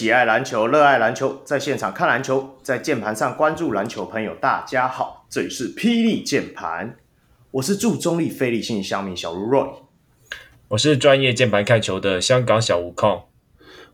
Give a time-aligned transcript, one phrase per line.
[0.00, 6.96] 喜爱篮球、热爱篮球，在现场看篮球，在键盘上关注篮球朋友，大家好，这里是霹雳键盘，
[7.50, 9.74] 我是驻中立非理性乡民小卢 Roy，
[10.68, 13.24] 我是专业键盘看球的香港小吴控，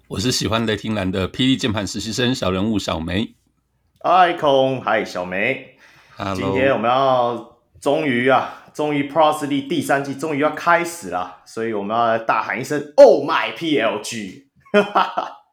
[0.06, 3.34] 我是喜欢雷霆蓝的霹雳键盘实习生小人物小梅。
[3.98, 5.76] 嗨，空，嗨，小梅。
[6.16, 6.36] Hello.
[6.36, 14.44] 今天我们要终于啊，终于 League 第三季终于要开始了，所以我们要来大喊一声 “Oh my PLG”！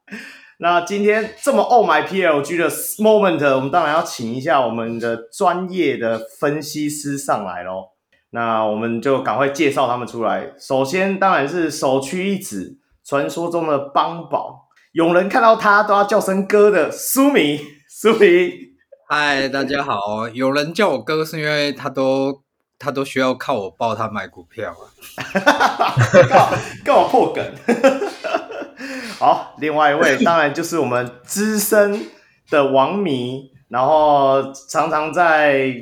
[0.60, 7.90] 那今天这么 “Oh my PLG” 的 moment，我们当然要请一下我们的专业的分析师上来喽。
[8.30, 10.54] 那我们就赶快介绍他们出来。
[10.60, 18.74] 首先当然是首屈一指，传说中的邦宝，有人看到他都要叫声哥的苏米，苏米。
[19.10, 20.28] 嗨，大家好！
[20.34, 22.43] 有人叫我哥，是因为他都
[22.78, 24.76] 他都需要靠我抱他买股票
[25.16, 25.96] 啊。
[26.84, 27.44] 跟我破梗。
[29.20, 32.08] 好，另外一位当然就是我们资深
[32.50, 35.74] 的王迷，然后常常在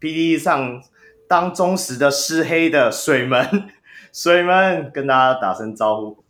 [0.00, 0.82] PTT 上
[1.28, 3.68] 当忠实的师黑的水门，
[4.12, 6.24] 水门跟大家打声招呼。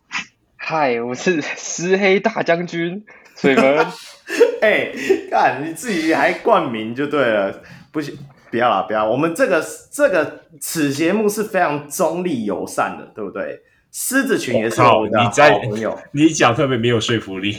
[0.57, 3.05] 嗨，我是师黑大将军
[3.37, 3.87] 水门。
[4.61, 4.91] 哎，
[5.31, 8.19] 干你自己还冠名就对了，不行，
[8.51, 9.09] 不要啦，不要。
[9.09, 13.63] 我们这个这个此节目是非常中立友善的，对不对？
[13.93, 15.31] 狮子群也是我们的好
[15.71, 17.59] 朋友， 你讲特别没有说服力。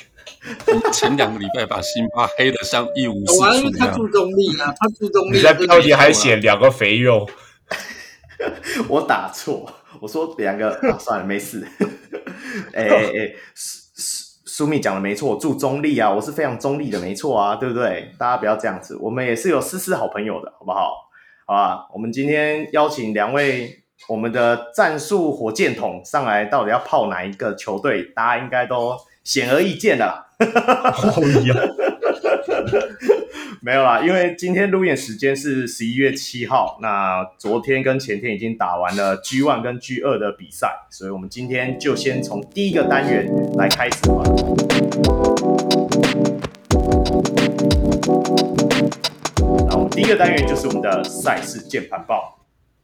[0.93, 5.37] 前两个礼拜把辛巴黑的像一无是处，他注重力啊，他注重力。
[5.37, 7.27] 你在标题还写两个肥肉，
[8.87, 9.67] 我打错，
[9.99, 11.65] 我说两个，啊、算了，没事。
[12.73, 13.35] 哎 哎哎。
[14.57, 18.11] 苏米讲的没错，住中立啊，我是非常中立的，没错啊，对不对？
[18.17, 20.89] 大家不要这样子，我们也是有丝丝好朋友的，好不好？
[21.45, 28.01] 好吧，我们今天邀请两位我们的战术火箭筒上来，到底要泡哪一个球队？
[28.15, 30.25] 大家应该都显而易见的啦。
[33.67, 44.23] 没有啦，因为今天录影时间是十一月七号，那昨天跟前天已经打完了 G one 跟 G 二的比赛，所以我们今天就先从第一个单元来开始吧。
[49.67, 52.39] 那我们第一个单元就是我们的赛事键盘报，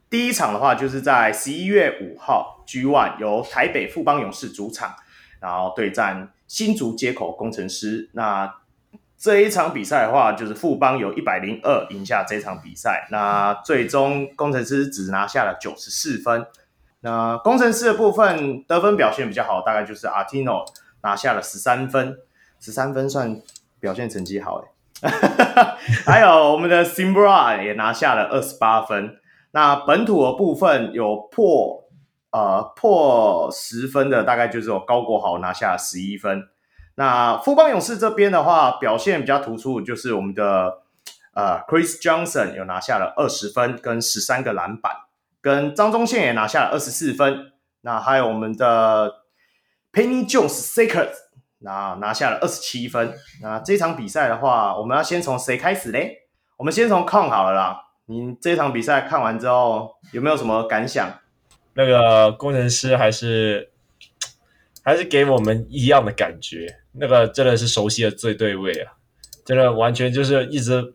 [0.10, 4.94] 第一场的话就是在十一月五号 G one 由台北富邦勇士主场，
[5.40, 8.54] 然后对战新竹街口工程师，那。
[9.24, 13.08] 这一场比赛的话，就是富邦有一百零二赢下这场比赛。
[13.10, 16.46] 那最终工程师只拿下了九十四分。
[17.00, 20.66] 那工程师的部分得分表现比较好，大概就是阿提诺
[21.04, 22.18] 拿下了十三分，
[22.60, 23.42] 十三分算
[23.80, 24.62] 表现成绩好
[25.02, 25.10] 哎。
[26.06, 29.16] 还有我们的 Simbra 也拿下了二十八分。
[29.52, 31.86] 那本土的部分有破
[32.34, 36.50] 呃破十分的，大概就是有高国豪拿下十一分。
[36.96, 40.80] 那富邦勇士这边的话，表现比较突出，就是我们的
[41.34, 44.92] 呃 Chris Johnson 有拿下了二十分跟十三个篮板，
[45.42, 47.52] 跟张宗宪也拿下了二十四分。
[47.82, 49.24] 那还有我们的
[49.92, 51.10] Penny Jones Secret
[51.60, 53.14] 那拿下了二十七分。
[53.42, 56.28] 那这场比赛的话，我们要先从谁开始嘞？
[56.58, 57.80] 我们先从 Con 好了啦。
[58.06, 61.10] 你这场比赛看完之后有没有什么感想？
[61.74, 63.72] 那个工程师还是
[64.84, 66.68] 还是给我们一样的感觉。
[66.92, 68.94] 那个真的是熟悉的最对位啊！
[69.44, 70.94] 真的完全就是一直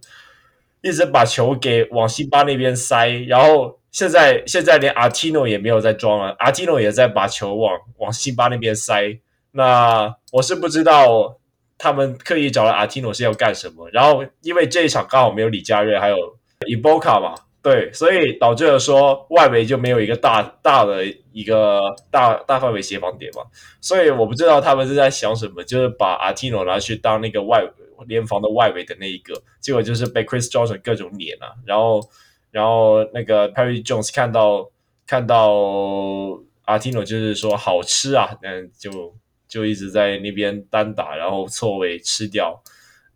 [0.80, 9.18] 一直把球给往辛巴那边塞，然后现在现在连阿提诺也没有在装了，阿提诺也在把球往往辛巴那边塞。
[9.50, 11.38] 那我是不知道
[11.76, 13.90] 他们刻意找了阿提诺是要干什么。
[13.90, 16.16] 然后因为这一场刚好没有李佳瑞，还有
[16.66, 17.34] 伊波卡嘛。
[17.70, 23.42] 对，所以导致了说外围就没有一个大大的一个大大范围协防点嘛，
[23.78, 27.62] 所以我不知道他们是在想什么，就是把阿提诺拿去当那个外
[28.06, 32.00] 联防的外围的那一个，结果就是被 Chris Johnson 各种碾啊，然后
[32.50, 34.70] 然后那个 Perry Jones 看到
[35.06, 35.52] 看到
[36.64, 39.14] 阿提诺就是说好吃啊，嗯，就
[39.46, 42.62] 就一直在那边单打，然后错位吃掉，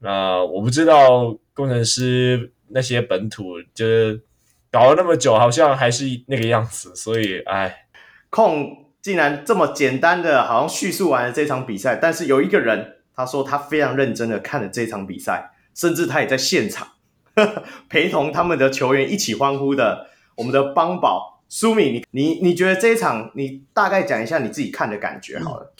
[0.00, 4.20] 那我不知道工程师那些本土就是。
[4.72, 7.86] 搞了那么久，好像还是那个样子，所以哎，
[8.30, 11.96] 控竟然这么简单的，好像叙述完了这场比赛。
[11.96, 16.88] 但是有一个人，他说他非常认真的看了这场比赛，甚至他也在现场
[17.34, 20.08] 呵呵 陪同他们的球员一起欢呼的。
[20.34, 25.74] 我们的邦宝苏米，你你你觉得这一场，你大概讲一下你自己看的感觉好了。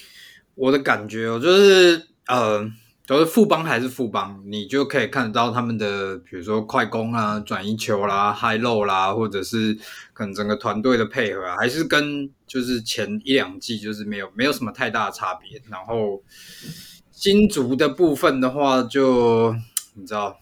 [0.54, 2.70] 我的感觉，我就是呃，
[3.04, 9.76] 都是富邦还是富邦，你就可以看得到他们的，比如说快攻啊、转移球啦、high low 啦，或者是
[10.12, 15.60] 可能整个团队的配合啊，还是跟就是前一两季就是没有没有什么太大的差别。
[15.68, 16.22] 然后
[17.10, 19.56] 金足的部分的话就，就
[19.94, 20.38] 你知道，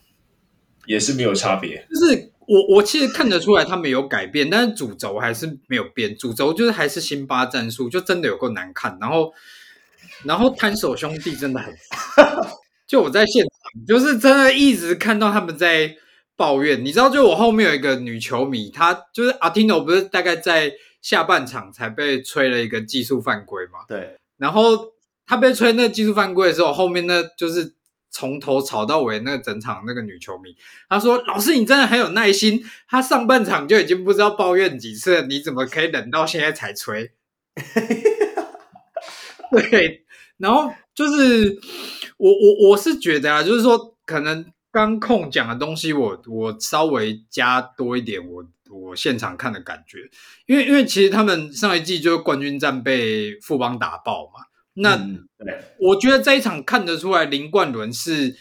[0.85, 1.87] 也是没有差别。
[1.91, 8.99] 就是我我其实看得出来他们有改变，但是主轴还是没有变，主轴就是还是辛巴战术，就真的有够难看。
[9.01, 9.33] 然后。
[10.25, 11.75] 然后摊手兄弟真的很
[12.15, 12.37] 烦，
[12.87, 15.97] 就我在现场，就是真的一直看到他们在
[16.37, 16.85] 抱怨。
[16.85, 23.81] 你知道，就我后面有一个女球迷，她就是阿提诺，不是大概在下半场才被吹了一个技术犯规嘛？
[23.89, 24.17] 对。
[24.37, 24.93] 然后
[25.27, 27.75] 她被吹那个技术犯规的时候，后面那就是
[28.11, 30.57] 从头吵到尾，那个整场那个女球迷，
[30.89, 32.65] 她说：“老师，你真的很有耐心。
[32.89, 37.13] 她上半场就已经不知道抱怨几次了，你怎么可以忍到现在才吹？”
[39.53, 40.05] 对。
[40.41, 41.59] 然后就是
[42.17, 49.99] 我我我是觉得啊，就是说可能刚控讲的东西我，我我稍微加多一点我，我我现场看的感觉，
[50.47, 54.45] 因为因为其实他们上一季就是冠军战被富邦打爆嘛，
[54.75, 55.29] 那、嗯、
[55.79, 58.35] 我觉得这一场看得出来林冠伦是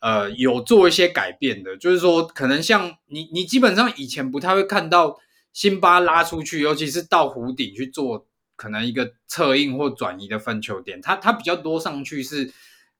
[0.00, 5.18] 呃有做一些改变的，就是说可能像你你基本上以前不太会看到
[5.54, 8.25] 辛巴拉出去，尤其是到湖顶去做。
[8.56, 12.50] 可能一个策应或转移的分球点，他他比较多上去是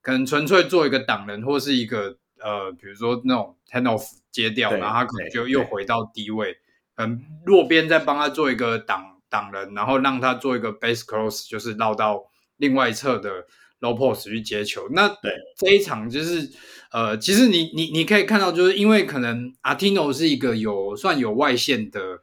[0.01, 6.55] 可能纯粹做一个挡人，或是一个呃，比如说那种 handoff 接掉，然后他可能就又回到低位，
[6.95, 12.23] 嗯，落边再帮他做一个挡挡人，然后让他做一个 base close，就是绕到
[12.57, 13.47] 另外一侧的
[13.81, 14.87] low post 去接球。
[14.91, 16.51] 那对这一场就是
[16.91, 22.21] 呃，其实你你你可以看到，就是因为可能 Artino 是一个有算有外线的。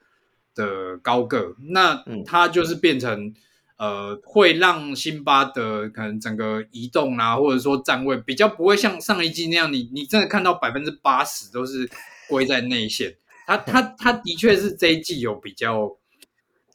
[0.54, 3.26] 的高个，那他就是变成、
[3.76, 11.90] 嗯、呃，会让辛巴的可能整个移动啊，或者说站位比较不会像上一季那样，你你真的看到百分之八十都是
[12.28, 13.16] 归在内线。
[13.46, 15.96] 他他他的确是这一季有比较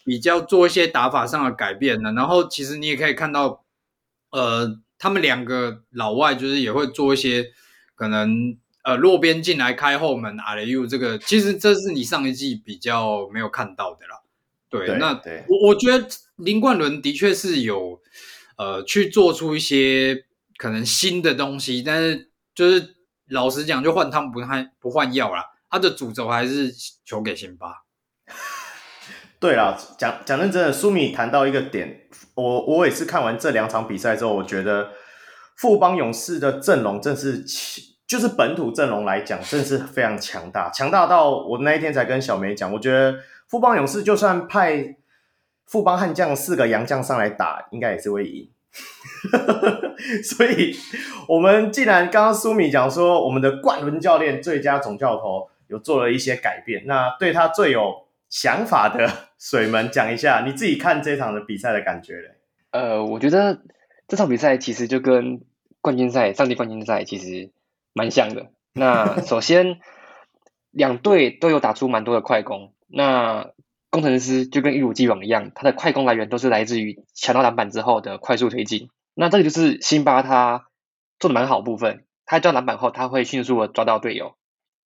[0.04, 2.12] 比较做一些打法上的改变的。
[2.14, 3.64] 然后其实你也可以看到，
[4.32, 7.52] 呃，他们两个老外就是也会做一些
[7.96, 8.58] 可能。
[8.90, 14.20] 呃，落边进来开后门，阿雷 u 这个，其实这是你上一季比较没有看到的啦。
[14.68, 16.08] 对，对那对我我觉得
[16.38, 18.02] 林冠伦的确是有
[18.58, 20.26] 呃去做出一些
[20.58, 22.96] 可能新的东西，但是就是
[23.28, 25.46] 老实讲，就换汤不换不换药啦。
[25.70, 26.74] 他的主轴还是
[27.06, 27.84] 球给辛巴。
[29.40, 34.94] 对啦，讲讲认真的，苏米谈到一个点，我我也是看完这两场比赛之后，我觉得
[35.56, 37.46] 富邦勇士的阵容正是
[38.10, 44.96] 就是本土阵容来讲，真的是非常强大，强大到我那一天才跟小梅讲，我觉得富邦勇士就算派
[45.68, 48.50] 富邦悍将四个洋将上来打，应该也是会赢。
[50.24, 50.76] 所以，
[51.28, 59.08] 我们既然刚刚苏米讲说，我们的冠伦教练、最佳总教头有做了一些改变，那对他最有想法的
[59.38, 62.32] 水门讲一下，你自己看这场的比赛的感觉嘞？
[62.72, 63.60] 呃，我觉得
[64.08, 65.42] 这场比赛其实就跟
[65.80, 67.52] 冠军赛、上帝冠军赛其实。
[68.00, 68.52] 蛮像的。
[68.74, 69.80] 那首先，
[70.72, 72.74] 两队都有打出蛮多的快攻。
[72.88, 73.52] 那
[73.90, 78.90] 工程师就跟一如既往一样，他的快攻来源都是来自于抢到篮板之后的快速推进。
[79.16, 80.68] 那这个就是辛巴他
[81.20, 82.06] 做的蛮好的部分。
[82.26, 84.36] 他抓篮板后，他会迅速的抓到队友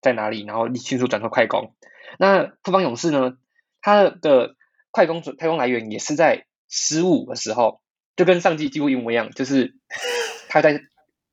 [0.01, 1.75] 在哪里，然后迅速转出快攻。
[2.17, 3.37] 那富邦勇士呢，
[3.81, 4.55] 他的
[4.89, 7.81] 快攻快攻来源也是在失误的时候，
[8.15, 9.75] 就跟上季几乎一模一样，就是
[10.49, 10.81] 他在。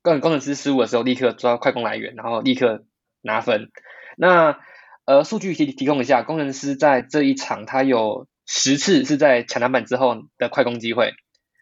[0.01, 2.85] 工工程师失误的时候，立刻抓快攻来源，然后立刻
[3.21, 3.71] 拿分。
[4.17, 4.59] 那
[5.05, 11.13] 呃，数据提提供一下，工程师在这一场他有十次是在抢篮板之后的快攻机会，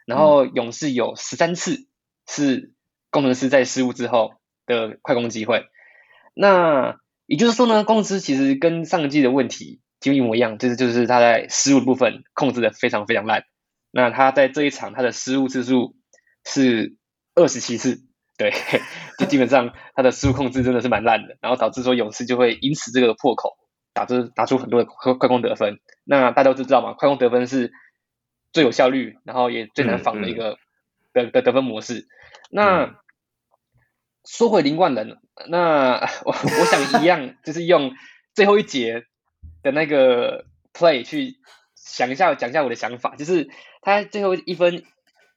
[0.05, 1.87] 然后勇士有十三次
[2.27, 2.73] 是
[3.09, 4.33] 工程师在失误之后
[4.65, 5.65] 的快攻机会。
[6.33, 13.43] 那也就是说呢，工程师其实跟上一季的问题就一模一样，就是就是他在失误部分控制的非常非常烂。
[13.91, 15.95] 那他在这一场他的失误次数
[16.45, 16.97] 是
[17.35, 18.05] 二十七次。
[18.39, 18.53] 对，
[19.19, 23.57] 就基本上他的失误控制真的是蛮烂的，然后导致说勇士就会因此这个破口
[23.93, 25.81] 打出打出很多的快快攻得分。
[26.05, 27.73] 那大家都知道嘛，快攻得分是
[28.53, 30.57] 最有效率，然后也最难防的一个
[31.11, 32.07] 的的得分模式。
[32.49, 32.95] 那
[34.23, 35.17] 说回林冠人，
[35.49, 37.93] 那 我我想一样，就是用
[38.33, 39.03] 最后一节
[39.61, 41.35] 的那个 play 去
[41.75, 43.49] 想一下讲一下我的想法，就是
[43.81, 44.85] 他最后一分。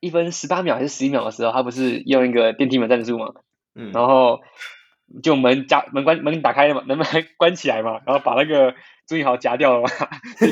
[0.03, 3.33] 一分十八秒还是十一秒的时候，他不是用一个电梯门战术嘛？
[3.77, 4.41] 嗯，然后
[5.23, 7.07] 就门夹门关门打开了嘛，门门
[7.39, 8.75] 关起来嘛，然后把那个
[9.07, 9.89] 朱一豪夹掉了嘛，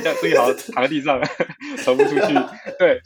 [0.05, 1.21] 叫朱一豪躺在地上
[1.85, 2.33] 走不出去。
[2.79, 3.01] 对，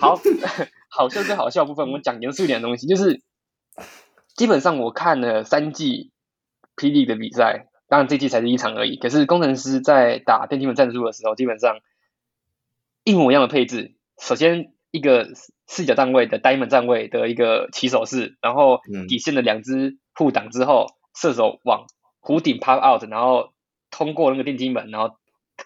[0.00, 0.16] 好，
[0.88, 3.20] 好笑是好笑的部分，我们讲严肃一点的东西，就是
[4.36, 6.12] 基本上我看了三季
[6.76, 8.96] 霹雳的比赛，当然这季才是一场而已。
[8.96, 11.80] 可是工程师在打电梯门战术的时候，基本上
[13.02, 13.96] 一模一样的配置。
[14.20, 15.28] 首先一个
[15.68, 21.84] 四角站位的 diamond 站位的一个起手式，然后底线的两只护挡之后，射手往
[22.20, 23.52] 弧顶 pop out，然后
[23.90, 25.16] 通过那个电梯门，然后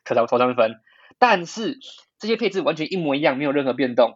[0.04, 0.74] 可投投三分。
[1.18, 1.78] 但是
[2.18, 4.12] 这些配置完全一模一样，没有任何变动。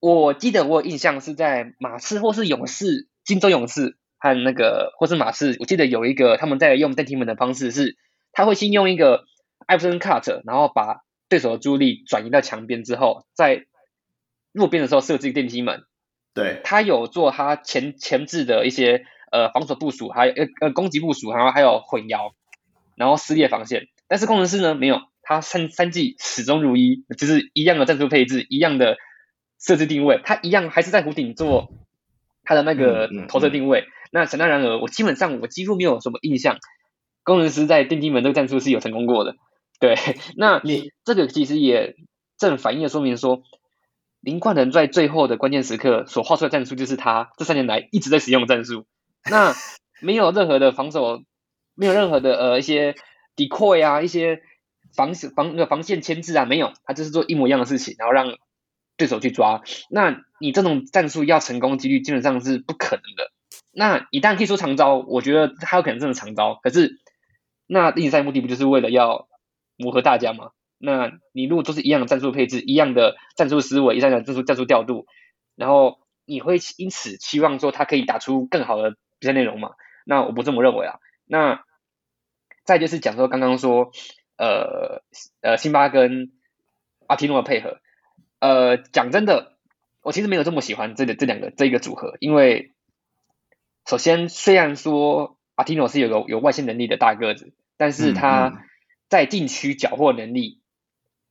[0.00, 3.06] 我记得我有印象是在马刺或是勇士。
[3.24, 7.96] 金州勇士和那个或是马刺，我记得有一个他们在用电梯门的方式是，
[8.32, 9.22] 他会先用一个
[9.64, 13.66] 艾弗森 cut，然后把对手的注意力转移到墙边之后，在
[14.52, 15.84] 弱边的时候设置电梯门。
[16.34, 22.32] 对，他有做他前前置的一些呃防守部署，还有呃呃攻击部署，然后还有混淆，
[22.96, 23.88] 然后撕裂防线。
[24.08, 28.96] 但是工程师呢没有，他三三季始终如一，就是一样的战术配置，一样的
[29.58, 31.72] 设置定位，他一样还是在弧顶做。
[32.44, 36.58] 他的那个投射定位，嗯嗯嗯、那想当然而，我基本上我几乎没有什么印象，
[37.22, 39.36] 工程师在电梯门这个战术是有成功过的。
[39.78, 39.94] 对，
[40.36, 41.94] 那你这个其实也
[42.36, 43.42] 正反映的说明说，
[44.22, 48.86] 林冠能在最后的关键时刻所画出的战术，就是他这三年来一直在使用的战术。
[49.30, 49.54] 那
[50.00, 51.22] 没有任何的防守，
[51.74, 52.94] 没有任何的呃一些
[53.36, 54.40] decoy 啊，一些
[54.96, 58.34] 防防那个防线牵制啊，没有，他就是做一模一样的事情，然后让。
[58.98, 63.32] 对手去抓，那你这种战术要成功几率基本上是不可能的。
[63.72, 66.60] 那一旦可以说长招，我觉得他有可能真的长招。
[66.62, 67.00] 可是，
[67.66, 69.28] 那例行赛目的不就是为了要
[69.76, 70.50] 磨合大家吗？
[70.84, 75.06] 那你如果都是一样的战术配置，一样的战术思维，一样的战术战术调度，
[75.54, 79.74] 然后你会因此期望说他可以打出更好的比赛内容嘛？
[80.04, 80.98] 那我不这么认为啊。
[81.24, 81.64] 那
[82.64, 83.92] 再就是讲说刚刚说，
[84.36, 85.02] 呃
[85.40, 86.32] 呃，辛巴跟
[87.06, 87.78] 阿提诺的配合。
[88.40, 89.56] 呃，讲真的，
[90.02, 92.72] 我其实没有这么喜欢这个这两个这一个组合，因为
[93.86, 98.64] 首先虽然说阿提诺是有个有外线能力的大个子，但是他
[99.08, 100.61] 在禁区缴获能力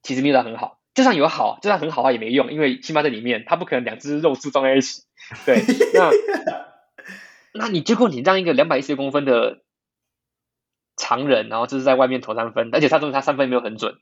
[0.02, 5.04] 其实没有到很好，就算有好，就算很好的话也没用，因为辛巴在里面，他不可能两只肉猪装在一起。
[5.46, 6.12] 对，那
[7.66, 9.62] 那你结果你让一个两百一十公分的
[10.98, 14.00] 常人，然后就是在外面投三分，而且他说他三分没有很准，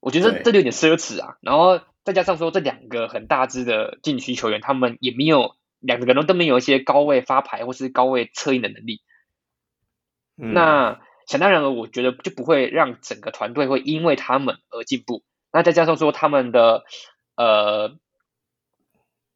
[0.00, 1.80] 我觉得这有点奢侈啊，然后。
[2.02, 9.02] 再加上说，这两个很大只的禁区球员，他们也没有两个人都没有一些高位发牌或是高位策应的能力。
[10.38, 11.00] 嗯、那
[11.30, 15.22] 想当然了，我觉得就不会让整个团队会因为他们而进步。
[15.52, 16.82] 那再加上说，他们的
[17.36, 17.96] 呃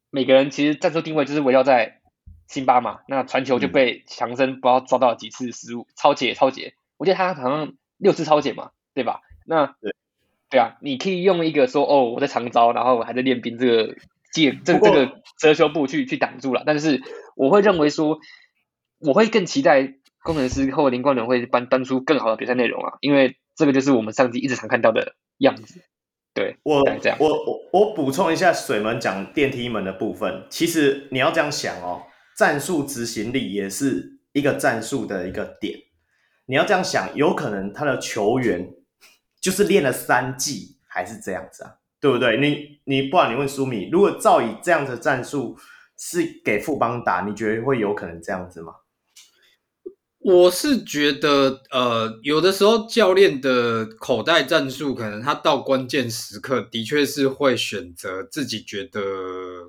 [0.09, 2.01] 每个人其实战术定位就是围绕在
[2.49, 9.21] 辛巴嘛，那传球就被强森不知道抓到几次失误，超解超解，我记得他好像六次超解嘛，对吧？
[9.45, 9.95] 那对。
[10.47, 13.95] 对啊，你可以用一个说哦，我在长招，然后我还在练兵，这个
[14.31, 16.63] 借这这个遮羞布去去挡住了。
[16.65, 17.01] 但是
[17.35, 18.19] 我会认为说，
[18.99, 25.79] 我会更期待攻城狮或林冠伦会搬搬出更好的比赛内容啊，因为这个就是我们上季一直常看到的样子。
[26.33, 32.01] 对，我这样，我我我补充一下水门讲电梯门的部分，其实你要这样想哦，
[32.35, 35.79] 战术执行力也是一个战术的一个点。
[36.47, 38.73] 你要这样想，有可能他的球员。
[39.41, 42.37] 就是练了三季还是这样子啊，对不对？
[42.37, 45.55] 你你不然你问苏米，如果照以这样的战术
[45.95, 48.73] 是给富邦打，你觉得会有可能这样子吗？
[50.27, 58.99] 我是觉得，呃，有的时候教练的口袋战术，可能他到关键时刻的确是会选择自己觉得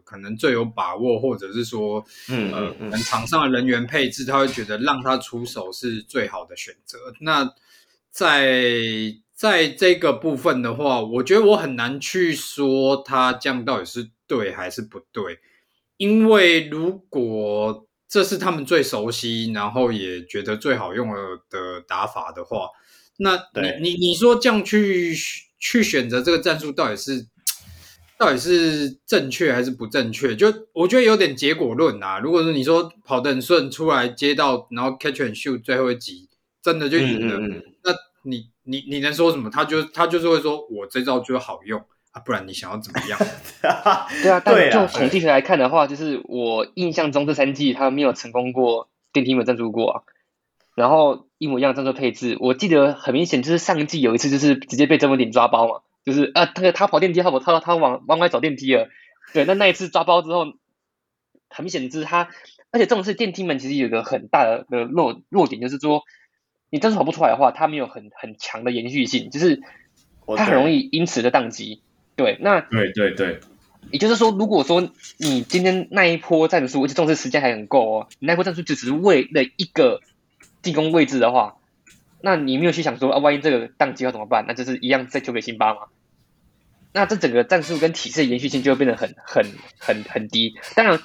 [0.02, 7.12] 可能最有把握，或者是说，嗯呃，可能场上的人员配置，他会觉得让他出手是最好的选择。
[7.20, 7.52] 那
[8.10, 8.80] 在
[9.34, 15.38] 在这个部分的话，我觉得我很难去说他这样到底是对还是不对，
[15.98, 21.08] 因为如果这是他们最熟悉，然后也觉得最好用
[21.50, 22.68] 的打法的话，
[23.18, 23.36] 那
[23.80, 25.14] 你你你说这样去
[25.58, 27.26] 去选择这个战术到底是
[28.18, 30.34] 到底是正确还是不正确？
[30.36, 32.18] 就我觉得有点结果论啊。
[32.18, 36.28] 如果说你说跑得很顺出来接到，然后 catch and shoot 最后一集
[36.62, 38.50] 真的就赢了，嗯嗯嗯那你。
[38.68, 39.48] 你你能说什么？
[39.48, 41.80] 他就他就是会说，我这招就好用
[42.16, 43.18] 啊，不然你想要怎么样？
[44.23, 50.02] 对啊，但就统计学来看的话，就是我印象中这三季他没有成功过电梯门赞助过啊。
[50.75, 58.88] 然后一模一样的战术配置，我记得很明显就是上季有一次就是直接被曾文鼎抓包嘛，就是啊，他他跑电梯，他跑他他往往外走电梯了。
[59.35, 60.46] 对，那那一次抓包之后，
[61.50, 62.30] 很明显就是他，
[62.70, 66.02] 而且这种是电梯门其实有一个很大的的弱弱点，就是说。
[66.68, 69.62] 你真是跑不出来的话，它没有很很强的延续性，就是
[70.37, 71.80] 它很容易因此的宕机。
[72.16, 73.40] 对，那对对对，
[73.92, 80.00] 也就是说，如果说你今天那一波战术，而且重视时间还很够哦，你那一波战术就只是为了一个
[80.62, 81.56] 进攻位置的话，
[82.23, 84.46] 那你没有去想说啊，万一这个宕机要怎么办？
[84.49, 85.80] 那就是一样再球给辛巴嘛。
[86.92, 89.44] 那这整个战术跟体系的延续性就会变得很很
[89.78, 90.54] 很很低。
[90.75, 90.99] 当然，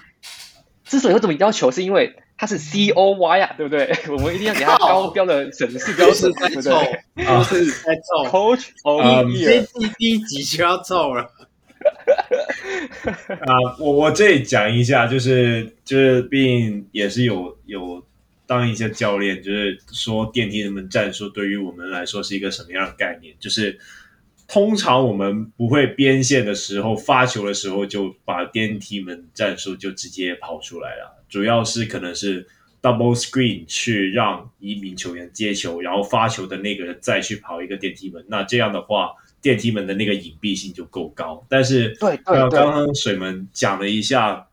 [0.85, 3.87] 之所以会这么要求，是因为它是 C O Y 啊，对不对？
[4.09, 6.73] 我们一定要给它高标的审视标准，对不对？
[7.23, 11.21] 啊，是在凑，Coach of Year，这第一集就要凑了。
[13.45, 18.03] 啊，我我这里讲一下，就是就是，毕竟也是有有
[18.47, 23.35] 当一些教练，就是说电梯人们战术对于我们来说是一个什么样的概念？
[23.39, 23.77] 就是
[24.47, 32.47] 通常我们不会边线的时候发球的时候就把电梯门战术就直接跑出来了，主要是可能是
[32.83, 39.13] double screen 去让一名球员接球，然后发球的那个人再去跑一个电梯门，那这样的话。
[39.41, 44.47] 电梯门的那个隐蔽性就够高，但是对刚刚水门讲了一下，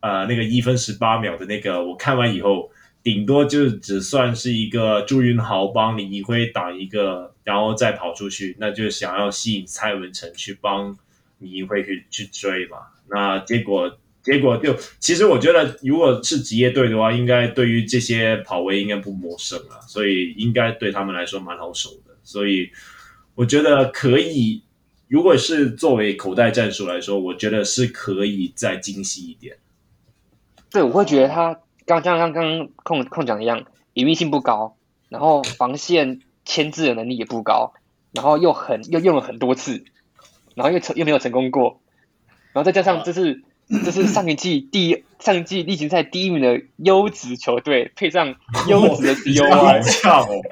[0.00, 2.70] 呃，那个一分十八秒的那个，我看完以后，
[3.02, 10.94] 顶多就只算是一个朱云豪帮李一辉挡一个，然后再跑出去，那就想要吸引蔡文成去帮
[11.38, 12.76] 李一辉去去追嘛。
[13.08, 13.98] 那结果
[14.32, 22.70] 结果就，其实我觉得，如果是职业队的话，应该对于这些跑位应该不陌生啊，所以应该对他们来说蛮好守的，所以。
[23.38, 24.64] 我觉得可以，
[25.06, 29.58] 如果是作为口袋战术来说，我觉得是可以再精细一点。
[30.72, 34.76] 对，我会觉得他刚像刚刚控控讲一样，隐秘性不高，
[35.08, 37.74] 然后防线牵制的能力也不高，
[38.10, 39.84] 然后又很又用了很多次，
[40.56, 41.80] 然后又成又没有成功过，
[42.52, 43.44] 然后再加上这是
[43.84, 48.34] 这是上一季第一上一季例行赛第一名的优质球队，配上
[48.66, 50.42] 优质的 COY。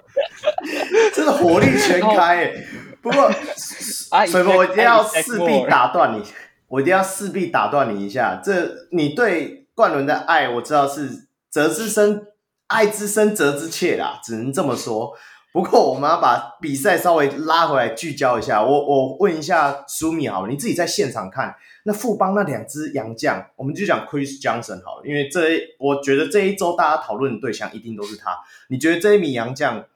[1.14, 2.66] 真的火力全开诶！
[3.00, 3.30] 不过，
[4.26, 6.22] 水波，我一定要势必打断你，
[6.68, 8.40] 我一定要势必打断你一下。
[8.44, 12.26] 这你对冠伦的爱，我知道是责之深，
[12.66, 15.12] 爱之深责之切啦，只能这么说。
[15.52, 18.62] 不过，我们要把比赛稍微拉回来聚焦一下。
[18.62, 21.54] 我我问一下舒米好了，你自己在现场看
[21.86, 28.36] 那富邦那两只洋将，我们就讲 Chris Johnson 好了，因为这一我觉得这一周大家讨论的对象一定都是他。
[28.68, 29.86] 你觉得这一名洋将？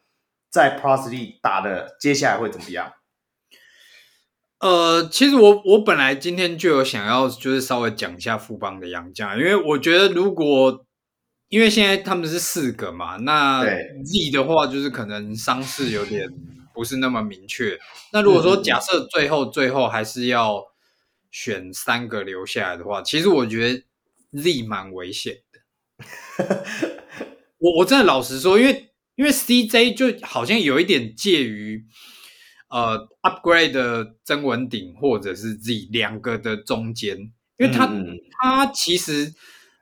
[0.53, 2.95] 在 League 打的接下来会怎么样？
[4.59, 10.85] 呃，其实我我本来今天就有想要，就是稍微讲一下富邦的洋将，因为我觉得如果
[11.51, 16.29] 因为现在他们是四个嘛，那 Z 的话就是可能伤势有点
[16.75, 17.79] 不是那么明确。
[18.13, 20.65] 那如果说假设最后最后还是要
[21.31, 23.85] 选三个留下来的话，其实我觉得
[24.41, 26.65] Z 蛮危险的。
[27.59, 28.87] 我我真的老实说，因为。
[29.17, 31.85] 因为 CJ 就好像有一点介于
[32.71, 37.19] 呃 upgrade 的曾文鼎或者是 Z 两个的中间，
[37.59, 39.35] 因为他、嗯、他其实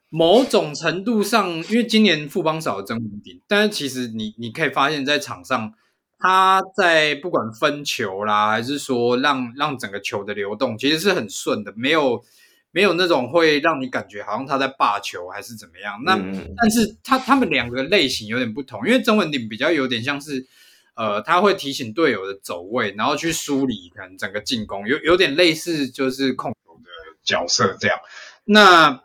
[0.08, 5.72] 某种程度上，因为今年富邦少了曾文鼎，但是其实你你可以发现，在场上
[6.18, 12.24] 他在不管分球啦，还是说让让整个球的流动，其实是很顺的，没有。
[12.70, 20.46] 没有那种会让你感觉好像他在霸球还是怎么样，那、嗯、但是他他们两个类型有点不同，因为曾文鼎比较有点像是，
[20.94, 26.90] 呃，他会提醒队友的走位，然后去梳理可能整个进攻，有有点类似就是控球的
[27.24, 27.98] 角色这样。
[28.44, 29.02] 那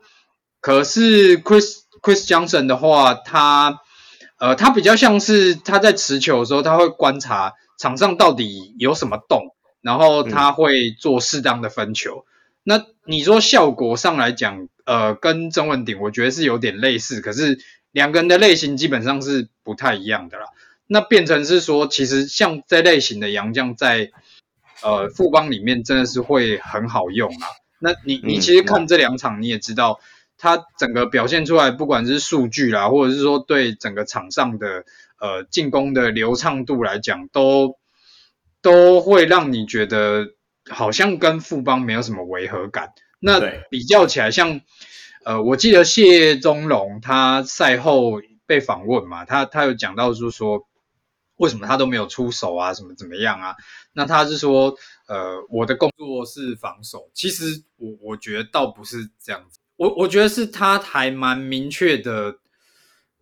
[0.60, 3.80] 可是 Chris Chris Johnson 的话，他
[4.44, 12.26] 呃他比较像是他在持球的时候，他会观察场上到底有什么动，然后他会做适当的分球。
[12.28, 12.30] 嗯
[12.66, 17.60] 那你说效果上来讲，呃，跟曾文鼎我觉得是有点类似，可是
[17.92, 20.46] 两个人的类型基本上是不太一样的啦。
[20.88, 24.12] 那变成是说，其实像这类型的洋将在
[24.82, 27.48] 呃富邦里面真的是会很好用啊。
[27.80, 30.00] 那你你其实看这两场你也知道，
[30.44, 34.84] 他整个表现出来，不管是数据啦，或者是说对整个场上的
[35.20, 37.78] 呃进攻的流畅度来讲，都
[38.62, 40.36] 都会让你觉得。
[40.72, 42.94] 好像跟富邦没有什么违和感。
[43.20, 44.62] 那比较起来像，像
[45.26, 50.66] 呃，我记得谢宗龙他赛后被访问嘛，他他有讲到就是说，
[51.36, 53.56] 为什么他都没有出手啊，什么怎么样啊？
[53.92, 54.78] 那他是说，
[55.10, 57.10] 呃，我的工作是防守。
[57.14, 62.36] 其实我我觉得倒不是这样子，我我觉得是他还蛮明确的，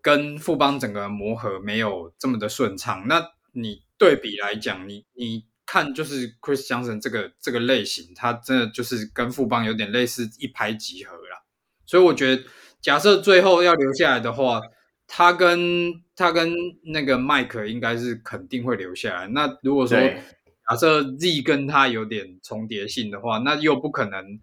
[0.02, 3.08] 跟富邦整个磨合没有这么的顺畅。
[3.08, 5.46] 那你对比来讲，你你。
[5.64, 11.44] 看，就是 Chris Johnson 这个这个类型，他真的就是跟富邦有点类似，一拍即合啦。
[11.86, 12.44] 所以我觉得，
[12.82, 14.60] 假设最后要留下来的话，
[15.08, 19.28] 他跟他跟那个 Mike 应该是肯定会留下来。
[19.30, 24.42] 那如果说假设 Z 跟他有点重叠性的话，那又不可能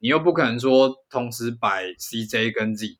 [0.00, 2.98] 你又不可能说同时摆 CJ 跟 Z，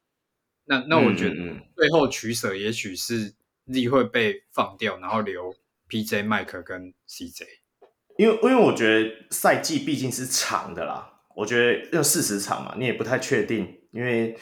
[0.66, 1.34] 那那我觉得
[1.74, 3.34] 最后取舍也许是
[3.72, 5.54] Z 会被放掉，然后留
[5.88, 7.44] PJ、Mike 跟 CJ。
[8.18, 14.36] 因为因为我觉得赛季毕竟是长的啦，我觉得要四十场嘛，你也不太确定，因为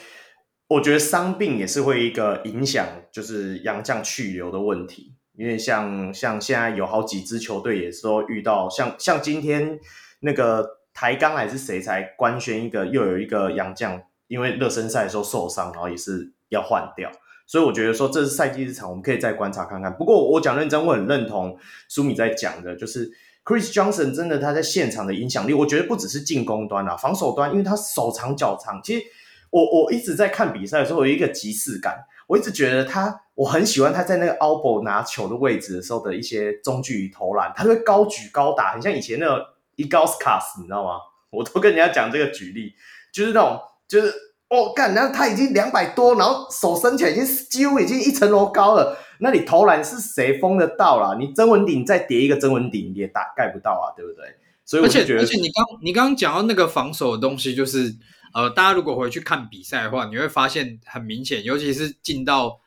[0.67, 5.15] 我觉得伤病也是会一个影响，就是洋将去留的问题。
[5.37, 9.79] 因为像像现在有好几支球队也是都遇到，像像今天
[10.19, 17.09] 那个台钢还是谁才官宣一个又有一个洋将，因为热身赛的时候受伤，然后也是要换掉。
[17.47, 19.93] 所以我觉得说这是赛季日常，我们可以再观察看看。
[19.93, 21.57] 不过我讲认真，我很认同
[21.87, 23.09] 舒米在讲的，就是
[23.45, 28.81] Chris Johnson 真的他在现场的影响力，我觉得不只是进攻端啊，防守端，因为他手长脚长。
[28.83, 29.05] 其实
[29.51, 32.03] 我我一直在看比赛的时候，有一个即视感。
[32.27, 39.43] 我一直觉得他，我很喜欢他在那个 elbow 拿球的位置的时候的一些中距离投篮，他会高举高打，很像以前那个
[39.83, 40.99] Ilgauskas，你知道吗？
[41.31, 42.73] 我都跟人家讲这个举例，
[43.11, 44.13] 就是那种，就是
[44.49, 51.15] 哦，干，然后他已经两百多，然后手伸起来已经几乎已经一层楼高了，那你投篮是谁封得到啦？
[51.19, 54.25] 你曾文鼎再叠一个曾文鼎也打盖不到啊，对不对？
[54.65, 57.95] 所以我觉得，而且而且你刚你刚刚讲到那个防守的东西，就是。
[58.31, 62.59] 呃，大家如果回去看比赛的话，你会发现很明显，尤其是进到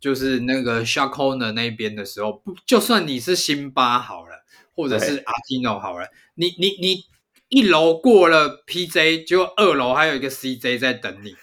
[0.00, 4.31] 就是那个 shot corner 那边的时候，不，就算你是辛巴好了，
[4.74, 7.04] 或者是阿基诺好了，你你你
[7.48, 11.34] 一楼过了 PJ，结果二楼还有一个 CJ 在等你。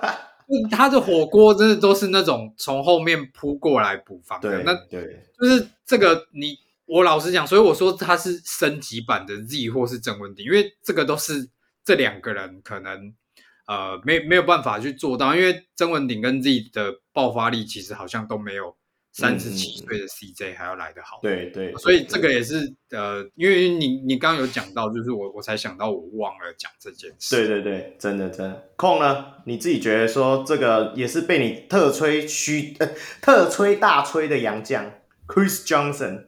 [0.70, 11.50] 他的火锅真的都是那种从后面扑过来补防的，那对，就是这个你我老实讲，所以我说他是升级版的 Z 或是郑文鼎，因为这个都是。
[11.86, 13.12] 这两个人可能
[13.66, 18.74] 呃没没有办法去做到，因为曾文鼎跟 Z 的爆发力其实好像都没有
[19.14, 21.20] 三十七岁的 CJ 还要来得好。
[21.22, 27.36] 对对，所以这个也是呃，因为你你刚刚有讲到，就是我我才想到我忘了讲这件事。
[27.36, 28.70] 对对对，真的真的。
[28.76, 29.24] 控呢？
[29.46, 32.90] 你自己觉得说这个也是被你特吹虚呃
[33.22, 34.90] 特吹大吹的洋将
[35.26, 36.24] Chris Johnson。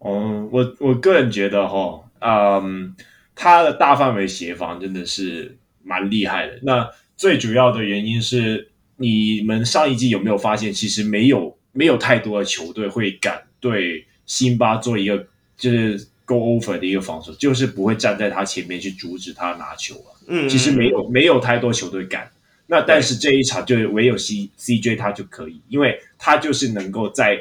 [0.00, 2.94] 嗯，我我个人觉得哈，嗯。
[3.38, 6.58] 他的大范围协防真的是蛮厉害的。
[6.62, 20.10] 那最主要的原因是，你们上一季有没有发现，其实没有没有太多的球队会敢对辛巴做一个就是 go over 的一个防守，就是不会站在他前面去阻止他拿球啊。
[20.26, 22.28] 嗯，其实没有没有太多球队敢。
[22.66, 27.38] 那但是这一场就唯有 C CJ 他就可以，因为他就是能够在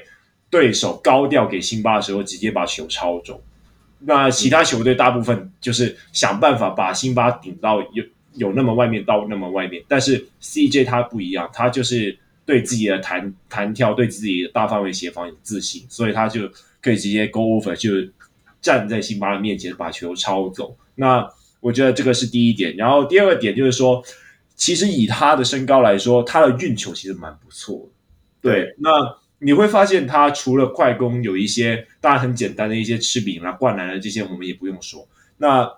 [0.51, 3.41] 对手高调给辛巴的时候，直接把球抄走。
[3.99, 8.03] 那其他球队大部分就是想办法把辛巴顶到有
[8.35, 12.15] 有那么外面到那么外面，但是 CJ 他不一样，他就是
[12.45, 16.49] 对自己的弹弹跳、对自己的大范围协防有自信，所以他就
[16.81, 18.11] 可以直接 go over，就
[18.61, 20.77] 站在辛巴的面前把球抄走。
[20.95, 21.27] 那
[21.59, 24.03] 我觉得这个是第一点，然后第二个点就是说，
[24.55, 28.49] 其实以他的身高来说，他的运球其实蛮不错的。
[28.49, 28.89] 对，那。
[29.39, 35.05] 你会发现，他除了快攻，有一些当然很简单的一些吃饼啦、灌篮的这些，我们也不用说。
[35.37, 35.69] 那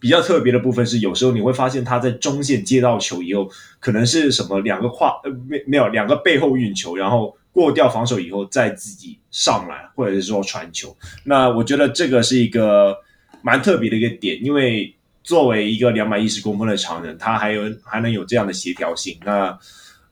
[0.00, 10.96] 比较特别的部分是，有时候你会发现他在中线接到球以后，可能是什么两个跨呃没没有两个背后运球，然后过掉防守以后再自己上来，或者是说传球。
[11.24, 12.96] 那我觉得这个是一个
[13.42, 19.18] 蛮特别的一个点，因为作为一个两百一十公分的长人，他还有还能有这样的协调性。
[19.24, 19.58] 那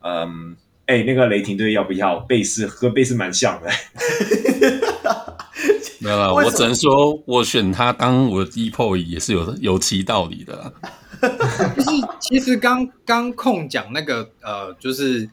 [0.03, 0.57] 嗯。
[0.89, 2.67] 哎，那个雷霆队要不要贝斯？
[2.67, 3.69] 和贝斯蛮像的。
[6.01, 10.73] 没有了，我只能说，我选他当我的 depot 也是有 有其道理的。
[11.77, 11.91] 就是
[12.21, 15.29] 其实刚刚控讲那个呃，就是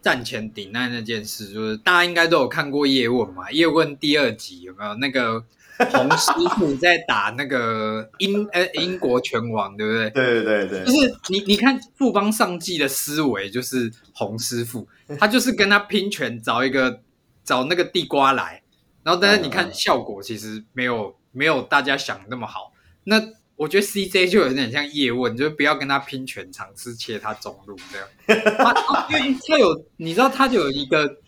[0.00, 3.50] 战前顶难那件事，就是大家应该都有看过叶问嘛？
[3.50, 5.44] 叶问第二集有没有那个？
[5.92, 10.08] 洪师傅在打那个英呃英国拳王，对不对？
[10.08, 17.00] 对对对，就是你你看富邦上季的思维就是洪师傅，他就是跟他拼拳，找一个
[17.44, 18.62] 找那个地瓜来，
[19.06, 22.72] 然后但是你看效果其实没有没有大家想的那么好。
[23.04, 23.22] 那
[23.54, 28.08] 我觉得 CJ 就有点像叶问，就是不要跟他拼拳，尝试切他中路这样。
[28.58, 31.18] 他他因为他有你知道他就有一个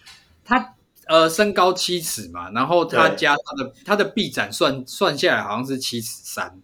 [0.45, 0.75] 他。
[1.09, 6.61] 呃，身高七尺嘛，然后他加他的他的臂展算算下来好像是七尺三，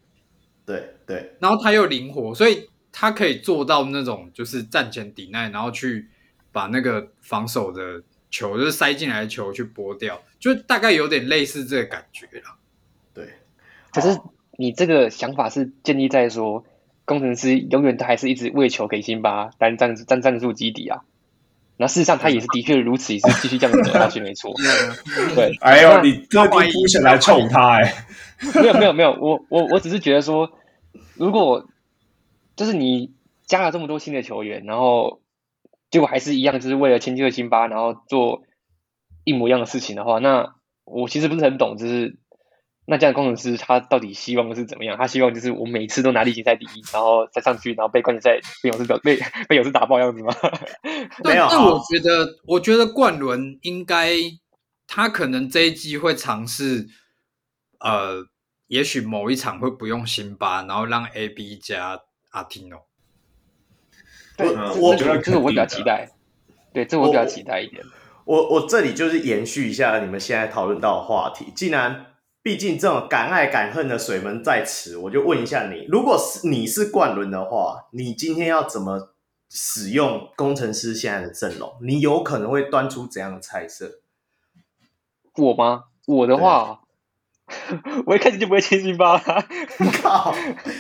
[0.66, 6.10] 对对，然后他又灵活，所以他可以做到那种就是战前抵耐，然后去
[6.52, 12.58] 把那个防守的球就是塞进来的球去拨掉，就大概有点类似这个感觉了。
[13.14, 13.30] 对，
[13.90, 14.20] 可是
[14.58, 16.66] 你这个想法是建立在说
[17.06, 21.00] 工程师永远都还是一直为球给辛巴单战战战术基底啊。
[21.78, 24.52] 那事实上，他也是的确如此，也是继续这样子走下去，没错。
[25.34, 28.04] 对，哎呦，你特地出钱来冲他，哎，
[28.60, 30.52] 没有没有没有，我我我只是觉得说，
[31.14, 31.66] 如果
[32.54, 33.12] 就是你
[33.46, 35.22] 加了这么多新的球员，然后
[35.90, 38.42] 结果还是一样，就是为了迁就辛巴，然后做
[39.24, 42.18] 一模一样的事情的话，那我其实不是很懂，就是
[42.86, 44.96] 那这样的工程师他到底希望的是怎么样？
[44.98, 50.34] 他希望就是我每次都拿例行赛第一，然后再上去，然后被冠军赛被勇士打被被勇士打爆样子吗？
[51.22, 54.10] 对没有，但我觉得，我觉得冠伦应该
[54.86, 56.86] 他可能这一季会尝试，
[57.80, 58.26] 呃，
[58.66, 62.86] 也许某一场会不用辛巴，然后让 AB 加阿提诺。
[64.36, 66.10] 对，我这个这个我比较期待，
[66.74, 67.82] 对，这我比较期待一点。
[68.24, 71.52] 我我这里就是延续一下你们现在讨论到的话题。
[71.54, 72.06] 既然
[72.42, 79.14] 毕竟这种敢爱敢恨的水门在此，我就问一下你：如果是你是冠伦的话，你今天要怎么
[79.50, 81.74] 使用工程师现在的阵容？
[81.82, 84.00] 你有可能会端出怎样的菜色？
[85.36, 85.84] 我吗？
[86.06, 86.80] 我的话。
[88.06, 89.20] 我一开始就不会签辛巴了
[90.02, 90.34] 靠！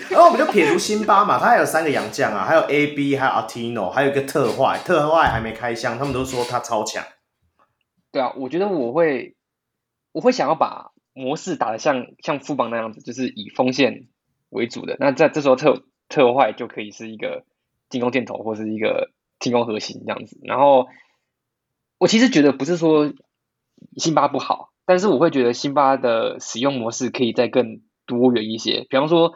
[0.08, 7.04] 然后我们就撇除辛巴嘛，他还有三个洋将啊，还有 AB，还有 Artino，还有一个特坏，特坏还没开箱，他们都说他超强。
[8.14, 9.34] 对啊，我觉得我会，
[10.12, 14.06] 我会想要把模式打得像像富邦那样子，就是以锋线
[14.50, 14.96] 为主的。
[15.00, 17.44] 那在这时候特特坏就可以是一个
[17.88, 20.38] 进攻箭头，或是一个进攻核心这样子。
[20.44, 20.86] 然后
[21.98, 23.12] 我其实觉得不是说
[23.96, 24.70] 辛巴不好。
[24.86, 29.32] 但是我会觉得辛巴的使用模式可以再更多元一些，比方说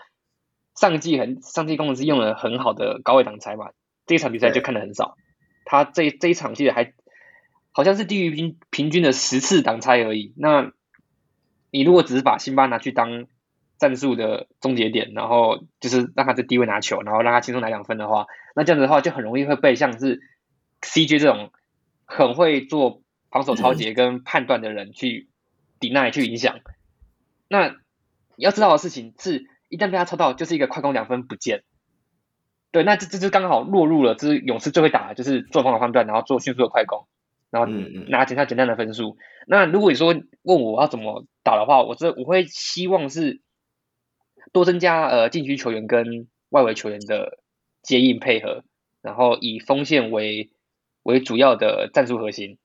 [0.76, 3.70] 上季很上季工程师用了很好的高位挡拆嘛，
[4.06, 5.16] 这一场比赛就看得很少。
[5.64, 6.92] 他这这一场记得还
[7.72, 10.32] 好像是低于平平均的十次挡拆而已。
[10.36, 10.72] 那
[11.70, 13.26] 你如果只是把辛巴拿去当
[13.78, 20.20] 战术的终结点，然后就是让他在低位拿球，然后让他轻松拿两分的话，那这样子的话就很容易会被像是
[20.82, 21.52] CJ 这种
[22.04, 25.28] 很会做防守抄截跟判断的人去。
[25.80, 26.58] 抵赖去影响，
[27.46, 27.68] 那
[28.34, 31.62] 你要知道的事情是，一旦被他抽到，就是一个快攻两分不见。
[32.72, 37.06] 对，那这这就刚好落入了，这是勇士最会打，就是做防守判断，然后做迅速的快攻，
[37.50, 37.72] 然后
[38.08, 39.16] 拿简单简单的分数。
[39.46, 43.40] 那如果你说问我要怎么打的话，我这我会希望是
[44.52, 47.38] 多增加呃禁区球员跟外围球员的
[47.82, 48.64] 接应配合，
[49.02, 50.50] 然后以锋线为
[51.02, 52.58] 为主要的战术核心。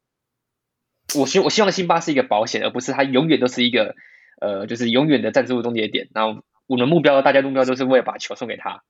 [1.17, 3.95] 我希我希望辛巴是一个保险，而不是他永远都是一个
[4.39, 6.07] 呃，就是永远的战术终结点。
[6.13, 8.83] 然后我的目标，大家目标都是为了把球送给他。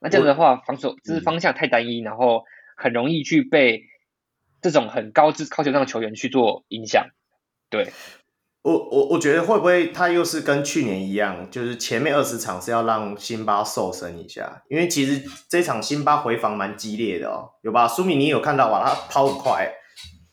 [0.00, 2.44] 那这样的话，防守就是方向太单一，然后
[2.76, 3.84] 很容易去被
[4.70, 7.06] 这种很高质高球量的球员去做影响。
[7.70, 7.92] 对，
[8.62, 17.86] 我我我觉得会不会他又是跟去年一样，就是前面二十场是要让辛巴瘦身一下，因为其实这场辛巴回防蛮激烈的哦，有吧？
[17.86, 18.82] 苏米你有看到吧？
[18.84, 19.72] 他跑很快。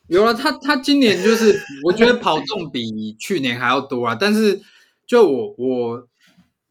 [0.07, 4.17] 有了他，他今年就是我觉得跑动比去年还要多啊。
[4.19, 4.61] 但是
[5.07, 6.07] 就我我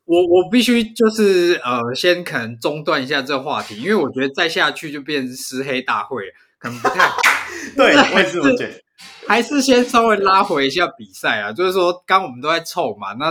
[0.04, 6.22] 我我必须就是呃，先可能中断一下这个话题，因为我觉得再下去就变成湿黑大会，
[6.58, 7.22] 可能不太好。
[7.76, 8.80] 对，我也是这么觉得。
[9.26, 13.26] 还是先稍微拉回一下比赛啊，就是说刚我们都在凑嘛，那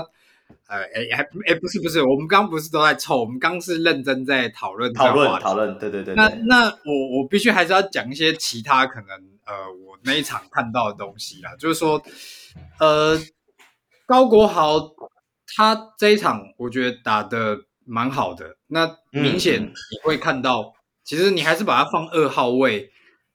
[0.67, 6.15] 呃哎还哎不是不是，我们刚不是都在凑，我们刚是认真在讨论讨论讨论，对对对，对。
[6.15, 9.09] 那那我我必须还是要讲一些其他可能
[9.45, 9.53] 呃
[9.85, 9.91] 我。
[10.03, 12.01] 那一场看到的东西啦，就是说，
[12.79, 13.15] 呃，
[14.07, 14.79] 高国豪
[15.55, 17.55] 他这一场我觉得打的
[17.85, 18.55] 蛮好的。
[18.65, 22.90] 那明显你会看到，嗯、其实你还是把他放二号位，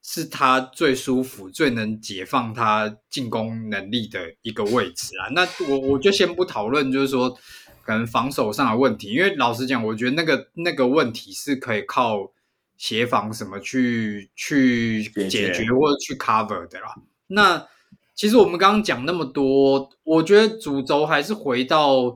[0.07, 5.29] 是他最舒服、最能解放他进攻能力的一个位置啊。
[5.35, 7.37] 那我我就先不讨论，就是说
[7.83, 12.31] 可能防守上的问题，因为老实讲，我觉得那个那个问题是可以靠。
[12.79, 16.93] 协防什么去去解决或者去 cover 的啦？
[17.25, 17.65] 那
[18.13, 22.15] 其实我们刚刚讲那么多，我觉得主轴还是回到，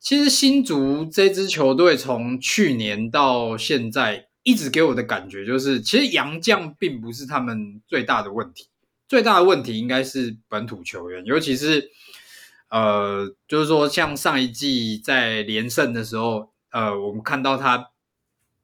[0.00, 8.68] 其实新竹这支球队从去年到现在，一直给我的感觉就是，其实洋将并不是他们最大的问题，
[9.06, 11.90] 最大的问题应该是本土球员，尤其是
[12.70, 17.90] 呃，就是说像上一季在连胜的时候，呃，我们看到他。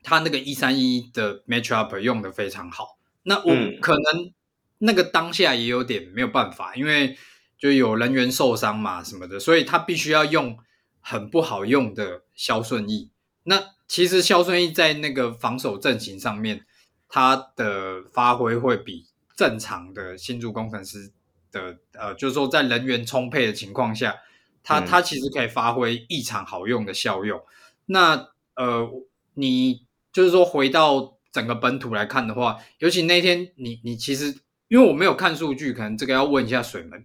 [0.06, 4.34] 他那个一三一的 matchup 用的非常好，那我可能
[4.76, 7.16] 那个当下也有点没有办法，因为
[7.56, 10.58] 就有人员受伤嘛什么的，所以他必须要用
[11.00, 13.12] 很不好用的肖顺义。
[13.44, 16.64] 那其实肖顺义在那个防守阵型上面，
[17.08, 21.12] 他的发挥会比正常的新竹工程师
[21.50, 24.16] 的呃，就是说在人员充沛的情况下，
[24.62, 27.42] 他他其实可以发挥异常好用的效用。
[27.86, 28.90] 那呃，
[29.34, 29.84] 你。
[30.14, 34.26] 就是说，回到整个本土来看的话，尤其那天你你其实，
[34.68, 37.04] 因为我没有看数据，可能这个要问一下水门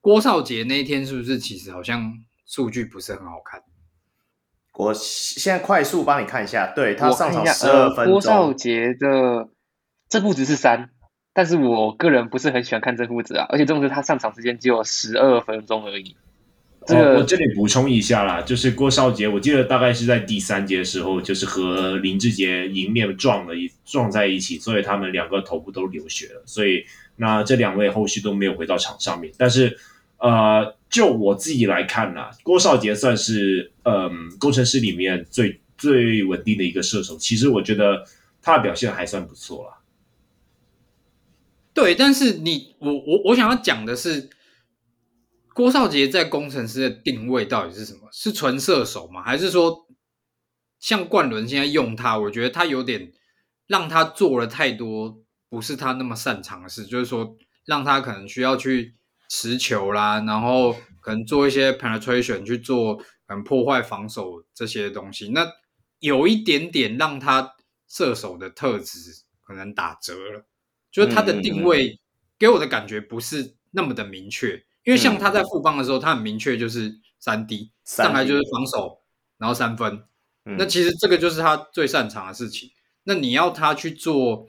[0.00, 2.12] 郭少杰那一天是不是其实好像
[2.44, 3.62] 数据不是很好看？
[4.80, 8.12] 我现在快速帮你看一下，对，他上场十二分钟。
[8.12, 9.48] 郭少杰的
[10.08, 10.88] 正负值是三，
[11.34, 16.16] 但是我个人不是很喜欢看正负值啊，而且重点是他上场时间只有十二分钟而已。
[16.86, 26.82] 这个、哦、我这里补充一下啦，就是郭少杰，我记得大概是在第三节的时候，就是和林志杰迎面撞了一撞在一起，所以他们两个头部都流血了，所以
[27.16, 29.30] 那这两位后续都没有回到场上面。
[29.36, 29.76] 但是，
[30.16, 38.04] 呃，就我自己来看呢，郭少杰算是嗯工程师里面最最稳定的一个射手，其实我觉得
[38.42, 39.78] 他的表现还算不错啦。
[41.72, 44.28] 对，但是你我我我想要讲的是。
[45.52, 48.08] 郭少杰在工程师的定位到底是什么？
[48.12, 49.20] 是纯射手吗？
[49.22, 49.86] 还是说
[50.78, 52.16] 像冠伦现在用他？
[52.16, 53.12] 我觉得他有点
[53.66, 58.94] 让他做了太多不是他那么擅长的事，就是说让他可能需要去
[59.30, 65.28] 持球啦，然后可能做一些 penetration 去做，可能破坏防守这些东西。
[65.28, 65.46] 那
[66.00, 67.54] 有一点点让他
[67.88, 68.98] 射手的特质
[69.40, 70.44] 可能打折了，
[70.90, 71.98] 就是他的定位
[72.38, 74.62] 给我的感觉不是那么的明确。
[74.84, 78.98] 因为像他在富邦的时候，他很明确就是三 D 上来就是防守，
[79.38, 80.02] 然后三分。
[80.42, 82.70] 那其实这个就是他最擅长的事情。
[83.04, 84.48] 那你要他去做，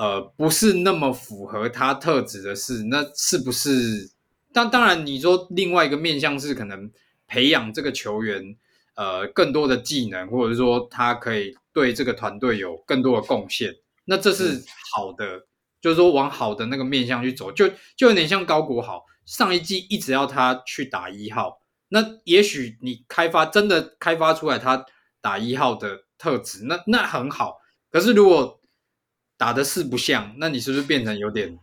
[0.00, 4.10] 呃，不是那么符合他特质的事，那是不是？
[4.50, 6.90] 当当然，你说另外一个面向是可能
[7.26, 8.56] 培养这个球员，
[8.94, 13.74] 呃，更多的技能，或者是说他可以对这个团队有更多的贡献，
[14.06, 15.46] 那这是好的，
[15.82, 19.04] 就是说往好的那个面向去走，就就有点像高国豪。
[19.26, 21.60] 上一季一直要他去打一号，
[21.90, 24.86] 那也许你开发真的开发出来他
[25.20, 27.58] 打一号的特质，那那很好。
[27.90, 28.59] 可是如果
[29.40, 31.58] 打的四不像，那你是不是变成有点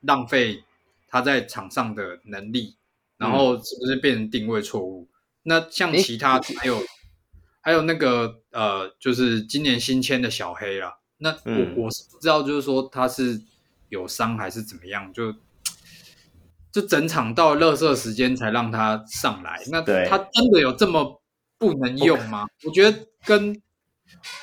[0.00, 0.64] 浪费
[1.06, 2.74] 他在场上的能力？
[3.18, 5.04] 然后是不是变成定位错误？
[5.04, 5.14] 嗯、
[5.44, 6.82] 那像其他还有
[7.60, 13.40] 还有那个呃，就是今年新签的小黑啦，那我、嗯、我是不知道，就是说他是
[13.90, 15.32] 有伤还是怎么样就。
[16.72, 21.20] 就整场到热射时间才让他上来，那他真的有这么
[21.58, 22.46] 不能用吗？
[22.64, 23.60] 我觉得跟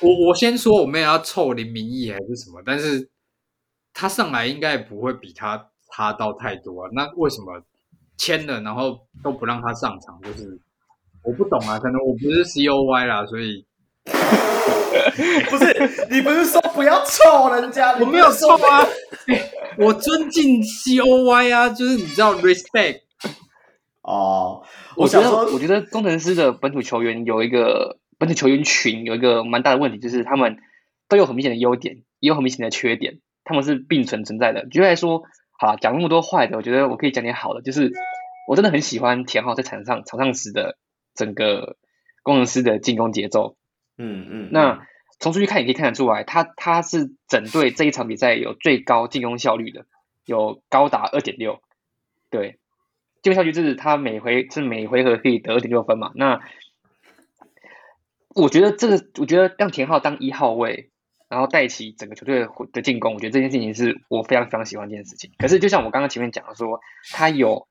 [0.00, 3.08] 我我先说我没有要凑林明义还是什么，但是
[3.92, 6.90] 他上来应该也不会比他差到太多啊。
[6.92, 7.62] 那为什么
[8.16, 10.20] 签了然后都不让他上场？
[10.22, 10.58] 就是
[11.22, 13.66] 我不懂啊，可能我不是 COY 啦，所以
[15.50, 18.86] 不是你不是说不要凑人家，我没有凑啊。
[19.78, 23.02] 我尊敬 C O Y 啊，就是你知道 respect
[24.02, 24.62] 哦。
[24.96, 30.58] 我觉得，我觉得工程师的本土球员有一个本土球员群有一个蛮大的问题，就是他们
[31.08, 34.66] 都有很明显的优点，也有很明显的缺点，他们是并存存在的。
[34.66, 35.22] 举例来说，
[35.58, 37.92] 好讲那么多坏的，我觉得我可以讲点好的，就是
[38.48, 40.76] 我真的很喜欢田浩在场上场上时的
[41.14, 41.76] 整个
[42.22, 43.56] 工程师的进攻节奏。
[43.96, 44.86] 嗯嗯，那。
[45.20, 49.84] 从数据看也可以看得出来，他他是整队这一场比赛有最高进攻效率的，
[50.24, 51.60] 有高达二点六，
[52.30, 52.60] 对，
[53.20, 56.12] 进攻效率就是他每回是每回合可以得二点六分嘛。
[56.14, 56.40] 那
[58.34, 60.90] 我觉得这个，我觉得让田浩当一号位，
[61.28, 65.32] 然后带起整个球队的进攻，我觉得这件事情是我非常非常喜欢这件事情。
[65.38, 66.80] 可是就像我刚刚前面讲的说，
[67.12, 67.66] 他有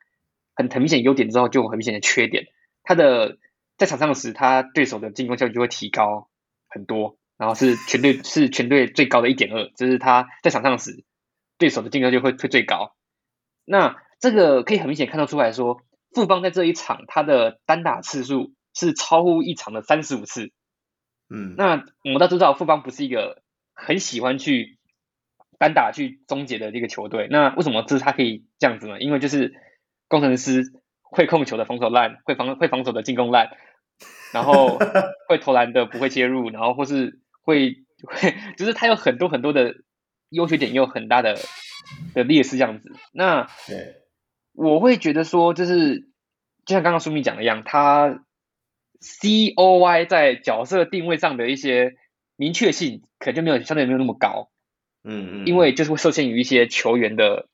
[0.56, 2.48] 很很明显优点之后，就有很明显的缺点。
[2.84, 3.38] 他的
[3.78, 6.30] 在场上时，他对手的进攻效率就会提高
[6.68, 7.18] 很多。
[7.38, 11.04] 然后是全队是全队最高的一点二，就是他在场上时，
[11.60, 12.96] 对手的进攻就会会最高。
[13.64, 15.84] 那这个可以很明显看得出来说，
[16.16, 20.52] 富邦在这一场他的单打次数是超乎异常的三十五次。
[21.30, 23.42] 嗯，那我们都知道富邦不是一个
[23.74, 24.78] 很喜欢去
[25.60, 27.28] 单打去终结的这个球队。
[27.30, 29.00] 那为什么这是他可以这样子呢？
[29.02, 29.54] 因为就是
[30.08, 30.64] 工程师
[31.02, 33.50] 会控球的防守烂，会防会防守的进攻烂，
[34.32, 34.80] 然后
[35.28, 37.20] 会投篮的不会切入，然后或是。
[37.48, 39.76] 会会，就是他有很多很多的
[40.28, 41.38] 优缺点，也有很大的
[42.14, 42.92] 的劣势这样子。
[43.14, 43.48] 那
[44.52, 46.02] 我会觉得说，就是
[46.66, 48.26] 就像刚刚书铭讲的一样，他
[49.00, 51.96] C O Y 在角色定位上的一些
[52.36, 54.50] 明确性，可能就没有相对没有那么高。
[55.04, 57.48] 嗯嗯，因为就是会受限于一些球员的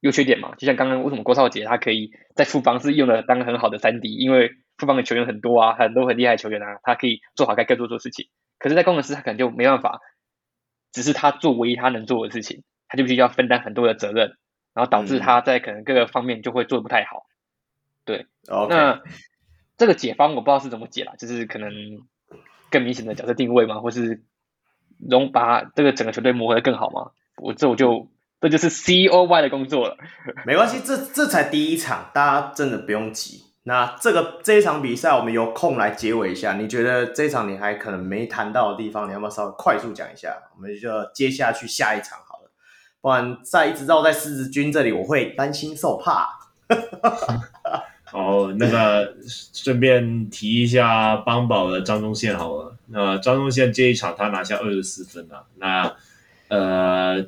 [0.00, 0.54] 优缺点嘛。
[0.56, 8.28] 就像刚刚为什么郭少杰他可以在富邦是用的当很好的三 D，因为富邦的球员很多啊，很多很厉害的球员啊，他可以做好该该做做事情。
[8.58, 10.00] 可是，在工程师他可能就没办法，
[10.92, 14.36] 只是他做唯一他能做的事情，他就必须要分担很多的责任，
[14.74, 17.24] 然后导致他在可能各个方面就会做的不太好。
[18.04, 19.00] 对.那
[19.80, 21.70] 这个解方我不知道是怎么解啦，就是可能
[22.70, 24.22] 更明显的角色定位嘛，或是
[25.08, 27.12] 能把这个整个球队磨合得更好嘛？
[27.38, 28.10] 我这我就
[28.42, 29.96] 这就是 COY 的工作了。
[30.44, 33.42] 没关系，这这才第一场，大家真的不用急。
[33.62, 36.52] 那这个这一场比赛，我们有空来结尾一下。
[36.52, 40.36] 你觉得这一场你还可能没谈到的地方，你要不要稍微快速讲一下？
[40.56, 42.52] 我们就接下去下一场好了，
[43.00, 46.28] 不然再一直绕在狮子军这里，我会担心受怕。
[48.12, 49.16] 哦，那个
[49.52, 52.76] 顺便提一下邦宝的张宗宪好了。
[52.88, 55.96] 那张宗宪这一场他拿下二十四分啊，那
[56.48, 57.24] 呃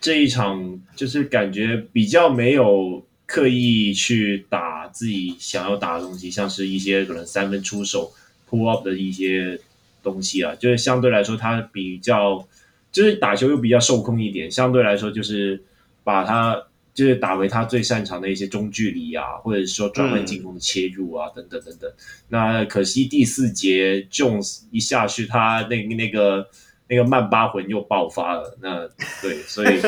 [0.00, 8.12] 这一场就是感觉比较没有刻意去打自己想要打的东西，像是一些可能三分出手
[8.50, 9.58] pull up 的一些
[10.02, 12.46] 东西啊，就是相对来说他比较
[12.92, 15.62] 就是打球又比较受控一点，相对来说就是
[16.04, 16.64] 把他。
[16.98, 21.92] 就是打回他最擅长的一些中距离啊，或者说转换进攻的切入啊，嗯、等等等等。
[22.26, 26.48] 那可惜第四节 Jones 一下去，他那那个
[26.88, 28.58] 那个曼巴魂又爆发了。
[28.60, 28.88] 那
[29.22, 29.80] 对，所以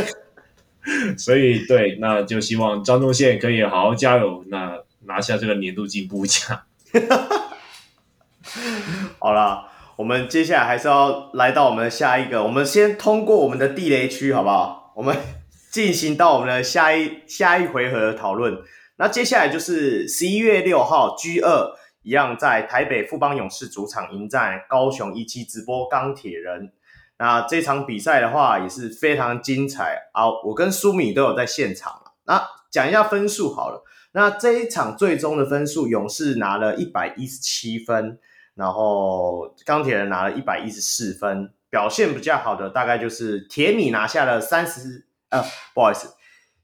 [1.18, 6.60] 所以对，那就希望张宗宪可以好好加油，那拿下这个年度进步奖。
[9.18, 14.92] 好了，我们接下来还是要来到我们的下一个，我们先通过我们的地雷区，好不好？
[14.94, 15.39] 我们。
[15.70, 18.58] 进行到我们的下一下一回合的讨论，
[18.96, 26.72] 那接下来就是十一月六号 G 二一样在台北富邦勇士主场迎战高雄一期直播钢铁人。
[27.18, 30.24] 那这场比赛的话也是非常精彩啊！
[30.44, 32.02] 我跟舒米都有在现场。
[32.24, 38.18] 那讲一下分数好了，那这一场最终的分数，勇士拿了一百一十七分，
[38.54, 41.52] 然后钢铁人拿了一百一十四分。
[41.68, 45.06] 表现比较好的大概就是铁米拿下了三十。
[45.30, 46.08] 呃，不好意思，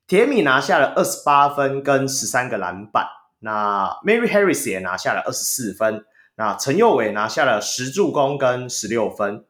[0.07, 3.07] 铁米拿下了二十八分跟十三个篮板，
[3.39, 6.05] 那 Mary Harris 也拿下了二十四分，
[6.37, 9.45] 那陈佑伟拿下了十助攻跟十六分，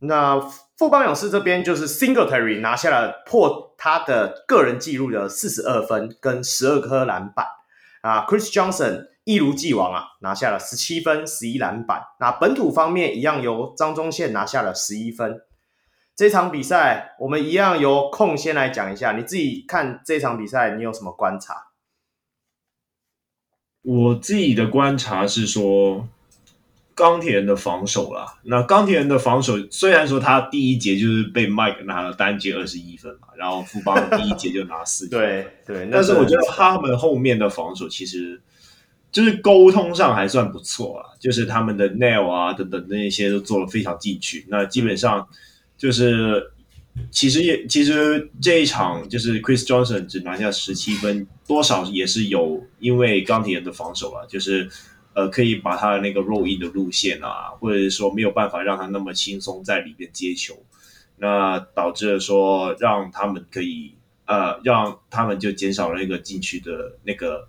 [0.00, 0.38] 那
[0.76, 7.46] 富邦勇士这边就是 Singletary 拿下了破他的个人纪录的四十二分跟十二颗篮板，
[8.02, 15.40] 啊，Chris Johnson 一如既往啊拿下了十七分十一篮板，那本土方面一样由张宗宪拿下了十一分。
[16.16, 19.12] 这场比赛，我们一样由空先来讲一下。
[19.12, 21.72] 你自己看这场比赛，你有什么观察？
[23.82, 26.06] 我自己的观察是说，
[26.94, 28.38] 钢铁人的防守啦。
[28.44, 35.18] 那钢铁人的防守虽然说他第一节就是被 Mike 拿了单节二十一分嘛，然后富邦第一节就拿四分。
[35.18, 38.40] 对对，但是我觉得他们后面的防守其实
[39.10, 44.46] 就是沟通上还算不错啊，就是他们的 Nail 啊等等那些都做了非常进取。
[44.48, 45.28] 那基本上。
[45.76, 46.52] 就是，
[47.10, 54.70] 其实也其实这一场就是 Chris Johnson 只拿下十七分，多少也是有因为钢铁人的防守啊，就是
[55.14, 60.56] 呃可以把他的那个 roll in 的路线啊，或者是说没有办法让他那么轻松在里边接球，
[61.18, 63.94] 那导致了说让他们可以
[64.26, 67.48] 呃让他们就减少了那个禁区的那个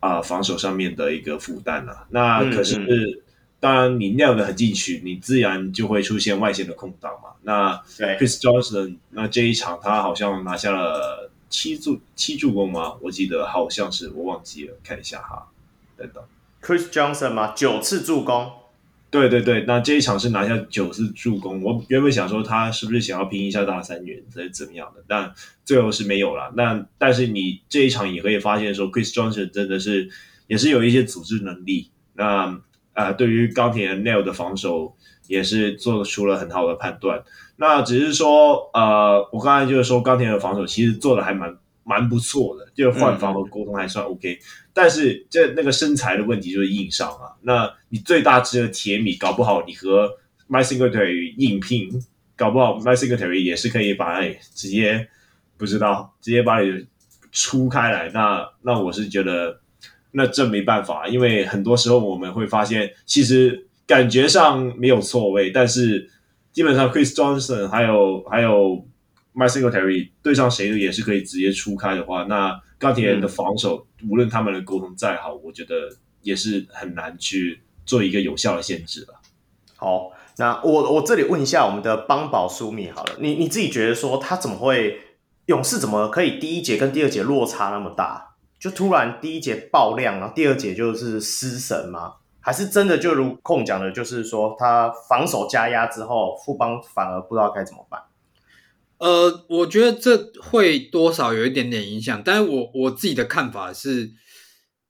[0.00, 3.22] 啊、呃、防守上面的一个负担啊，那可是。
[3.58, 7.30] 当然，你那样的很进去，你自然就会出现外线的空档嘛。
[7.42, 7.76] 那
[8.16, 12.94] Chris Johnson 那这一场他好像拿下了七助七助攻吗？
[13.00, 15.48] 我记得好像是，我忘记了，看一下哈。
[15.96, 16.22] 等等
[16.60, 17.54] ，Chris Johnson 吗？
[17.56, 18.50] 九次助攻。
[19.08, 21.62] 对对对，那这一场是拿下九次助攻。
[21.62, 25.32] 我原本想说他是不是想要拼一下大三元，还是怎么样的，但
[25.64, 26.52] 最后是没有了。
[26.56, 30.10] 那但是你这一场也可以发现说，Chris Johnson 真的是
[30.48, 31.88] 也是有一些组织能力。
[32.14, 32.60] 那啊、
[32.96, 34.96] 呃，对于钢铁人 Nail 的防守
[35.28, 37.22] 也是做出了很好的判断。
[37.56, 44.38] 那只是说，呃，我刚才就是说，钢铁人的防守其实做的还蛮蛮不错的，就是换防和沟通还算 OK、嗯。
[44.72, 47.36] 但是这那个身材的问题就是硬伤啊。
[47.42, 50.10] 那你最大只的铁米，搞不好你和
[50.48, 52.02] My Secretary 硬拼，
[52.34, 55.06] 搞不好 My Secretary 也是可以把你直接
[55.58, 56.86] 不知道直接把你
[57.30, 58.10] 出开来。
[58.14, 59.60] 那那我是觉得。
[60.12, 66.10] 那这没办法，因为很多时候我们会发现，其实感觉上没有错位，但是
[66.52, 68.84] 基本上 Chris Johnson 还有还有
[69.34, 75.74] Mike Singletary 对上谁的也是可以直接出开的话，那钢铁人的防守、嗯、无论他们的沟通再好，我觉得
[76.22, 79.20] 也是很难去做一个有效的限制了。
[79.76, 84.98] 好，那我我这里问一下我们的邦宝苏米好了，你你自己觉得说他怎么会
[85.46, 88.35] 勇士怎么可以第一节跟第二节落差那么大？
[88.66, 92.14] 就突然第一节爆量，然后第二节就是失神吗？
[92.40, 98.02] 还是真的就如控讲的，就是说他防守加压之后，富邦反而不知道该怎么办？
[98.98, 104.10] 呃，我觉得这会多少有一点点影响，但是我我自己的看法是，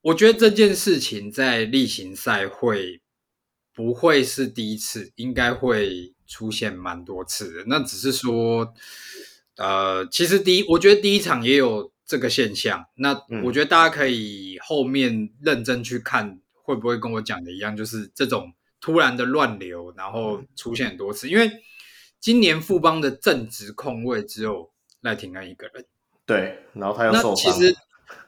[0.01, 3.03] 我觉得这件事情在例行赛会
[3.75, 7.65] 不会是第一次，应该会出现蛮多次的。
[7.67, 8.73] 那只是说，
[9.59, 11.93] 呃，其实第一，我觉得第一场也有。
[12.07, 12.87] 这个现象。
[12.95, 21.29] 那我觉得大家可以后面认真去看，会不会跟我讲的一样，就是这种突然的乱流，然后出现很多次。
[21.29, 21.51] 因为
[22.21, 25.85] 今年富邦的正职控卫只有赖廷安一个人，
[26.25, 27.53] 对，然后他又受伤。
[27.53, 27.77] 其实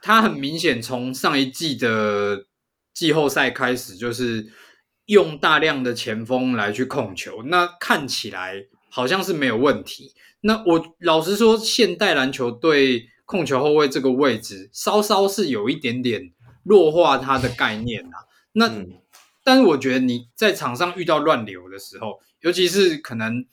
[0.02, 2.44] 他很明显从上一季的
[2.92, 4.46] 季后赛开始，就是
[5.06, 10.12] 用大量的前锋来去控球，那看起来好像是没有问题。
[10.40, 18.24] 那我老实说，现代篮球对控球后卫这个位置，稍稍是有一点点弱化它的概念啊。
[18.52, 19.02] 那、嗯、
[19.44, 23.44] 但是我觉得你在场上遇到乱流的时候，尤其是可能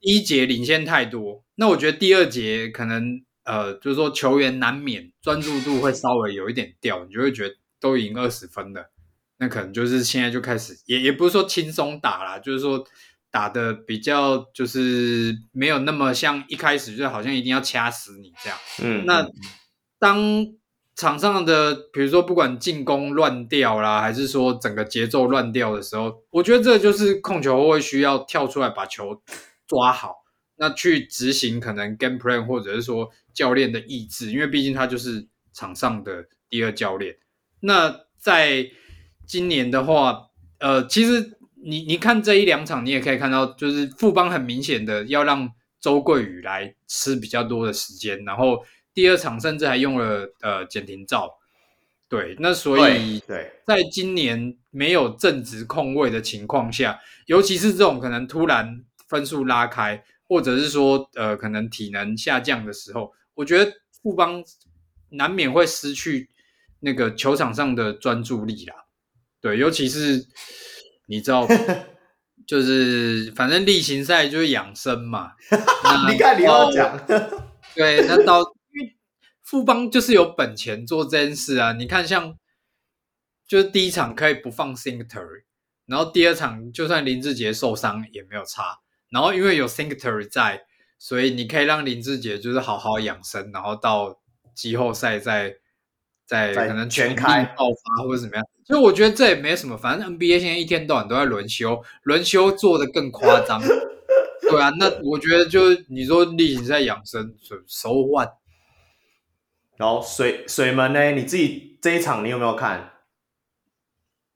[0.00, 8.90] 第一节领先太多，那我觉得第二节可能呃，就是说球员难免专注度会稍微有一点掉，你就会觉得都赢二十分了，
[9.36, 12.82] 那可能就是现在就开始，也也不是说轻松打啦，就是说。
[13.34, 19.28] 打的比较就是没有那么像一开始就好像一定要掐死你这样，嗯，那
[19.98, 20.22] 当
[20.94, 29.20] 场上的比如说不管进攻乱掉啦，还是说整个节奏乱掉的时候，我觉得这就是控球后卫需要跳出来把球
[29.66, 30.14] 抓好，
[30.54, 37.16] 那去执行可能 game plan 或者是说教练的意志，因为毕竟他就是场上的第二教练。
[37.58, 38.70] 那在
[39.26, 40.28] 今年的话，
[40.60, 41.36] 呃，其实。
[41.64, 45.50] 你你看这一两场，你也可以看到，就是富邦很明显的要让
[45.80, 48.62] 周桂宇来吃比较多的时间，然后
[48.92, 51.30] 第二场甚至还用了呃简廷照，
[52.08, 64.44] 对，那所以对，在今年没有正职控位的情况下，尤其是这种可能突然分数拉开，或者是说呃可能体能下降的时候，我觉得富邦
[65.08, 66.28] 难免会失去
[66.80, 68.74] 那个球场上的专注力啦，
[69.40, 70.26] 对，尤其是。
[71.06, 71.46] 你知道，
[72.46, 75.32] 就是反正例行赛就是养生嘛。
[76.10, 76.98] 你看你要讲，
[77.74, 78.96] 对，那到因为
[79.42, 81.72] 富邦就是有本钱做这件事啊。
[81.72, 82.34] 你看，像
[83.46, 85.44] 就是第一场可以不放 Singletary，
[85.86, 88.78] 然后第二场就算林志杰受伤也没有差。
[89.10, 90.62] 然后因为有 Singletary 在，
[90.98, 94.20] 所以你可以让林志杰就是好好养生，然后到
[94.54, 95.56] 季后赛再。
[96.26, 103.60] 在可能全开爆发或者怎么样，所以我觉得这也没什么，反正 NBA 现在一天到晚都在轮休，轮休做的更夸张，
[104.48, 107.34] 对啊，那我觉得就你说例行赛养生
[107.66, 108.30] ，so what？
[109.76, 111.10] 然后水水门呢？
[111.12, 112.92] 你自己这一场你有没有看？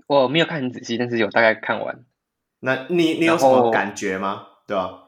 [0.06, 2.04] 我没有看很仔细，但是有大概看完。
[2.60, 4.46] 那你你有什么感觉吗？
[4.66, 5.04] 对吧？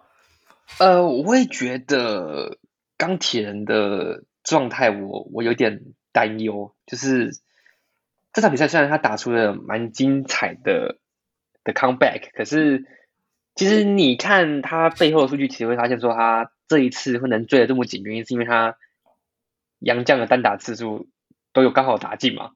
[0.79, 2.59] 呃，我会觉得
[2.97, 5.95] 钢铁人的状态，我我有点。
[6.13, 7.31] 担忧就是
[8.33, 10.99] 这场比赛虽然他打出了蛮精彩的
[11.65, 12.85] 的 comeback，可是
[13.57, 18.77] 其实你看他背后的数据，其实会发现说他这一次会能追得这么紧，原因是因为他
[19.81, 21.09] 杨将的单打次数
[21.53, 22.53] 都有刚好打进嘛。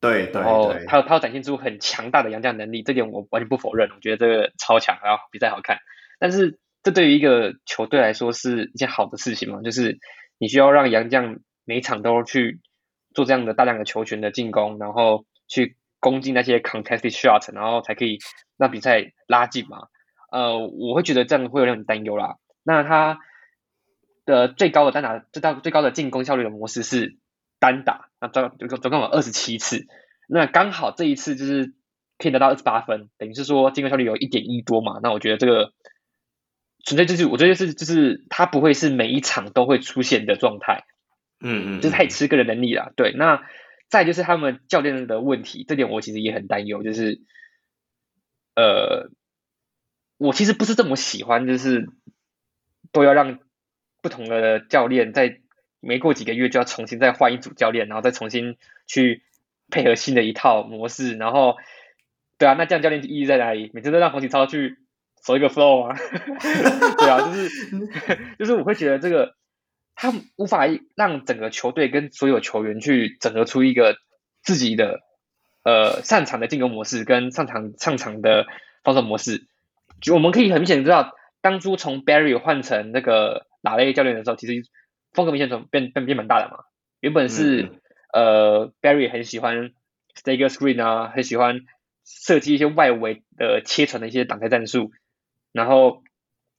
[0.00, 5.78] 对对，然后他他要展现出很强大的杨将能力，这点我完全不否认，我觉得这个超强，然后比赛好看。
[6.20, 9.98] 但是这对于一个球队来说是一件好的事情嘛，就是
[10.38, 12.60] 你需要让杨将每场都去。
[13.16, 18.18] 做这样的大量的球权的进攻，然后去攻进那些 contested shot，然后才可以
[18.58, 19.88] 让比赛拉近嘛。
[20.30, 22.36] 呃，我会觉得这样会有点担忧啦。
[22.62, 23.20] 那他
[24.26, 27.16] 的最高的单打，最大最高的进攻效率的模式是
[27.58, 29.86] 单打，那总总总共有二十七次，
[30.28, 31.72] 那刚好这一次就是
[32.18, 35.00] 可以得到二十八分，等于是说进攻效率有一点一多嘛。
[35.02, 35.72] 那我觉得这个
[36.84, 40.84] 纯粹就是，我觉得是就是他不会是每一场都会出现的状态。
[41.40, 42.92] 嗯嗯，就是太吃个人能力了。
[42.96, 43.42] 对，那
[43.88, 46.82] 再就是他们教练的问题，这点我其实也很担忧。
[46.82, 47.20] 就是，
[48.54, 49.10] 呃，
[50.16, 51.88] 我其实不是这么喜欢，就是
[52.90, 53.38] 都要让
[54.02, 55.40] 不同的教练在
[55.80, 58.56] 没过几个月就要重新再换一组教练，然后再重新
[58.86, 59.22] 去
[59.70, 61.16] 配合新的一套模式。
[61.16, 61.56] 然后，
[62.38, 63.70] 对啊，那这样教练意义在哪里？
[63.74, 64.78] 每次都让洪启超去
[65.22, 65.94] 走一个 flow 啊？
[66.98, 67.48] 对啊，就是
[68.38, 69.36] 就是我会觉得这个。
[69.96, 73.96] 他无法让整个球队跟所有球员去整合出一个
[74.42, 75.00] 自己的
[75.64, 78.46] 呃擅长的进攻模式跟擅长上场的
[78.84, 79.46] 防守模式。
[80.02, 84.68] 就我们可以很明显的知道，当初从 Barry 换成那个拉雷教练的时候，其实
[85.14, 86.64] 风格明显从变变变蛮大的嘛。
[87.00, 87.62] 原本是、
[88.12, 89.72] 嗯、呃 Barry 很喜欢
[90.14, 91.62] stagger screen 啊，很喜欢
[92.04, 94.92] 设计一些外围的切传的一些挡拆战术，
[95.52, 96.02] 然后。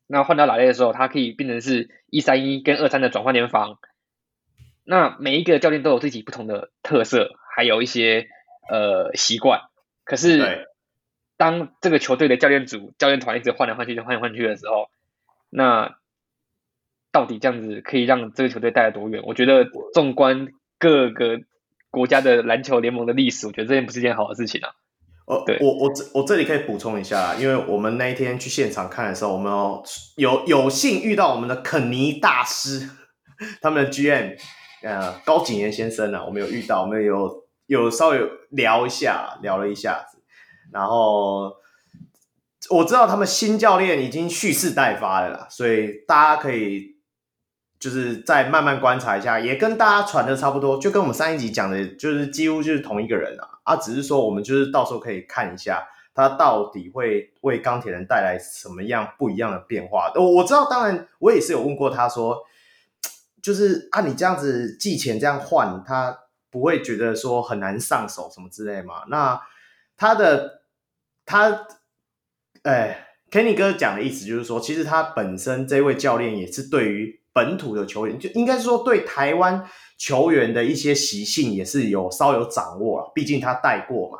[0.07, 3.77] 那换到拉雷的时候，他可以变成是一三一跟二三的转换联防。
[4.85, 8.29] 那每一个教练都有自己不同的特色，还有一些
[8.69, 9.63] 呃习惯。
[10.05, 10.69] 可是
[11.35, 14.89] 当这个球队的教练组、教练团一直换来换去、换来换去的时候，
[15.49, 15.97] 那
[17.11, 19.23] 到底这样子可以让这个球队带来多远？
[19.25, 20.47] 我觉得纵观
[20.79, 21.41] 各个
[21.89, 24.73] 国家的篮球联盟的历史，我觉得这件不是一件好的事情啊。
[25.27, 29.83] 呃，我我这我这里可以补充一下，因为我们那一天去现场看的时候，我们有
[30.15, 32.89] 有，有幸遇到我们的肯尼大师，
[33.61, 34.37] 他们的 GM，
[34.83, 38.19] 呃，高景言先生啊，我们有遇到，我们有有稍微
[38.51, 40.17] 聊一下，聊了一下子，
[40.71, 41.53] 然后
[42.69, 46.97] 我知道他们新教练已经蓄势待发了啦，所以大家可以。
[47.79, 60.11] 就是再慢慢观察一下，也跟大家传的差不多，就跟我们上一集讲的，就是几乎就是同一个人啊啊，只是说我们就是到时候可以看一下他到底会为钢铁人带来什么样不一样的变化。
[60.15, 62.45] 我我知道，当然我也是有问过他说，
[63.41, 66.17] 就是、啊、你这样子寄钱这样换，他
[66.49, 69.03] 不会觉得说很难上手什么之类吗？
[69.09, 69.41] 那
[69.97, 70.61] 他的
[71.25, 71.67] 他，
[72.63, 77.19] 哎，Kenny 哥讲的意思就是说，其实他本身这位教练也是对于。
[77.37, 79.63] 本土的球员就应该说对台湾
[79.95, 84.17] 球员的一些习性也是有稍有掌握了，毕竟他带过嘛，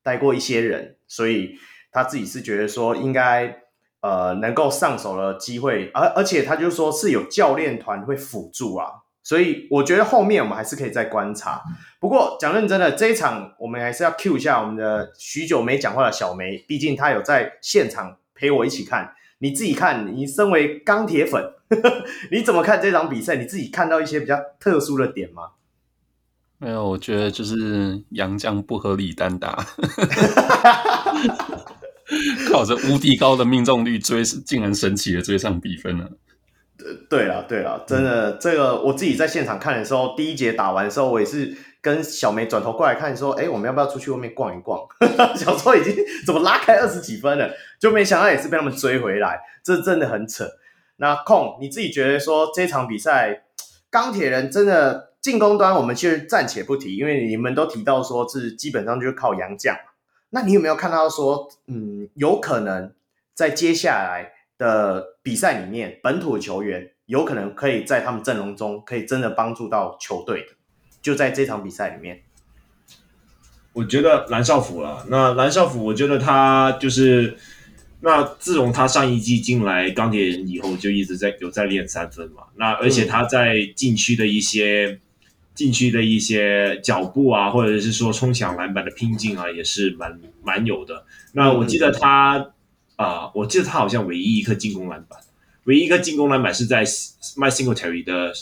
[0.00, 1.58] 带过一些人，所以
[1.90, 3.62] 他自己是觉得说应该
[4.00, 8.86] 呃能够上手的机会，而而且他就说是有教练团会辅助啊，
[9.24, 11.60] 所以我觉得后面我们还是可以再观察。
[11.98, 19.12] 不过讲认真的，这一场我们还是要 cue 一下我们的许久没讲话的小梅，毕竟她有在现场陪我一起看。
[19.42, 23.34] 你自己看，你身为钢铁粉，呵呵，你怎么看这场比赛？
[23.34, 25.48] 你自己看到一些比较特殊的点吗？
[26.58, 29.66] 没有，我觉得就是杨将不合理单打，
[32.48, 36.08] 靠着无敌高的命中率追，竟然神奇的追上比分了。
[37.10, 41.56] 对了，对了，真的，嗯、这个我自己在现场看的时候，第一节打完的时候，我也是。
[41.82, 44.78] 跟小梅转头过来看，说：“哎，我们要不要出去外面逛一逛？”
[45.34, 45.92] 小时候已经
[46.24, 47.50] 怎么拉开二十几分了，
[47.82, 50.48] 就没想到也是被他们追回来，这真的很扯。
[50.98, 53.42] 那控你自己觉得说这场比赛，
[53.90, 59.76] 钢铁人真的进攻端我们其实暂且不提，因为你们都提到说是基本上就是靠洋将。
[60.30, 62.92] 那你有没有看到说，嗯，有可能
[63.34, 70.54] 在接下来的比赛里面，本土球员有可能可以在他们阵容中可以真的帮助到球队的？
[71.02, 72.22] 就在这场比赛里面，
[73.72, 75.04] 我觉得蓝少辅了。
[75.08, 77.36] 那蓝少辅，我觉得他就是
[78.02, 82.42] 那自从他上一季进来钢铁人以后，就一直在有在练三分嘛。
[82.56, 84.98] 那而且他在禁区的一些
[85.54, 91.04] 禁区的一些脚步啊，或者是说冲抢篮板的拼劲啊，也是蛮蛮有的。
[91.32, 92.52] 那我记得他
[92.96, 95.18] 啊、呃，我记得他好像唯一一颗进攻篮板，
[95.64, 98.32] 唯一一颗进攻篮板是在 Mike Singletary 的。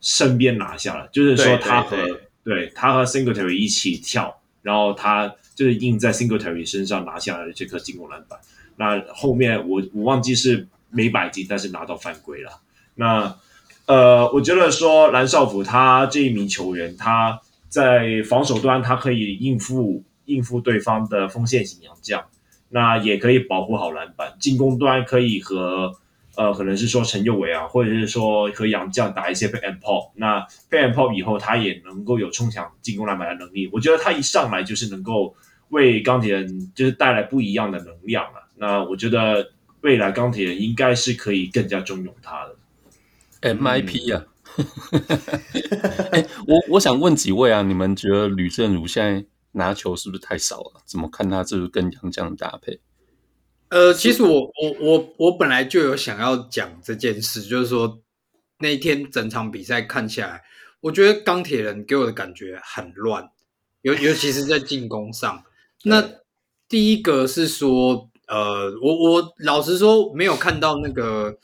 [0.00, 1.96] 身边拿下了，就是说他和
[2.44, 8.38] 对他和 Singletary 一起跳，然后他就是硬在 Singletary 身上拿下了这颗进攻篮板。
[8.78, 12.62] 那后面我我忘记是没摆进，但是拿到犯规了。
[12.94, 13.36] 那
[13.84, 22.24] 呃，我觉得说蓝少辅他这一名球员，他在防守端他可以应付应付对方的锋线型洋将，
[22.70, 24.34] 那也可以保护好篮板。
[24.40, 25.94] 进攻端可以和。
[26.36, 30.38] 呃，可能是说陈佑维啊，或者是说和杨将打一些 pick and pop，那
[30.70, 33.68] pick and pop 以后他也能够有冲抢进攻篮板的能力。
[33.72, 35.34] 我觉得他一上来就是能够
[35.70, 38.38] 为钢铁人就是带来不一样的能量啊。
[38.58, 43.54] 那我觉得未来钢铁人应该是可以更加重用他的。
[43.54, 44.26] MIP 啊，
[46.10, 50.82] 哎、欸，我我想问几位啊，你们觉得吕正儒现在拿球是不是太少了？
[50.84, 52.80] 怎么看他这个跟杨将的搭配？
[53.68, 58.00] 呃，其实我我我我本来就有想要讲这件事，就是说
[58.58, 60.42] 那一天整场比赛看下来，
[60.80, 63.30] 我觉得钢铁人给我的感觉很乱，
[63.82, 65.44] 尤尤其是在进攻上。
[65.84, 66.02] 那
[66.68, 71.38] 第一个是说，呃，我我老实说没有看到那个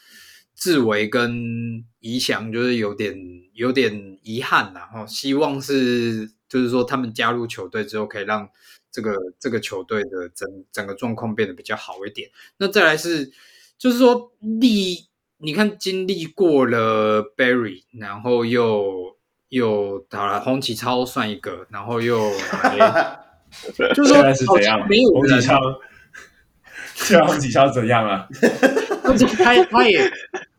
[0.54, 3.16] 志伟跟怡翔，就是有点
[3.54, 8.48] 有点遗憾呐，哈，希望是就是说他们加入球队之后可以让。
[8.94, 12.30] 这个这个球队的整整个状况变得比较好一点。
[12.58, 13.32] 那再来是，
[13.76, 15.08] 就是说历，
[15.38, 19.16] 你看经历过了 Barry，然后又
[19.48, 22.30] 又打了洪启超算一个，然后又，
[23.96, 24.86] 就是说是怎样？
[24.88, 25.26] 没有洪
[26.94, 28.26] 启超，现在洪启超怎样啊？
[29.42, 30.10] 他他也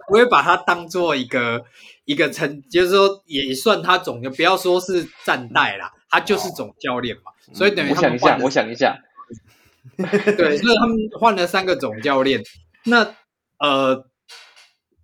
[0.09, 1.65] 我也把他当做一个
[2.05, 7.31] 一个称，就是说也算他总就不要说是战代啦，他就是总教练嘛。
[7.53, 8.97] 所以等于我想一下，我想一下，
[9.97, 12.43] 对，所以他们换了三个总教练。
[12.85, 13.15] 那
[13.59, 14.07] 呃，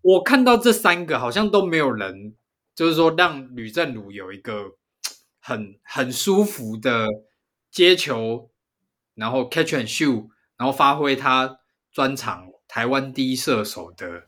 [0.01, 2.35] 我看到这三个好像都没有人，
[2.75, 4.71] 就是说让吕政儒有一个
[5.39, 7.07] 很很舒服的
[7.71, 8.49] 接球，
[9.15, 10.27] 然后 catch and shoot，
[10.61, 11.57] 然后发挥他
[11.91, 14.21] 专长台湾第一射手的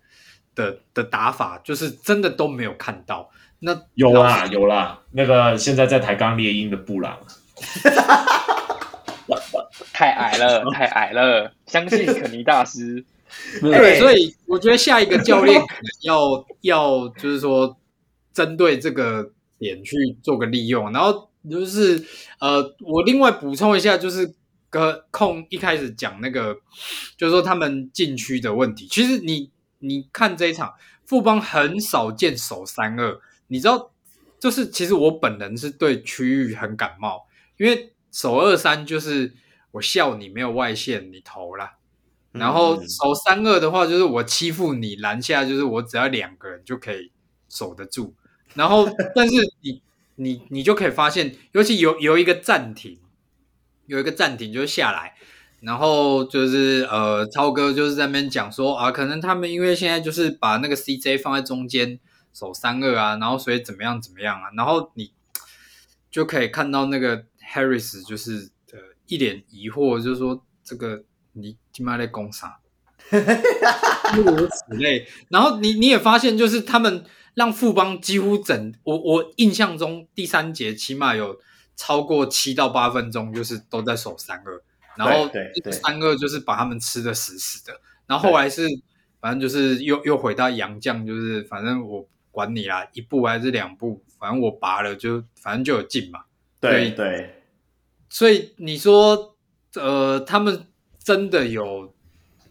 [0.55, 3.29] 的的打法，就是真的都没有看到。
[3.59, 7.19] 那有啦有啦，那个现在在台钢猎鹰的布朗，
[9.93, 13.05] 太矮了，太矮了，相信肯尼大师。
[13.61, 17.77] 对，所以我觉得下一个教练可能要要就是说
[18.33, 19.29] 针对这个
[19.59, 22.03] 点去做个利用，然后就是
[22.39, 24.33] 呃，我另外补充一下，就是
[24.73, 26.57] 跟控一开始讲那个，
[27.15, 30.73] 就是说他们禁区的问题，其实你你看这一场
[31.05, 33.91] 富邦很少见守三二，你知道，
[34.39, 39.35] 就是其实我本人是对区域很感冒，因为守二三就是
[39.73, 41.73] 我笑你没有外线，你投了。
[42.31, 47.11] 然后守三二的话，就是我欺负你篮下，就是我只要两个人就可以
[47.47, 48.15] 守得住。
[48.55, 49.83] 然后，但是你
[50.15, 52.97] 你你就可以发现，尤其有有一个暂停，
[53.85, 55.13] 有一个暂停就下来，
[55.61, 61.99] 然后就是呃，超哥就是在那边讲说啊，可能他们因为现在就是把那个 CJ 放在中间
[62.33, 65.11] 守三二啊，然后所以怎么样怎么样啊，然后你
[66.11, 71.03] 就可以看到那个 Harris 就是呃一脸疑惑，就是说这个。
[71.35, 72.59] 你他妈在攻啥？
[73.09, 75.07] 诸如此类。
[75.29, 77.03] 然后你你也发现，就是他们
[77.33, 81.39] 让富邦几乎整我我印象中第三节起码有
[81.75, 84.61] 超过七到八分钟，就是都在守三二。
[84.95, 85.29] 然后
[85.71, 87.79] 三二就是把他们吃的死死的。
[88.05, 88.67] 然后后来是
[89.19, 96.25] 反正就是又又回到杨将，就是反正我管你啦，一步还是两步，反正我拔了就反正就有进嘛。
[96.59, 97.43] 对对。
[98.09, 99.35] 所以你说
[99.75, 100.67] 呃他们。
[101.05, 101.93] 真的有，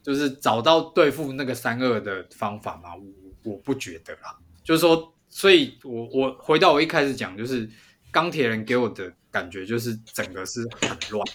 [0.02, 2.90] 就是找到对付那个三二的方法吗？
[2.94, 4.36] 我我不觉得啦。
[4.62, 7.66] 就是说，所以我我回到我一开始讲，就是
[8.12, 11.26] 钢铁人给我的感觉就是整个是很乱。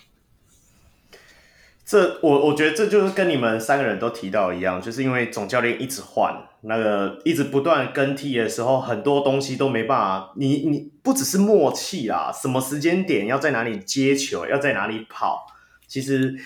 [1.83, 10.33] 这我我觉得这就是跟你们三个人都提到一样，就是因为总教练一直换，那个一直不断更替的时候，很多东西都没办法。
[10.37, 15.47] 你你不只是默契啊，什么时间点要在哪里接球，要在哪里跑，
[15.87, 16.37] 其实。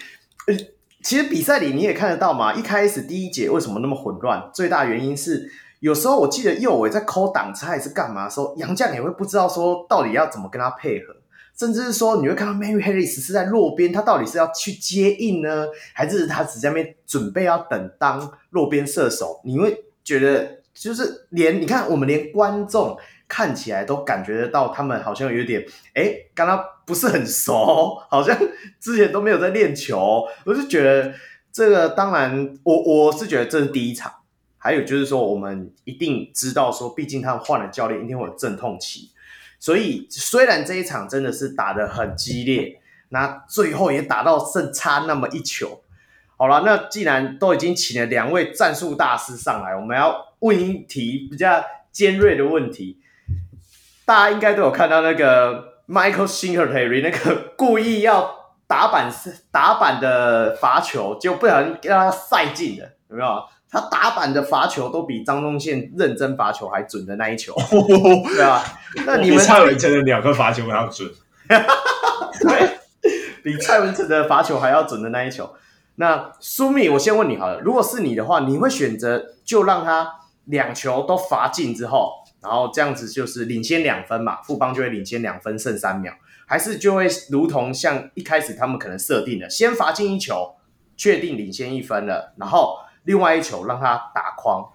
[1.04, 4.52] 其实比赛里你也看得到嘛，一开始第一节为什么那么混乱？
[4.54, 5.52] 最大原因是
[5.82, 11.14] 有时候我记得右伟在抠挡拆还是干嘛的时候，洋将也会不知道说到底要怎么跟他配合，
[11.58, 19.42] 甚至是说你会看到 Mary Harris 是在落边，他到底是要去接应呢，还是他只在那边准备要等当落边射手？
[19.44, 22.98] 你会觉得就是连你看我们连观众。
[23.34, 28.38] 看起来都感觉得到，他们好像有点哎，刚刚不是很熟， 好像
[28.78, 30.28] 之前都没有在练球。
[30.44, 31.14] 我就觉得
[31.50, 34.12] 这个，当然，我我是觉得这是第一场。
[34.64, 39.10] 还有就是说，我们一定知道说，毕竟他们换了教练，一定会有阵痛期。
[39.60, 45.82] 所以，虽然这一场真的是打得很激烈，那最后也打到剩差那么一球。
[46.38, 53.00] 好了，那既然都已经请了两位战术大师上来，我们要问一题比较尖锐的问题。
[54.06, 59.12] 大家应该都有看到那个 Michael Singletary 那个 故意要打板
[59.52, 63.44] 打板的罚球，就不小心让他赛进了，有没有？
[63.72, 67.56] 他打板的罚球都比张宗宪认真罚球还准的那一球，
[68.36, 68.62] 对啊。
[69.06, 71.10] 那你们蔡文成的两个罚球还要准，
[71.48, 72.78] 对，
[73.42, 75.50] 比蔡文成的罚球还要准的那一球。
[75.96, 80.16] 那苏密，我先问你好了，如果是你的话，你会选择就让他
[80.46, 82.12] 两球都罚进之后？
[82.42, 86.12] 然后这样子就是领先两分嘛，富邦就会领先两分，剩三秒，
[86.48, 90.56] 还是就会如同像一开始他们可能设定的，先罚进一球，
[90.98, 94.72] 确定领先一分了，然后另外一球让他打框，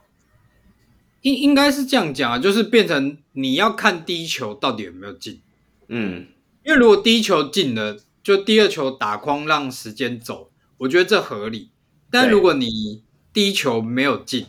[1.22, 5.40] 应应该是这样讲啊，就是变成你要看第一球到底有没有进，
[5.88, 6.28] 嗯，
[6.64, 11.70] 因为如果第一球进了，就第二球打框让时间走，我觉得这合理，
[12.10, 13.02] 但如果你
[13.32, 14.46] 第一球没有进，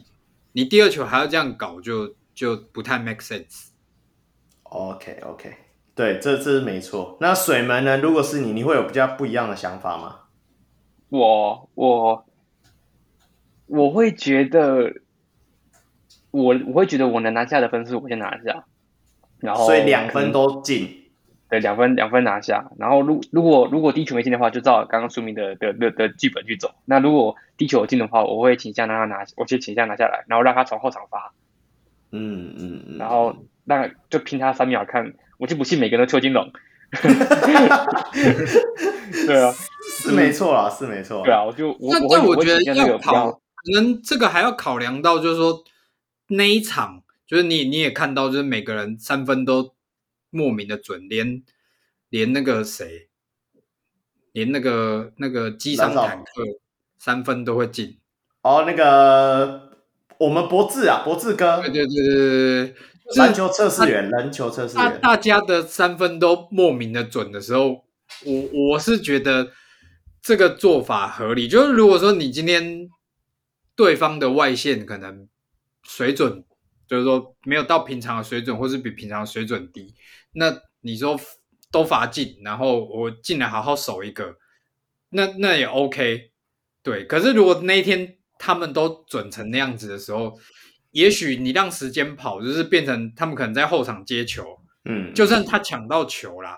[0.53, 2.15] 你第二球还要这样搞就。
[2.37, 3.69] 就不太 make sense。
[4.61, 5.55] OK OK，
[5.95, 7.17] 对，这这是没错。
[7.19, 7.97] 那水门呢？
[7.97, 10.19] 如果是你，你会有比较不一样的想法吗？
[11.09, 12.26] 我我
[13.67, 14.93] 我会觉得，
[16.31, 18.65] 我我会觉得我能拿下的分数，我先拿下。
[19.39, 21.03] 然后，所以两分都进。
[21.49, 22.71] 对，两分两分拿下。
[22.77, 26.75] 然后，如如果如果第一球没进的话，就照刚刚说明的的的的剧本去走。
[26.85, 31.31] 那如果第一球有进的话，我会倾向让他拿，我就倾向拿下来，然后让他从后场发。
[32.11, 36.51] 嗯嗯嗯，然后那就拼他三秒看，我就不信每个人都邱金龙。
[39.27, 39.53] 对啊，
[39.99, 41.21] 是没错啊，是没错。
[41.23, 43.39] 对啊，我就我那但我觉得要考，可
[43.73, 45.63] 能这个还要考量到，就是说
[46.27, 49.73] 那一场，就是你你也看到，就是每个人三分都
[50.29, 51.43] 莫名的准，连
[52.09, 53.09] 连那个谁，
[54.31, 56.43] 连那个那个机商坦克
[56.97, 57.97] 三分都会进。
[58.41, 59.65] 哦，那个。
[60.19, 62.75] 我们博智啊，博智哥，对对对对对对，
[63.17, 67.85] 篮球测试员，篮球测试员，大家的三分都莫名的准的时候，
[68.25, 69.51] 我我是觉得
[70.19, 71.47] 这个做法合理。
[71.47, 72.89] 就是如果说你今天
[73.77, 75.29] 对方的外线可能
[75.83, 76.43] 水准，
[76.87, 79.93] 就是说没有到平常的水准，或是比平常的水准低，
[80.33, 81.17] 那你说
[81.71, 84.35] 都罚进，然后我进来好好守一个，
[85.11, 86.31] 那那也 OK。
[86.81, 90.39] 对，可是如果那一天他们都准成那样子的时候，
[90.91, 96.57] 也许你让时间跑，就是变成他们可能在后场接球，嗯，就算他抢到球啦，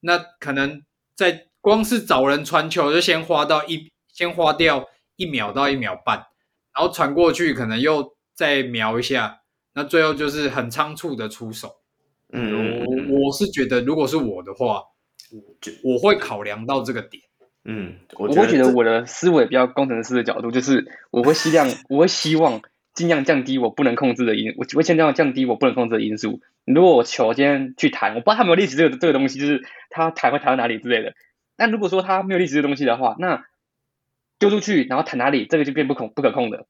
[0.00, 0.82] 那可能
[1.14, 6.26] 在光是找人传球就先花到一，先花掉一秒到一秒半，
[6.80, 9.40] 然后传过去可能又再瞄一下，
[9.74, 11.68] 那最后就是很仓促的出手。
[12.32, 14.80] 嗯，我我是觉得，如果是我的话，
[15.60, 17.22] 就我会考量到这个点。
[17.66, 22.62] 嗯，我会觉得我的思维比较工程师的角度，就是我会希望，我会希望
[22.94, 26.40] 尽量降低我不能控制的因，我会尽量降低我不能控制的因素。
[26.64, 31.12] 如果我球今天去弹，我不知道他有没有历史这个这个东西，就是他弹会弹到哪里之类的。
[31.58, 33.44] 但如果说他没有历史这个东西的话，那
[34.40, 36.66] 丢出去然后弹哪里，这个就变不可不可控的。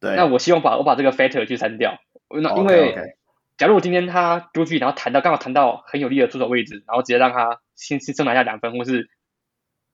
[0.00, 1.98] 对，那我希望把我把这个 factor 去删掉。
[2.30, 3.14] 那因为
[3.58, 9.10] 假如我今天他丢出去，然后弹到刚好弹到很有利的出手位置，然后直接让他先先先拿下两分，或是。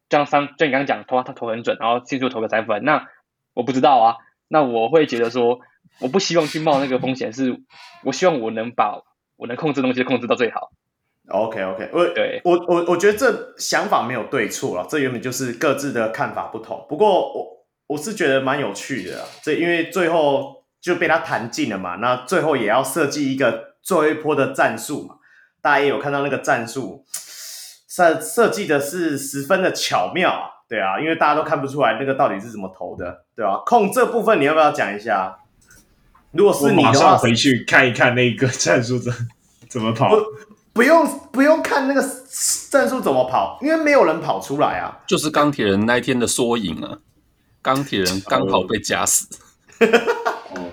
[0.08, 3.08] 这样三，就你刚刚讲投他投很准，然后迅速投个三分，那
[3.54, 4.14] 我不知道啊。
[4.46, 5.58] 那我会觉得说，
[5.98, 7.60] 我不希望去冒那个风险，是
[8.04, 9.02] 我希望我能把
[9.34, 10.70] 我能控制的东西控制到最好。
[11.28, 16.86] OK OK，我对我我我觉得这想法没有对错了，这原本就是各自的看法不同。
[16.88, 17.46] 不过我
[17.88, 25.16] 我是觉得蛮有趣的，这因为最后就被他弹尽了嘛，那最后也要设计一个最后一波的战术嘛。
[25.60, 27.04] 大家也有看到那个战术。
[27.88, 33.62] 设设计的是十分的巧妙啊，对啊，因为大家都看不出来那个到底是怎么投的，对吧、啊？
[33.64, 35.34] 控这部分你要不要讲一下？
[36.32, 39.10] 如果是你的话，马上回去看一看那个战术怎
[39.70, 40.10] 怎么跑。
[40.76, 42.00] 不，用不用看那个
[42.70, 44.96] 战术怎么跑，因为没有人跑出来啊。
[45.08, 46.98] 就是钢铁人那一天的缩影啊，
[47.60, 49.26] 钢铁人刚好被夹死。
[50.54, 50.70] 哦，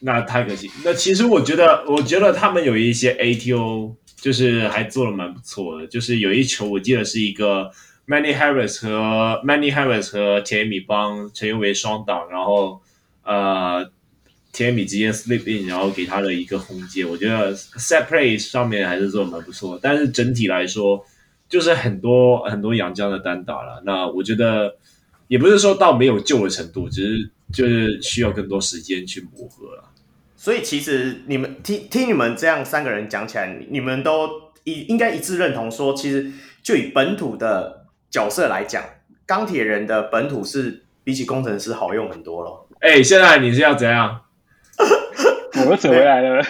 [0.00, 0.70] 那太可惜。
[0.82, 3.94] 那其实我觉得，我觉得他们有一些 ATO。
[4.24, 7.70] 就是还做的蛮不错的，就是有一球我记得是一个
[8.08, 12.80] Manny Harris 和 Manny Harris 和田米帮陈佑维双挡，然后
[13.22, 13.86] 呃
[14.54, 21.04] 田米直接 slip in，然后给他的一个轰接，我觉得 set play 上面还是做的蛮不错，但是整体来说
[21.48, 24.76] 就是很多很多洋将的单打了，那我觉得
[25.26, 29.90] 也不是说到没有救的程度，只是就是需要更多时间去磨合了。
[30.36, 34.28] 所以其实你们听听你们这样三个人讲起来，你们都
[34.62, 36.30] 一应该一致认同说，其实
[36.62, 38.84] 就以本土的角色来讲，
[39.26, 42.66] 钢铁人的本土是比起工程师好用很多了。
[42.80, 44.20] 哎、欸，现在你是要怎样？
[45.66, 46.42] 我又扯回来了，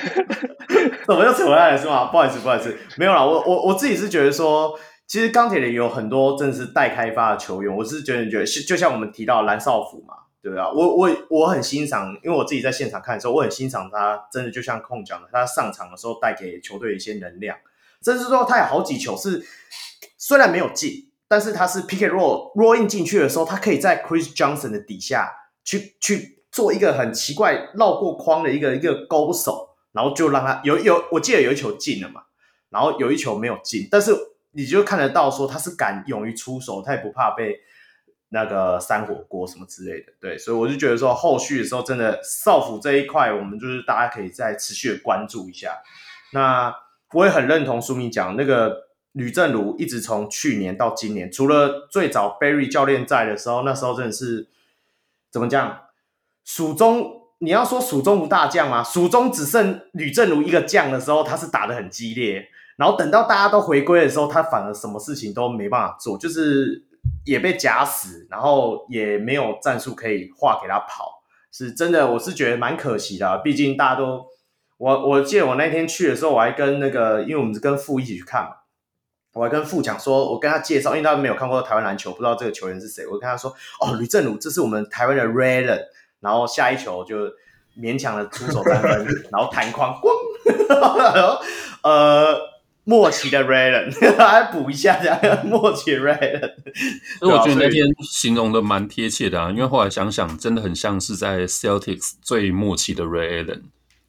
[1.06, 2.06] 怎么又扯回来了是吗？
[2.06, 3.24] 不好意思，不好意思，没有啦。
[3.24, 10.14] 我我我自己是觉得说，其实钢铁人有很多真的是待开发的球员，我是觉得觉得就像我们提到蓝少辅嘛。
[10.42, 17.56] 对啊，我我我很欣赏，因为我自己在现场看的时候，我很欣赏他，真的就像控讲的，他上场的时候带给球队一些能量。
[18.04, 19.42] 甚至说他有好几球是
[20.18, 25.30] 虽然没有进，但是他是 pick roll roll in 进去的时候，他可以在 Chris Johnson 的底下
[25.64, 32.22] 去去做一个很奇怪绕过框的一个一个勾手，然后就让他有有，我记得有一球进了嘛，
[32.70, 34.12] 然后有一球没有进，但是
[34.52, 37.60] 你就看得到说他是敢勇于出手，他也不怕被。
[38.30, 45.80] 那个山火锅什么之类的，对，所以我就觉得说后续的时候，真的少辅这一块，我们就是大家可以再持续的关注一下。
[46.32, 46.74] 那
[47.12, 54.48] 我也很认同书明讲那个吕政儒，一直从去年到今年，除了最早 Barry 教练在的时候，那时候真的是
[55.30, 55.83] 怎么讲？
[56.44, 58.82] 蜀中你要说蜀中无大将吗？
[58.84, 66.84] 蜀中只剩吕正如一个将的时候，他是打得很激烈，然后等到大家都回归的时候，他反而什么事情都没办法做，就是。
[67.26, 71.22] 也被夹死，然后也没有战术可以画给他跑，
[71.52, 73.38] 是真的，我是觉得蛮可惜的。
[73.44, 74.26] 毕竟大家都，
[74.78, 78.50] 我我记得我那天去的时候，我还跟那个，因为我们是跟傅一起去看嘛，
[79.34, 85.82] 我还跟傅讲说，我跟他介绍，因为他没有看过台湾篮球，不知道这个球员是谁，我跟他说，哦，吕正如，这是我们台湾的 Ray Allen，
[86.24, 87.16] 然后下一球就
[87.78, 91.38] 勉强的出手三分， 然后弹框，咣，
[91.84, 92.54] 呃。
[92.86, 96.52] 默契的 Raylan 来补一下这样，默契 Raylan
[97.18, 103.62] 所以我觉得那天形容的蛮贴切的啊，因为后来想想，真的很像是在 Celtics 最默契的 Ray Allen，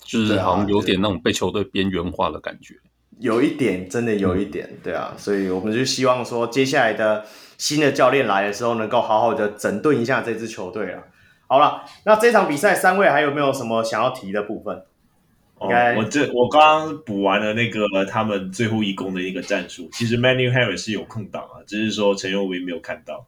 [0.04, 2.76] 就是好像有点那种被球队边缘化的感觉。
[3.22, 7.24] 有一点，真的有一点，对啊，所以我们就希望说，接下来的
[7.58, 11.02] 新的教练来的时候，能够好好的整顿一下这支球队啊。
[11.48, 14.84] 好了，那这场比赛三位还有没有什么想要提的部分？
[15.58, 23.26] 哦，我这我刚刚补完了那个他们最后一攻的一个战术，其实 Manuel Harris 是有空档啊，只是说陈佑维没有看到。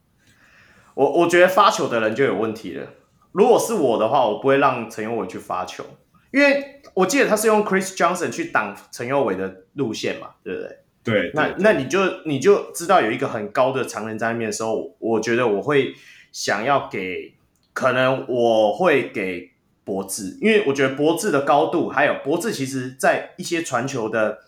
[0.94, 2.88] 我我觉得发球的人就有问题了。
[3.32, 5.86] 如果是我的话，我不会让陈佑伟去发球，
[6.32, 10.78] 因为我记得他是用 Chris Johnson 去挡陈佑伟的路线嘛，对不对？
[11.04, 15.94] 对，那那你就你就知道有一个很高的常人在那边的时候，我觉得我会
[16.34, 17.36] 想要给，
[17.78, 19.52] 可能我会给
[19.84, 24.40] 博智，因为我觉得博智的高度，还有博智其实在一些传球的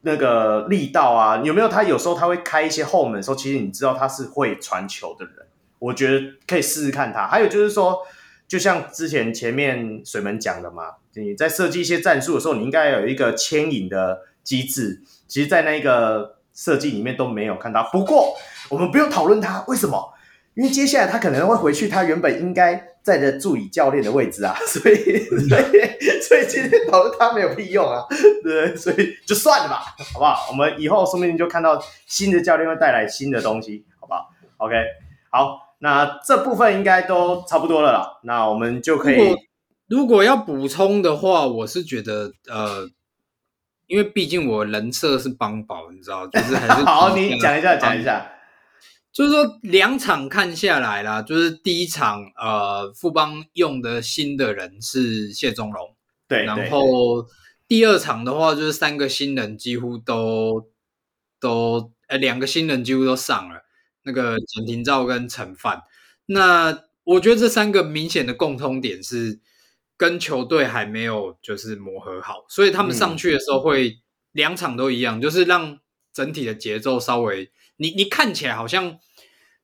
[0.00, 5.34] 那个力道啊，有没有他有时候他会开一些后门的时候，其实你知道他是会传球的人，
[5.78, 7.28] 我觉得可以试试看他。
[7.28, 7.96] 还有就是说，
[8.48, 15.00] 就像之前前面水门讲的嘛，你在设计一些战术的时候，你应该有一个牵引的机制。
[15.28, 17.88] 其实，在那个设计里面都没有看到。
[17.92, 18.34] 不过，
[18.68, 20.12] 我们不用讨论他为什么，
[20.58, 25.62] 因为接下来他可能会回去他原本应该在的助理教练的位置啊， 所以， 所以，
[26.20, 28.02] 所以今天讨论他没有屁用啊，
[28.42, 30.48] 对，所以就算了吧，好不好？
[30.50, 34.74] 我们以后说不定就看到新的教练会带来新的东西，好不好？OK，
[35.30, 39.14] 好，那这部分应该都差不多了啦，那我们就可以。
[39.16, 39.36] 如果，
[39.86, 42.90] 如果要补充的话，我是觉得，呃。
[43.86, 48.30] 因为毕竟我人设是帮宝，你知道，就是还是好，你讲一下，讲一下，
[49.12, 55.96] 就是说两场看下来啦，就是第一场，呃，富邦用的新的人是谢宗龙，
[56.28, 57.26] 对，然后
[57.66, 60.70] 第二场的话，就是三个新人几乎都
[61.40, 63.62] 都，呃，两个新人几乎都上了，
[64.04, 65.82] 那个简廷照跟陈范，
[66.26, 69.40] 那我觉得这三个明显的共通点是。
[70.00, 73.98] 跟球队还没有就是磨合好，所以他们上去的时候会
[74.30, 75.80] 两场都一样，嗯、就是让
[76.12, 78.98] 整体的节奏稍微你你看起来好像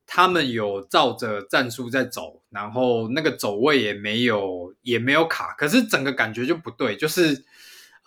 [0.06, 7.44] 他们有照着战术在走，然后那个走位也没有也没有卡，可是整个感觉就不对，就是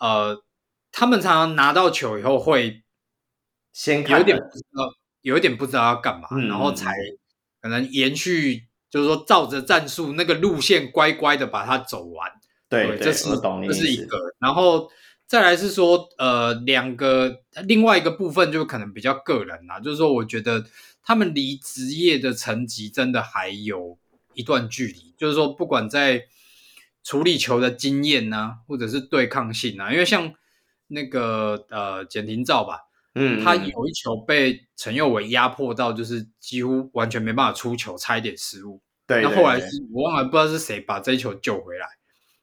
[0.00, 0.42] 呃
[0.90, 2.82] 他们常常拿到球以后会
[3.72, 6.92] 先有点不知道有一点不知道要干嘛，嗯、然后才
[7.62, 8.64] 可能延续。
[8.90, 12.32] 就是说，照着战术那个路线，乖乖的把它走完。
[12.70, 13.28] 对，对，这是
[13.66, 14.16] 这是一个。
[14.38, 14.90] 然后
[15.28, 19.78] 再来是说，呃，两个另外一个部分就可能比较个人啦。
[19.78, 20.64] 就是说，我觉得
[21.02, 23.98] 他们离职业的层级真的还有
[24.32, 25.14] 一段距离。
[25.18, 26.24] 就是说，不管在
[27.04, 30.32] 处理球的经验啊，或者是对抗性啊，因为像
[30.86, 32.86] 那个呃简廷照吧。
[33.14, 38.80] 嗯，他有一球被陈佑伟压迫到，就是几乎完全没办法出球，差一点失误。
[39.06, 41.86] 对，对，那后来是我忘了，不知道是谁把这一球救回来。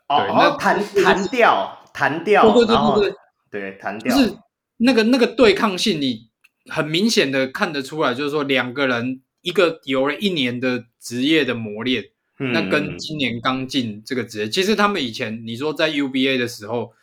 [0.08, 3.10] 哦，对那弹弹掉，弹掉，对对对
[3.50, 4.16] 对对，弹掉。
[4.16, 4.38] 就是
[4.78, 6.30] 那个那个对抗性，你
[6.70, 12.04] 很明显的看得出来，就是说两个人，一个有了一年的职业的磨练，
[12.40, 16.94] 嗯、那跟今年刚进这个职业，其实他们以前你说在 UBA 的时候。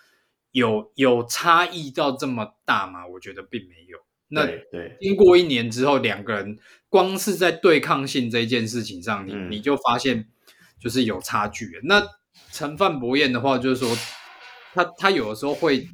[0.55, 3.07] 有有差异到这么大吗？
[3.07, 3.97] 我觉得并没有。
[4.28, 6.59] 那对，经过一年之后，两个人
[6.90, 10.28] 光是在对抗性这件事情上，你、嗯、你就发现
[10.78, 11.80] 就是有差距。
[11.84, 12.07] 那
[12.51, 13.97] 陈范博彦的话，就是说
[14.75, 15.89] 他他有的时候会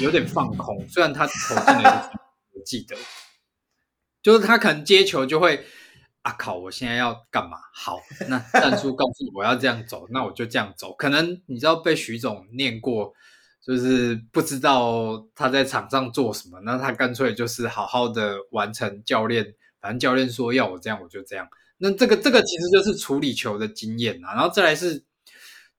[0.00, 2.10] 有点放空，虽然他投进了一个，
[2.54, 2.96] 我记得，
[4.22, 5.64] 就是他可能接球就会
[6.22, 7.58] 啊靠，我现在要干嘛？
[7.74, 10.94] 好，那战术告诉我要这样走，那我就这样走。
[10.94, 13.12] 可能你知道被徐总念过。
[13.66, 21.48] 就是不知道他在场上做什么，那他干脆就是好好的完成教练，反正教练说要我这样，我就这样。
[21.78, 24.34] 那这个这个其实就是处理球的经验啊。
[24.34, 25.02] 然后再来是，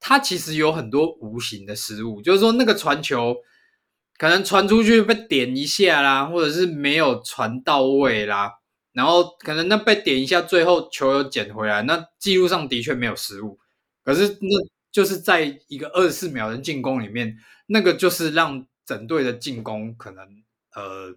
[0.08, 3.38] 他其实有很多无形的失误，就是说那个传球
[4.20, 8.52] 可能传出去被点一下啦，或者是没有传到位啦，
[8.94, 13.58] 然后可能那被点一下，最后球又捡回来，那记录上的确没有失误，
[14.04, 14.50] 可是那
[14.92, 17.36] 就是在一个二十四秒的进攻里面。
[17.68, 20.24] 那个就是让整队的进攻可能
[20.76, 21.16] 呃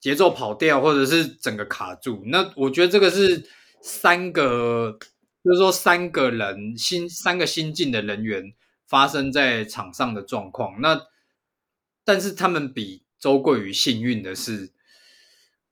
[0.00, 2.24] 节奏跑掉，或者是整个卡住。
[2.26, 3.48] 那我觉得这个是
[3.80, 4.98] 三个，
[5.44, 8.54] 就是说三个人新三个新进的人员
[8.86, 10.80] 发生在场上的状况。
[10.80, 11.06] 那
[12.02, 14.72] 但是他们比周桂宇幸运的是，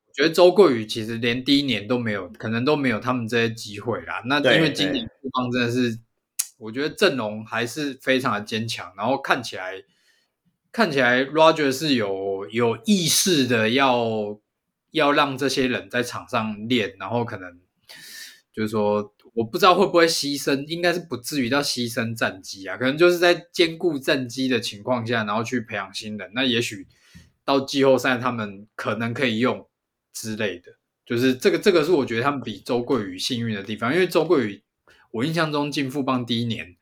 [0.06, 4.22] 我觉得周桂宇其实连第一年都没有，可能都没有他们这些机会啦。
[4.26, 5.98] 那因为今年对方真的是，
[6.58, 9.82] 我觉得阵容还是非常的坚强，然后看起来。
[10.74, 14.40] 看起来 Roger 是有有意识的要
[14.92, 17.60] 要让这些人在场上练，然后可能
[18.54, 26.30] 就是说，我不知道会不会牺牲，应该是不至于到牺牲战机啊，可能就是在兼顾战机的情况下，然后去培养新人。
[26.34, 26.86] 那也许
[27.44, 29.66] 到季后赛他们可能可以用
[30.12, 30.72] 之类的，
[31.06, 34.62] 就是这个这个是我觉得他们比周桂宇幸运的地方，因为周桂宇
[35.10, 36.76] 我印象中进富邦第一年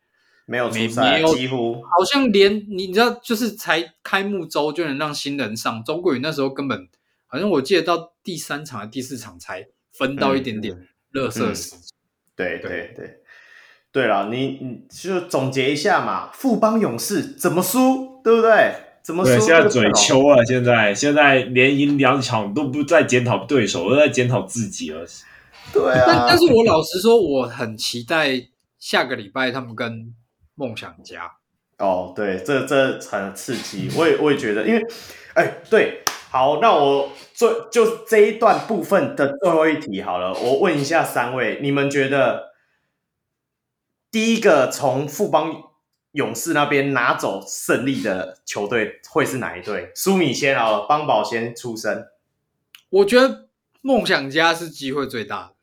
[0.45, 5.85] 没有出赛，没有几乎好像连你知道，就是才开幕周就能让新人上。
[5.85, 6.89] 周桂宇那时候根本
[7.29, 12.00] 好像我记得到第三场还第四场才分到一点点热色时间。
[12.41, 13.17] 对对对，
[13.93, 18.75] 对了，你你就总结一下嘛，富邦勇士怎么输，对不对？
[19.03, 19.31] 怎么输？
[19.31, 25.05] 对，现在嘴秋啊，现在现在连赢两场都不再检讨对手，都在检讨自己了。
[25.73, 30.15] 对啊，但但是我老实说，我很期待下个礼拜他们跟
[30.55, 31.31] 梦想家。
[31.79, 34.87] 哦，对，这这很刺激，我也我也觉得，因为，
[35.35, 42.53] 哎，对，好，那我最就这一段部分的最后一题好了，我问一下三位，你们觉得
[44.13, 45.53] 第一个从富邦
[46.13, 49.91] 勇士那边拿走胜利的球队会是哪一队？
[49.97, 52.07] 苏米先好了，邦宝先出声。
[52.91, 53.49] 我觉得
[53.83, 55.55] 梦想家是机会最大的。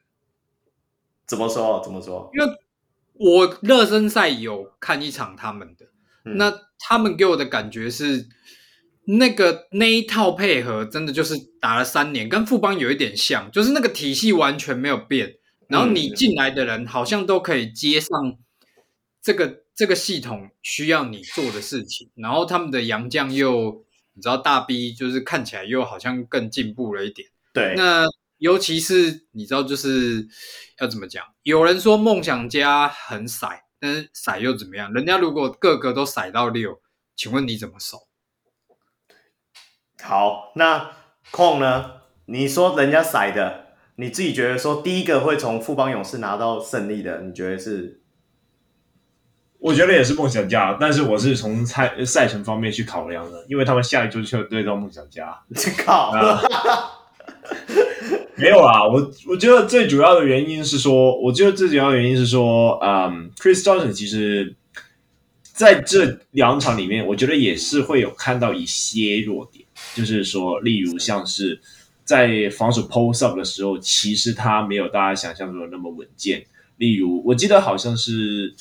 [1.26, 1.82] 怎么说？
[1.82, 2.30] 怎么说？
[2.34, 2.54] 因为
[3.14, 5.86] 我热身赛有看一场他们的，
[6.26, 8.28] 嗯、那他们给我的感觉是，
[9.08, 15.36] 那个那一套配合真的就是打了三年，跟富邦有一点像，就是那个体系完全没有变，
[15.68, 18.10] 然后你进来的人好像都可以接上
[19.22, 28.06] 这个、嗯、这个系统需要你做的事情，然后他们的洋将又你知道大 B 就是看起来又好像更进步了一点，对，那。
[28.40, 30.28] 尤其是你知道，就是
[30.80, 31.26] 要怎么讲？
[31.42, 33.50] 有人说梦想家很骰，
[33.80, 34.94] 但是骰又怎么样？
[34.94, 36.80] 人家如果个个都骰到六，
[37.16, 38.07] 请问你怎么守？
[40.08, 40.92] 好，那
[41.32, 41.92] 控呢？
[42.28, 43.66] 你说人家骰的，
[43.98, 48.00] 你自己觉得说第一个会从富邦勇士拿到胜利的，你觉得是？
[49.60, 55.38] 我觉得也是梦想家，但是我是从赛赛程方面去考量的，因为他们下一周就对到梦想家。
[55.84, 56.14] 靠！
[58.38, 64.56] 没有啦，我我觉得最主要的原因是说，我觉得最主要的原因是说，嗯，Chris Johnson 其实
[65.42, 69.66] 在这两场里面，我觉得也是会有看到一些弱点，
[69.96, 71.60] 就是说，例如像是
[72.04, 76.46] 在防守 post up 的时候，其实他没有大家想象中的那么稳健。
[76.78, 78.54] 例如，我记得好像是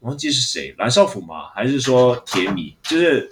[0.00, 1.48] 忘记是谁，蓝少辅吗？
[1.54, 2.74] 还是说铁米？
[2.82, 3.28] 就是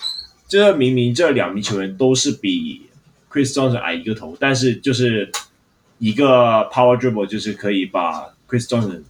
[0.47, 2.83] 就是明明这两名球员都是比
[3.31, 5.31] Chris Johnson 矮一个头，但是就是。
[6.01, 9.03] 一个 power dribble 就是可以把 Chris Johnson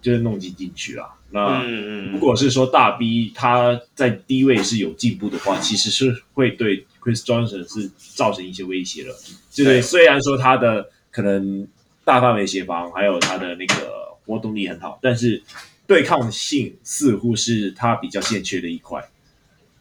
[0.00, 1.04] 就是弄进进去了。
[1.32, 1.64] 那
[2.12, 9.10] 如果是说大 B 他在低位是有进步的话，其实是会对 Chris Johnson 是造成一些威胁的。
[9.50, 11.66] 就是虽然说他的可能
[12.04, 13.90] 大范围协防还有他的那个
[14.26, 15.42] 活动力很好，但是
[15.86, 19.02] 对抗性似乎是他比较欠缺的一块。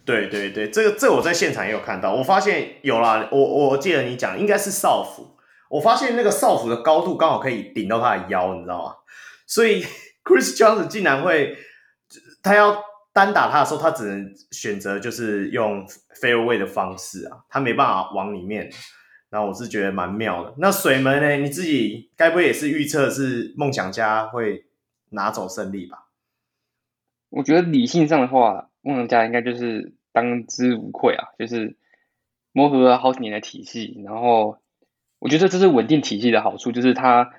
[0.03, 5.35] 对对对，这个这个我在现场也有看到，我发现有啦，我我记得你讲应该是少辅。
[5.69, 8.95] 我发现那个少辅的高度刚好可以顶到他的腰，你知道吗？
[9.47, 9.85] 所以
[10.23, 11.57] Chris Johnson 竟然会，
[12.43, 15.85] 他要单打他的时候，他只能选择就是用
[16.21, 18.71] fairway 的方式啊，他没办法往里面。
[19.29, 20.53] 然后我是觉得蛮妙的。
[20.57, 21.37] 那水门呢？
[21.37, 24.65] 你自己该不会也是预测是梦想家会
[25.11, 26.07] 拿走胜利吧？
[27.29, 31.75] 我觉得理性上的话，梦想家应该就是当之无愧啊，就是
[32.51, 34.57] 磨合了好几年的体系，然后。
[35.19, 37.31] 我觉得这是稳定体系的好处，就是它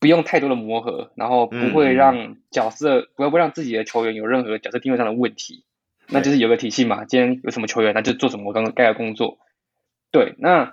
[0.00, 5.64] 不用太多的磨合，然后不会让角色、嗯、不会不让自己的球员有任何角色定位上的问题。
[6.08, 9.38] 那就是有个体系嘛，今天有什么球员，那就做什么我刚刚该的工作。
[10.10, 10.72] 对，那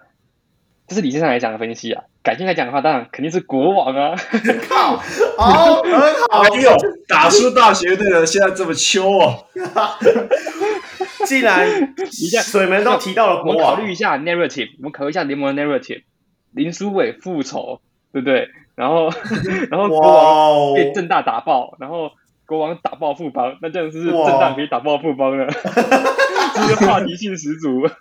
[0.87, 2.03] 这是理性上来讲的分析啊。
[2.23, 4.15] 感性来讲的话，当然肯定是国王啊。
[4.69, 4.95] 靠，
[5.37, 5.91] 哦，很
[6.29, 6.41] 好。
[6.41, 6.71] 哎呦，
[7.07, 9.45] 打输大学队的现在这么秋哦。
[11.25, 11.93] 既然
[12.43, 16.03] 水门都提到了国王，我们考虑一下 narrative，我们考虑一下联盟的 narrative。
[16.51, 17.81] 林书伟复仇，
[18.13, 18.49] 对不对？
[18.75, 19.09] 然后，
[19.71, 22.11] 然后国王被正大打爆，然后
[22.45, 25.47] 国王打爆富邦，那这样是正大可以打爆富邦了，
[26.67, 27.87] 这个话题性十足。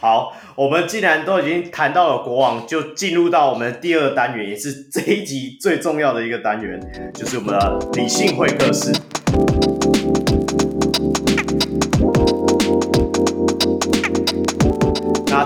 [0.00, 6.78] 好，我们既然都已经谈到了国王，就进入到我们第二单元，也是这一集最重要的一个单元，
[7.14, 8.92] 就是我们的理性会客室。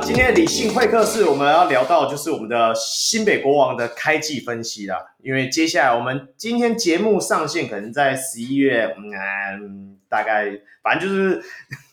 [0.00, 4.96] 今天理性会客室，我们要聊到就是我们的新北国王的开季分析啦。
[5.22, 10.46] 因为接下来我们今天节目上线，可能在十一月，嗯，大概
[10.82, 11.42] 反正就是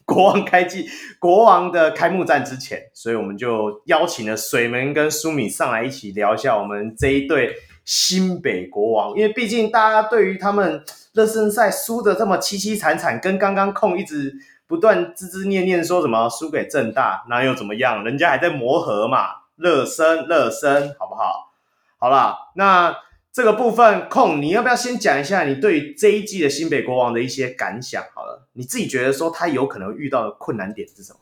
[0.05, 0.87] 国王开季、
[1.19, 9.15] 国王的开幕战之前，所以我们就邀请了水门跟舒米上来一起聊一下我们这一对新北国王。
[9.17, 10.81] 因为毕竟大家对于他们
[11.13, 14.33] 热身赛输的这么凄凄惨惨，跟刚刚控一直。
[14.67, 18.03] 不断孜孜念念说什么输给正大，那又怎么样？
[18.03, 21.53] 人家还在磨合嘛，热身热身，好不好？
[21.97, 22.95] 好啦，那
[23.31, 28.01] 这个部分，控你要不要先讲一下你对于这一季的新北国王的一些感想？
[28.13, 31.19] 好了，你自己觉得说他有可能遇到的困难点是什么？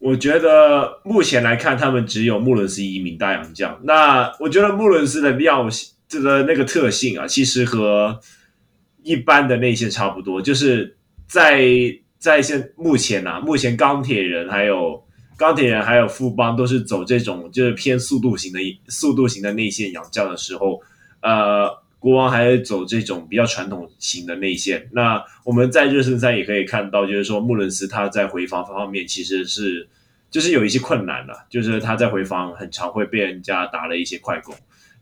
[0.00, 3.80] 我觉得目前来看，他们只有穆伦斯一名大洋将。
[3.82, 5.66] 那我觉得穆伦斯的料
[6.06, 8.20] 这个那个特性啊，其实和
[9.02, 10.97] 一般的内线差不多，就是
[11.28, 11.62] 在
[12.18, 15.06] 在现目前啊，目前钢铁人还有。
[15.38, 20.80] 钢铁人还有富邦都是走这种就是偏速度型的速度型的内线洋将的时候，
[21.20, 24.88] 呃，国王还是走这种比较传统型的内线。
[24.92, 29.88] 那我们在热身赛也可以看到，就是说穆伦斯他在回防方面其实是
[30.28, 34.52] 就是有一些困难的，就是他在回防很常会被人家打了一些快攻。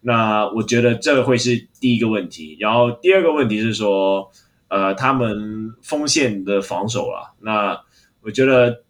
[0.03, 2.59] 那我觉得这会是第一个问题。
[2.61, 4.31] 然后第二个问题是说，
[4.69, 7.81] 呃，他们锋线的防守啊，那
[8.23, 8.83] 我觉得。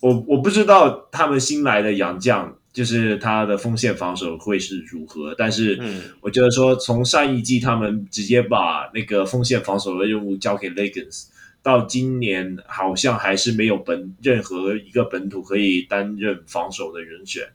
[0.00, 5.80] 我我不知道他们新来的洋将，就是他的锋线防守会是如何，但是
[6.20, 11.28] 我觉得说从上一季他们直接把那个锋线防守的任务交给 Legends，
[11.62, 17.48] 到今年好像还是没有本任何一个本土可以担任防守的人选，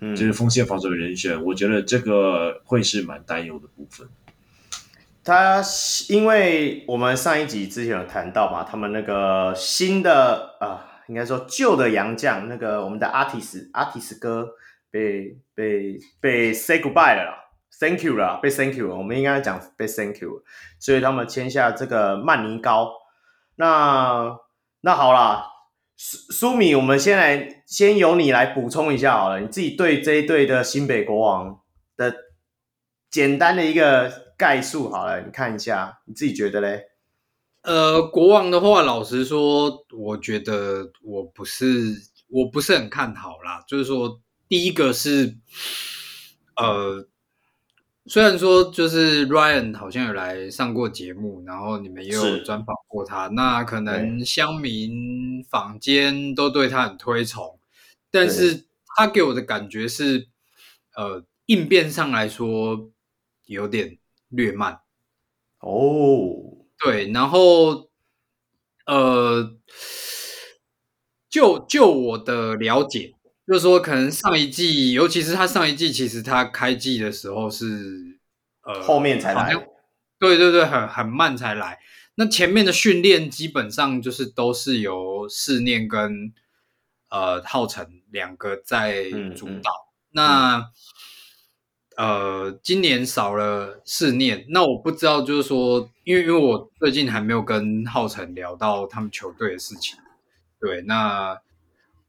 [0.00, 4.06] 嗯，就是锋线防守的人选，我觉得这个会是蛮担忧的部分。
[5.26, 5.60] 他
[6.08, 10.92] 因为我们上一集之前有谈到嘛，他们那个新的啊。
[11.08, 14.44] 应该说旧的洋将，那个我们的阿提斯阿提斯哥
[14.90, 17.44] 被被被 say goodbye 了啦
[17.78, 20.42] ，thank you 了，被 thank you 了，我们应该讲被 thank you，
[20.80, 22.90] 所以他们签下这个曼尼高。
[23.54, 24.36] 那
[24.80, 25.46] 那好啦，
[25.96, 31.60] 苏苏米，我们先来先由你来补充一下好了，你自己对这一队的新北国王
[33.16, 36.84] 简单的一个概述好了，你看一下，你自己觉得嘞？
[37.62, 41.94] 呃，国王的话，老实说，我觉得我不是
[42.28, 43.64] 我不是很看好啦。
[43.66, 44.20] 就是说，
[44.50, 45.34] 第一个是，
[46.56, 47.08] 呃，
[48.04, 57.58] 虽然说就是 Ryan 好像有来上过节目，然后你们也有专访过他，那可能乡民坊间都对他很推崇，
[58.10, 60.28] 但是他给我的感觉是，
[60.94, 62.90] 呃，应变上来说
[63.46, 63.98] 有点
[64.28, 64.80] 略慢
[65.60, 66.52] 哦。
[66.78, 67.88] 对，然后，
[68.84, 69.56] 呃，
[71.30, 73.14] 就就我的了解，
[73.46, 78.18] 就是说，可能上一季，尤其是他上一季，其实他开季的时候是，
[78.60, 79.54] 呃，后面才来，
[80.18, 81.78] 对对对，很很慢才来。
[82.16, 86.34] 那前面的训练基本上就是都是由试念跟
[87.08, 89.70] 呃浩辰两个在主导。
[89.70, 90.64] 嗯嗯、那、嗯
[91.96, 99.98] 呃，今年少了四念，那我不知道，就是说，因为因为我最近还没有跟浩辰聊到他们球队的事情，
[100.60, 101.40] 对，那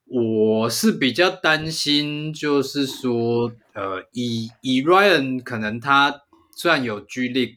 [0.07, 7.55] 我是比较担心，就是说，呃，以以 Ryan 可能他虽然有 G League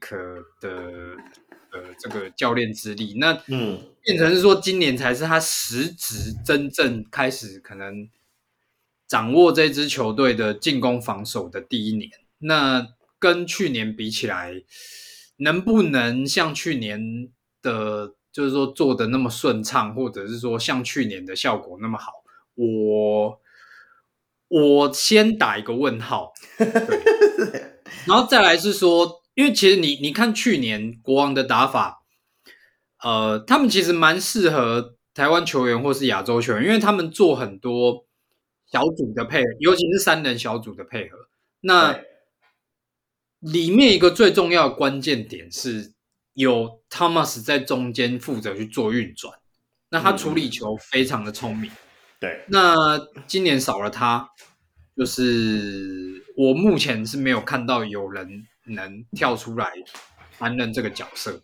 [0.61, 1.17] 的
[1.73, 8.09] 呃这个教练资历，那嗯，变成是说今年才是他实质真正开始可能。
[9.11, 12.09] 掌握这支球队的进攻防守的第一年，
[12.39, 12.87] 那
[13.19, 14.63] 跟去年比起来，
[15.39, 17.29] 能不能像去年
[17.61, 22.13] 的，就是说做的那么顺畅，或者是说像去年的效果那么好？
[22.55, 23.41] 我
[24.47, 26.33] 我先打一个问号。
[28.07, 32.05] 然后再来是说，因为其实你你看去年国王的打法，
[33.03, 38.07] 呃，他们其实蛮适合台湾球员或是亚洲球员，因为他们做很多。
[38.71, 41.29] 小组的配合，尤其是三人小组的配合，
[41.61, 42.01] 那
[43.41, 45.93] 里面一个最重要的关键点是
[46.35, 49.39] 有 Thomas 在中间负责去做运转，
[49.89, 51.71] 那他处理球非常的聪明。
[52.21, 54.29] 对，那今年少了他，
[54.97, 59.73] 就是我目前是没有看到有人能跳出来
[60.39, 61.43] 担任这个角色，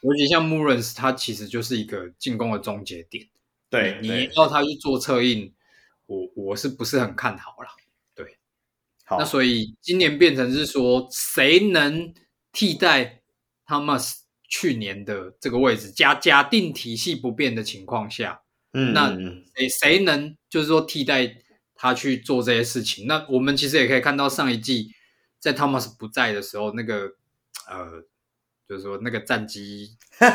[0.00, 3.26] 尤其像 Murans，他其实就是一个进攻的终结点。
[3.68, 5.52] 对，你要他去做策应。
[6.06, 7.68] 我我是不是很看好啦？
[8.14, 8.38] 对，
[9.04, 12.12] 好，那所以今年变成是说，谁能
[12.52, 13.22] 替代
[13.66, 14.16] Thomas
[14.48, 15.90] 去年的这个位置？
[15.90, 18.42] 假假定体系不变的情况下，
[18.72, 19.10] 嗯，那
[19.56, 21.36] 谁谁能就是说替代
[21.74, 23.06] 他去做这些事情？
[23.06, 24.90] 那我们其实也可以看到上一季
[25.38, 27.12] 在 Thomas 不在的时候，那个
[27.68, 28.02] 呃，
[28.68, 30.30] 就是说那个战绩、 嗯、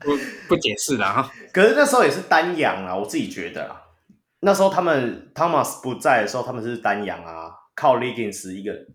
[0.00, 0.16] 不
[0.48, 1.32] 不解释了哈。
[1.52, 3.82] 可是那时候也是单阳啊，我自己觉得啊。
[4.44, 8.94] 那时候他们 Thomas 不在的时候，他们是单阳啊，靠 Legends 一个人。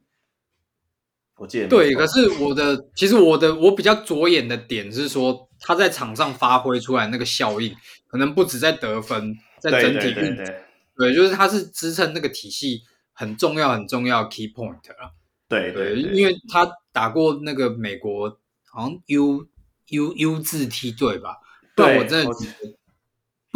[1.37, 7.73] 我记得对，可是我的其实我的我比较着眼的点是说，他在场上发挥出来那个效应，
[8.07, 10.63] 可能不止在得分，在整体运，对，对，对，
[10.97, 12.81] 对，就是他是支撑那个体系
[13.13, 15.11] 很重要很重要的 key point 啊。
[15.47, 18.29] 对对，对，对因为他打过那个美国
[18.65, 19.47] 好像 U
[19.89, 21.37] U U 字梯队吧，
[21.73, 22.31] 不然我真的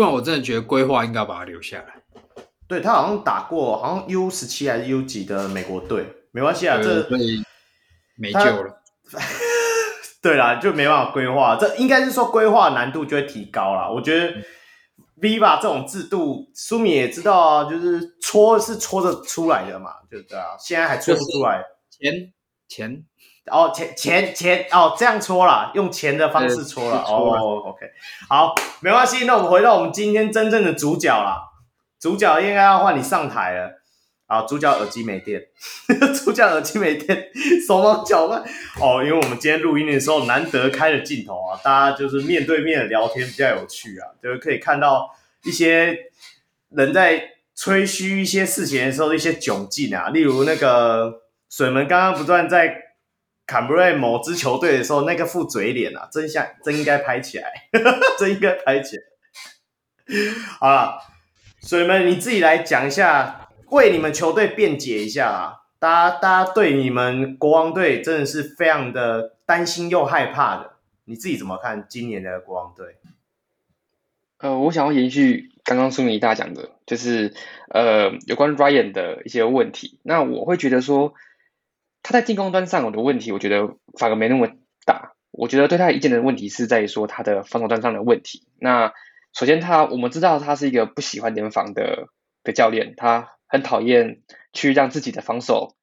[0.02, 2.02] 不然我真的觉得规划应该把他留下来。
[2.68, 7.07] 对他好像打过，好像 U 十七还是 U 几的美国队，没关系啊，这
[8.15, 8.82] 没救了。
[10.23, 13.88] 对啦，就没办法规划，这应该是说规划难度就会提高啦。
[13.88, 14.34] 我觉得
[15.19, 20.57] Viva 这种制度，苏米也知道啊，就是搓是搓着出来的嘛，对不对啊？
[20.57, 22.34] 现在还搓不出来，钱
[22.68, 23.06] 钱
[23.50, 27.04] 哦，钱钱钱哦，这样搓啦，用钱的方式搓了。
[27.04, 27.86] 哦，OK，
[28.30, 31.50] 好，没关系，那我们回到我们今天真正的主角啦。
[32.00, 33.82] 主角应该要换你上台了。
[34.28, 35.42] 啊，主角耳机没电，
[36.24, 37.28] 主角耳机没电，
[37.68, 38.42] 手忙脚乱
[38.80, 39.04] 哦。
[39.04, 45.14] 因为我们今天录音的时候难得开了镜头啊，大家就是面对面的聊天比较有趣啊，就是可以看到
[45.44, 45.98] 一些
[46.70, 47.22] 人在
[47.54, 50.08] 吹嘘一些事情的时候的一些窘境啊。
[50.12, 52.74] 例如那个水门刚刚不断在
[53.52, 57.52] 坎布瑞某支球队的时候，那个副嘴脸啊，真像真应该拍起来，
[58.18, 59.03] 真应该拍起来。
[60.61, 60.99] 好了，
[61.61, 63.49] 水们你自己来讲一下。
[63.72, 65.64] 为你们球队辩解一下啊！
[65.80, 70.73] 大家，大家对你们国王队真的是非常的担心又害怕的。
[71.06, 72.98] 你自己怎么看今年的国王队？
[74.40, 77.34] 呃，我想要延续刚刚苏米大讲的，就是
[77.69, 79.98] 呃有关 Ryan 的一些问题。
[80.03, 81.14] 那我会觉得说，
[82.03, 84.49] 他在进攻端上有的问题，我觉得反而没那么
[84.86, 85.14] 大。
[85.32, 88.48] 我觉得对他意见的问题是在于说他的防守端上的问题。
[88.60, 88.94] 那
[89.34, 92.07] 首先他，我们知道他是一个不喜欢联防的
[92.44, 93.30] 的教练，他。
[93.53, 94.22] 很讨厌
[94.53, 95.76] 去让自己的防守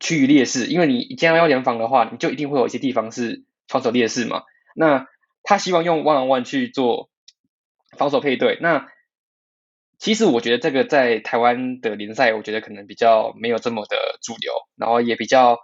[0.00, 4.44] 趋于劣势，因为你既然要联防的话，你就一定会有一些地方是防守劣势嘛。
[4.74, 5.06] 那
[5.42, 7.10] 他希望用 one on one 去做
[7.98, 8.58] 防守配对。
[8.62, 8.88] 那
[10.00, 15.58] 其实我觉得这个在台湾的联赛，我觉得可能比较没有这么的主流，然后也比较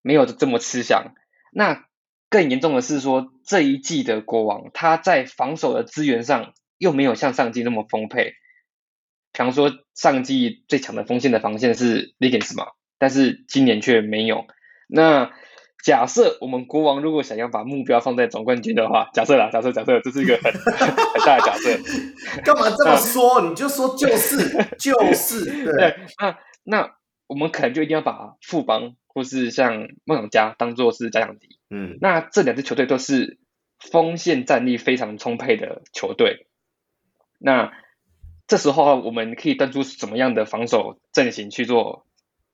[0.00, 1.14] 没有这么吃香。
[1.52, 1.84] 那
[2.30, 8.32] 更严重的是说，这一季的国王他在防守的资源上又没有像上季那么丰沛。
[9.32, 12.68] 比方说，上季最强的锋线的防线是 Legends 嘛，
[12.98, 14.46] 但是今年却没有。
[14.88, 15.30] 那
[15.82, 21.76] 假设我们国王如果想要把目标放在总冠军的话，假设啦， 假设假设这是一个很 很大的假设。
[22.44, 23.42] 干嘛这么说？
[23.48, 24.38] 你就说就是
[24.78, 25.44] 就是。
[25.64, 26.94] 对，那那
[27.26, 31.58] 我们可能就一定要把富邦或是像梦想家当做是假想敌。
[31.70, 33.38] 嗯，那这两支球队都是
[33.80, 36.46] 锋线战力非常充沛的球队。
[37.38, 37.72] 那
[38.46, 42.06] 这时候我们可以端出什么样的防守阵型去做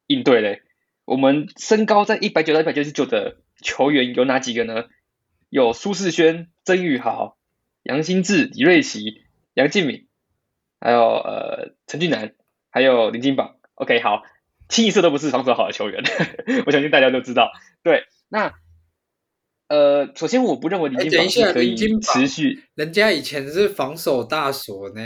[0.07, 0.63] 应对嘞？
[1.09, 4.85] 我们身高在一百九到一百九十九的球员有哪几个呢？
[5.49, 7.39] 有苏世轩、曾宇豪、
[7.83, 9.23] 杨新志、李瑞奇、
[9.55, 10.07] 杨敬敏，
[10.79, 12.35] 还有呃陈俊南，
[12.69, 13.57] 还有林金榜。
[13.77, 14.23] OK，好，
[14.69, 16.05] 清一色都不是防守好的球员，
[16.67, 17.53] 我相信大家都知道。
[17.83, 18.53] 对，那
[19.69, 25.01] 呃，首先我不认为林金榜是可以持续，人家以前是防守大锁呢。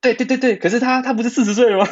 [0.00, 1.88] 对对对对，可是他他不是四十岁了吗？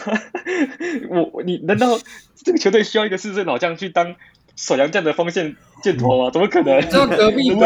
[1.33, 1.99] 我你难道
[2.43, 4.17] 这个球队需要一个四十岁老将去当
[4.57, 6.31] 守洋将的锋线箭头吗？
[6.31, 6.81] 怎么可能？
[6.89, 7.61] 这隔壁棚，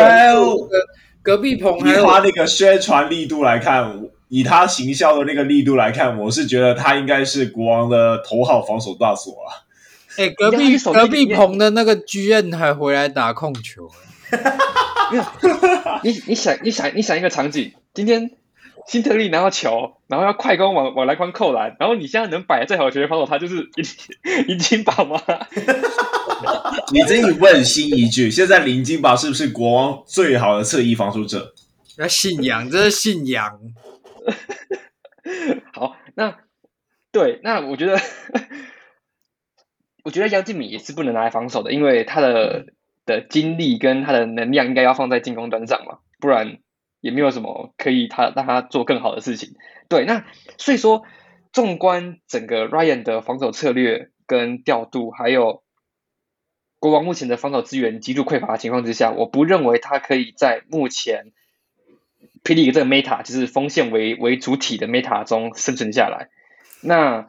[1.22, 9.62] 隔壁棚，以他那个宣传力度来看，以他行销的那个力度来看，我是觉得他应该是国王的头号防守大锁啊。
[10.18, 13.88] 哎，隔壁隔壁棚的那个剧院还回来打控球
[15.12, 15.24] 没有，
[16.02, 18.32] 你你想你想你想一个场景，今天。
[18.88, 23.68] 辛特利拿到球，然后要快攻往往篮筐扣篮，然后你现在能摆的最好的球员防守他，就是
[24.46, 25.20] 林金宝吗？
[26.92, 31.54] 你这一问新一句，现在林金宝是不是国王最好的侧翼防守者？
[31.98, 33.60] 要信仰，这是信仰。
[35.72, 36.36] 好，那
[37.12, 37.98] 对，那我觉得，
[40.02, 42.66] 我觉得杨敬敏也是不能拿来防守的，因为他的
[43.06, 46.58] 的精力跟他的能量应该要放在进攻端上嘛，不然。
[47.02, 49.56] 也没有什么可以他让他做更好的事情，
[49.88, 50.24] 对，那
[50.56, 51.02] 所以说，
[51.52, 55.64] 纵观整个 Ryan 的防守策略跟调度，还有
[56.78, 61.32] 国王目前的防守资源极度匮乏的情况之下，我不认为他可以在目前
[62.44, 66.30] 霹雳这个 Meta 就是锋线为为主体的 Meta 中生存下来。
[66.80, 67.28] 那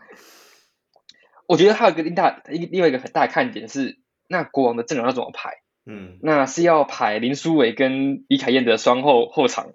[1.48, 3.98] 我觉得还有一个另大一另外一个很大的看点是，
[4.28, 5.63] 那国王的阵容要怎么排？
[5.86, 9.72] 嗯，那是要排林书伟跟李凯燕的双后后场嘛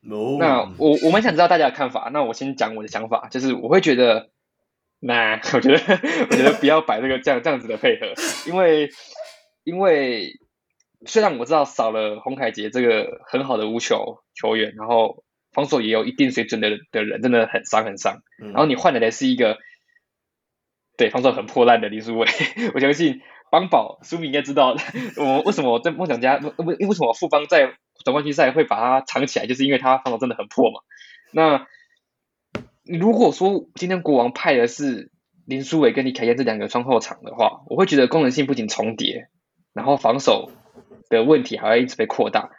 [0.00, 0.36] ？No.
[0.38, 2.10] 那我我蛮想知道大家的看法。
[2.12, 4.30] 那我先讲我的想法，就是我会觉得，
[5.00, 5.80] 那 我觉得
[6.30, 8.12] 我觉得不要摆这个这样这样子的配合，
[8.46, 8.90] 因为
[9.64, 10.38] 因为
[11.06, 18.22] 虽然我知道少了洪凯杰这个很好的无球球员，然后防守也有一定水准的的人，真的很伤很伤。
[18.38, 19.58] 然后你换来的是一个
[20.96, 22.28] 对防守很破烂的林书伟，
[22.74, 23.20] 我相信
[23.52, 24.74] 邦宝苏米应该知道，
[25.20, 30.80] 我为什么我在梦想家，为为什么富邦在总冠军赛会把它藏起来，就是因为他防守真的很破嘛。
[31.32, 31.66] 那
[32.82, 35.12] 如果说今天国王派的是
[35.44, 39.28] 林书伟跟李凯燕这两个双后场的话，我会觉得功能性不仅重叠，
[39.74, 40.50] 然后防守
[41.10, 42.52] 的问题还会一直被扩大。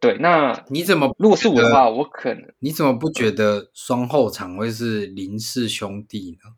[0.00, 6.54] 对，那你怎么如果是我的话，我可能你怎么不觉得双后场会是林氏兄弟呢？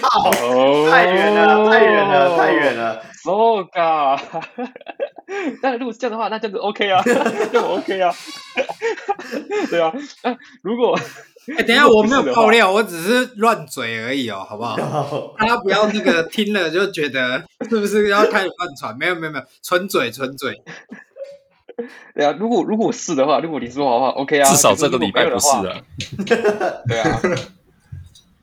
[0.00, 0.30] 靠！
[0.90, 3.02] 太远了，太远了，太远了。
[3.22, 4.20] So God！
[5.62, 8.14] 那如果是这样的话，那这样子 OK 啊，这样 OK 啊。
[9.70, 9.92] 对啊，
[10.62, 10.98] 如果
[11.56, 15.34] 哎，等一下我没有爆料，我只是乱嘴而已哦，好不好？
[15.38, 18.96] 大家不要那个听了就觉得是不是要开始乱传？
[18.98, 20.62] 没有没有没有，纯嘴纯嘴。
[22.14, 24.48] 对啊，如果如果是的话，如果你说好的话，OK 啊。
[24.50, 25.76] 至少这个礼拜不是啊。
[26.88, 27.20] 对啊。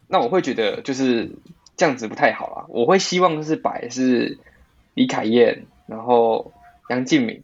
[0.07, 1.31] 那我会觉得就是
[1.75, 2.65] 这样子不太好啊。
[2.69, 4.39] 我会希望是摆是
[4.93, 6.53] 李凯燕，然后
[6.89, 7.43] 杨敬敏，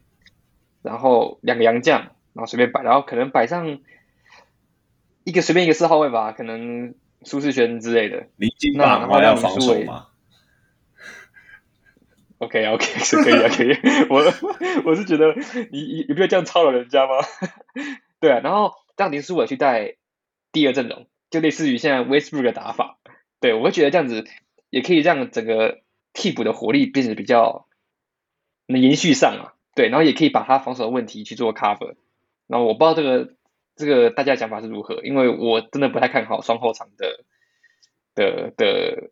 [0.81, 2.01] 然后两个洋将，
[2.33, 3.79] 然后随便摆，然后可能摆上
[5.23, 8.27] 一个随便一个四号位吧，可能苏世轩之类的。
[8.37, 10.07] 林金棒，然后要防守嘛。
[12.39, 13.69] OK OK 是可以啊，可以。
[14.09, 14.21] 我
[14.83, 15.33] 我是觉得
[15.71, 17.13] 你有必要这样操了人家吗？
[18.19, 19.95] 对啊，然后让林书伟去带
[20.51, 22.99] 第二阵容，就类似于现在 Westbrook 的打法。
[23.39, 24.23] 对，我会觉得这样子
[24.69, 25.81] 也可以让整个
[26.13, 27.65] 替补的火力变得比较
[28.67, 29.53] 能延续上啊。
[29.73, 31.95] 对，然后也可以把他防守的问题去做 cover。
[32.45, 33.33] 然后我不知道这个
[33.75, 37.25] 这个大家讲法是如何，因为我真的不太看好双后场的
[38.13, 39.09] 的的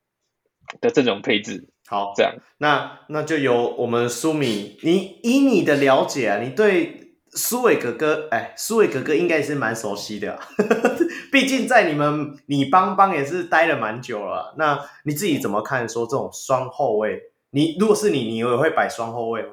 [0.79, 1.69] 的阵容配置。
[1.87, 10.47] 好，这样，那那就由我们苏米，你以你的了解啊，你对书纬哥哥，哎，苏伟哥哥应该也是蛮熟悉的，啊，
[11.31, 14.53] 毕竟在你们你邦邦也是待了蛮久了。
[14.57, 15.87] 那你自己怎么看？
[15.87, 19.49] 说这种双后卫，你如果是你，你也会摆双后卫吗？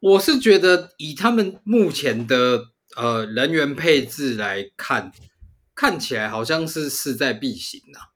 [0.00, 5.12] 我是觉得以他们目前的呃人员配置来看，
[5.74, 8.08] 看起来好像是势在必行啊。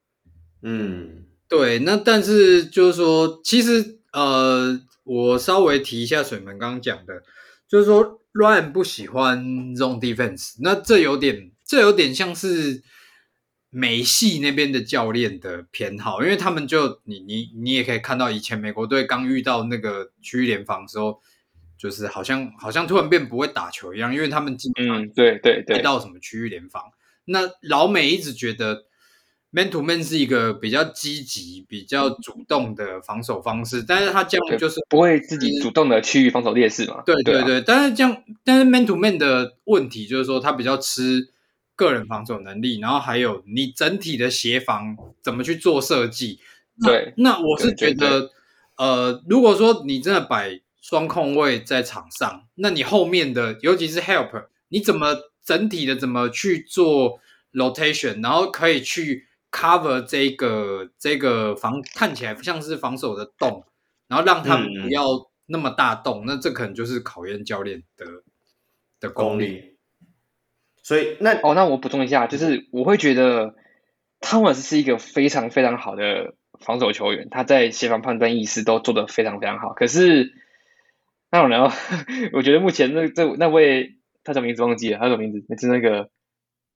[0.63, 1.27] 嗯。
[1.47, 7.23] 对，那但是就是说，其实呃，我稍微提一下水门刚刚讲的，
[7.75, 9.45] 就是说，Ryan 不喜欢
[9.75, 12.85] zone defense，那这有点，这有点像是
[13.69, 21.21] 美系那边的教练的偏好，因为他们就你你你也可以看到，以前美国队刚遇到那个区域联防的时候，
[21.77, 26.81] 就是好像好像突然变不会打球一样，因为他们经常对对对到什么区域联防，
[27.25, 28.85] 那老美一直觉得。
[29.55, 37.05] Man to man 是一个比较积极、比较主动的防守方式，但是他这样就是不会自己主动的去防守劣势嘛？
[37.07, 41.29] 对对对，对啊、但是这样，但是 Man to man 的问题就是说，他比较吃
[41.77, 46.41] 个人防守能力，然后还有你整体的协防怎么去做设计。
[46.85, 48.29] 对，那我是觉得，对对对
[48.79, 57.21] 呃，如果说你真的摆双控位在场上，那你后面的，尤其是 help，你怎么整体的怎么去做
[57.53, 59.29] rotation，然后可以去。
[59.55, 63.65] Cover 这个这个防看起来像是防守的洞，
[64.09, 68.05] 然后让他们不要那么大洞，嗯、那这可能就是考验教练的
[68.99, 69.61] 的功力。
[69.61, 69.69] 功。
[70.83, 73.55] 所以那哦，那我补充一下，就是我会觉得
[74.21, 79.73] 汤姆斯是一个非常非常好的防守球员，他在协防判断意识都做得非常非常好。
[79.73, 80.35] 可是
[81.31, 81.71] 那我呢，
[82.35, 83.95] 我觉得目前那这那位
[84.25, 85.57] 他什么名字忘记了，他什么名字？
[85.57, 86.11] 是那个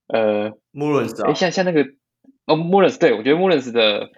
[0.07, 1.25] 呃，穆伦斯。
[1.25, 1.98] 哎，像像那个。
[2.49, 4.11] 哦，穆伦斯，对，我觉得穆伦斯的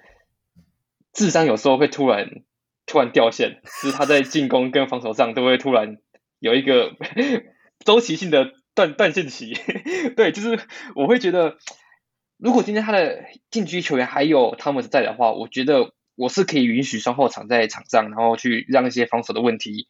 [1.12, 2.44] 智商有时候会突然
[2.86, 5.98] 突然掉线，就是他在进攻跟防守上都会突然
[6.39, 6.93] 有一个
[7.85, 9.55] 周期性的断断线期。
[10.16, 10.61] 对，就是
[10.94, 11.59] 我会觉得，
[12.39, 19.89] 如果今天他的禁区球员还有汤姆斯在的话，我觉得我是可以允许双后场在场上，然后去让一些防守的问题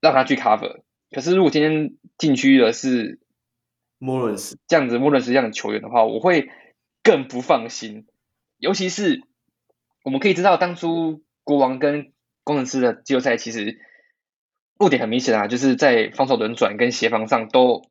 [0.00, 0.82] 让他去 cover。
[1.10, 3.18] 可是如果今天禁区的是
[3.98, 6.48] 穆伦斯这样子，穆伦斯这样的球员的话，我会。
[7.06, 8.04] 更不放心，
[8.58, 9.22] 尤其是
[10.02, 12.12] 我们可以知道，当初国王跟
[12.42, 13.78] 工程师的季后赛，其实
[14.76, 17.88] 弱点很明显啊，就是在防守轮转跟协防上都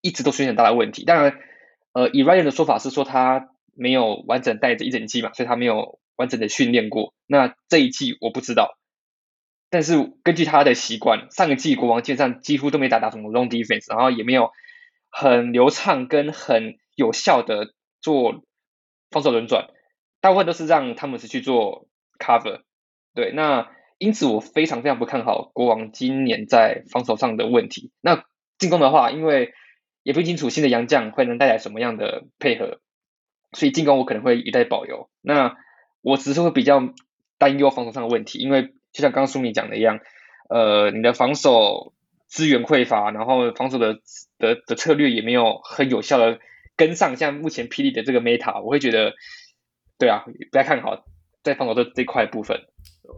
[0.00, 1.04] 一直都出现很大的问题。
[1.04, 1.38] 当然，
[1.92, 7.14] 呃，以 Ryan 的说法是说他没有完整带着一整季嘛，所以他没有完整的训练过。
[7.28, 8.76] 那这一季我不知道，
[9.70, 14.50] 但是根据他的习惯，上一季国王基本上几乎都没打打什么 long defense，然后也没有
[15.08, 17.74] 很流畅跟很有效的。
[18.00, 18.42] 做
[19.10, 19.68] 防守轮转，
[20.20, 22.62] 大部分都是让汤姆斯去做 cover。
[23.14, 27.90] 对，那因此我非常非常不看好国王今年在防守上的问题。
[28.00, 28.24] 那
[28.58, 29.52] 进攻的话，因为
[30.02, 32.80] 也不清楚新的洋将会能带来什么样的配合。
[33.52, 35.10] 所以进攻我可能会一再保留。
[35.20, 35.56] 那
[36.02, 36.80] 我只是会比较
[37.36, 39.98] 担忧防守上的问题，因为就像刚刚苏明讲的一样，
[40.48, 41.92] 呃，你的防守
[42.28, 43.98] 资源匮乏，然后防守的
[44.38, 46.38] 的的策略也没有很有效的
[46.80, 49.12] 跟上，像目前霹雳的这个 meta，我会觉得，
[49.98, 51.04] 对啊，不太看好
[51.42, 52.56] 在防守这这块部分。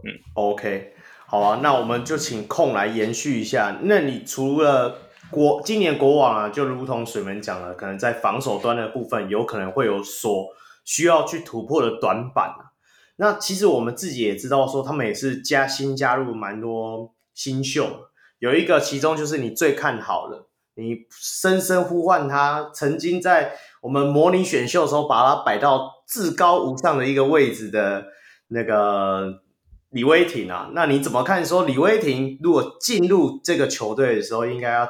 [0.03, 0.93] 嗯，OK，
[1.25, 3.79] 好啊，那我们就请控来延续一下。
[3.83, 4.97] 那你除了
[5.31, 10.49] 国今年国王啊，就如同水门讲了，可能在防守端的部分有可能会有所
[10.83, 12.75] 需要去突破的短板啊。
[13.15, 18.09] 那其实我们自己也知道，说他们也是加新加入蛮多新秀，
[18.39, 28.05] 有一个其中就是你最看好的，你深深呼唤他，曾经在我们模拟选秀的时候把他摆到至高无上的一个位置的
[28.47, 29.41] 那个
[29.89, 30.71] 李威霆啊。
[30.73, 31.45] 那你怎么看？
[31.45, 34.89] 说李威霆如果进入这个球队的时候，应该要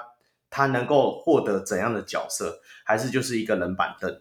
[0.50, 4.20] 他能够获得怎样的角色，还是就是一个冷板凳？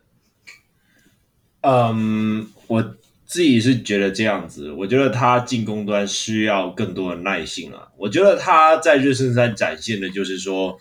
[1.62, 2.94] 嗯，我。
[3.24, 7.88] 自己是觉得这样子，我觉得他进攻端需要更多的耐心啊。
[7.96, 10.76] 我觉得他在热身赛展现的就是说，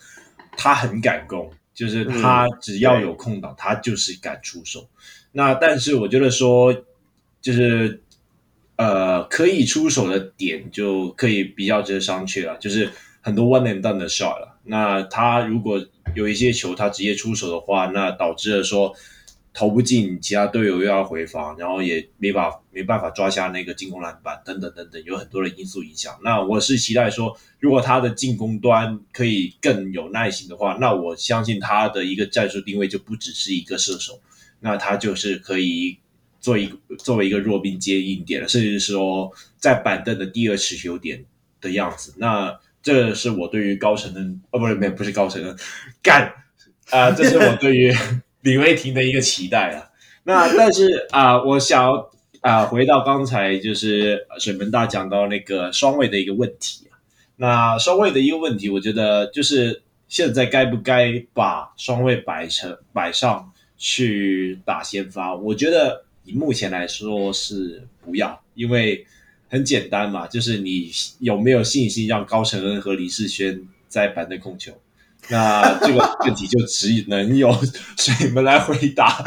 [0.58, 4.88] 他很敢攻，就是他只要有空档，嗯、他就是敢出手。
[5.32, 6.74] 那但是我觉得说，
[7.42, 8.02] 就是
[8.76, 12.90] 呃，可以出手的点就可以比较值得商榷了，就是
[13.22, 14.58] 很多 one and done 的 shot 了。
[14.64, 18.96] 那他如果有一些球他直接出手的话，那导致了说。
[19.54, 26.18] 投不进，其他队友又要回防，然后也没法没办法抓下那个进攻篮板，等等等等，有很多的因素影响。
[26.24, 34.22] 那我是期待说，如果他的进攻端可以更有耐心的话，那我相信他的一个战术定位就不只是一个射手，
[34.62, 35.98] 那他就是可以
[36.40, 41.26] 做一个作为一个弱兵接应点，甚至是说在板凳的第二持球点
[41.60, 42.14] 的样子。
[42.18, 45.56] 那这是我对于高承恩，哦，不是，没，不是高承恩，
[46.02, 46.34] 干
[46.90, 47.94] 啊、这是我对于。
[48.42, 49.90] 李威霆的一个期待啊，
[50.24, 52.08] 那但是啊、我想
[52.42, 56.98] 啊、回到刚才就是水门大讲到那个双卫的一个问题啊，
[57.36, 65.36] 那双卫的一个问题，我觉得就是现在该不该把双卫摆成摆上去打先发？
[65.36, 69.06] 我觉得以目前来说是不要，因为
[69.50, 74.74] 很简单嘛，就是你有没有信心让高承恩和李世轩在板凳控球？
[75.32, 77.52] 那这个问题就只能由
[77.98, 79.24] 水门来回答。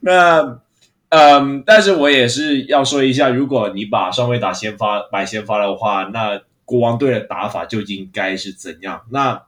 [0.00, 0.60] 那，
[1.08, 9.02] 嗯，但是我也是要说一下，如果你把双卫打先发摆先发的话，那国王队的打法究竟该是怎样？
[9.10, 9.40] 那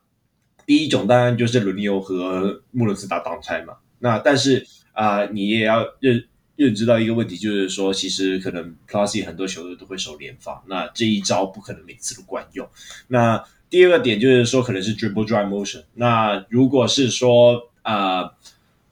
[0.65, 3.75] 第一种当然就是轮流和穆伦斯打挡拆嘛。
[3.99, 6.25] 那但是啊、你也要认
[6.57, 12.67] 认知到一个问题，就是说，其实可能 Plus 很多球队都会守联防，那这一招不可能每次都管用。
[13.09, 15.83] 那第二个点就是说，可能是 dribble drive motion。
[15.95, 18.33] 那如果是说，呃，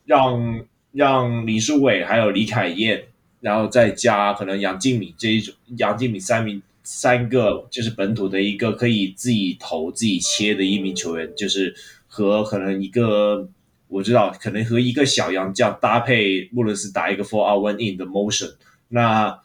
[0.04, 3.04] 让让林书伟还有李凯燕，
[3.40, 11.72] 然后再加可能杨敬敏这一种，杨敬敏三名三个就是本土的一个可以自己投自己切的一名球员，就是
[12.08, 13.48] 和可能一个
[13.86, 18.54] 我知道可能和一个小杨这样搭配穆伦斯打一个 four out one in 的 motion，
[18.88, 19.38] 那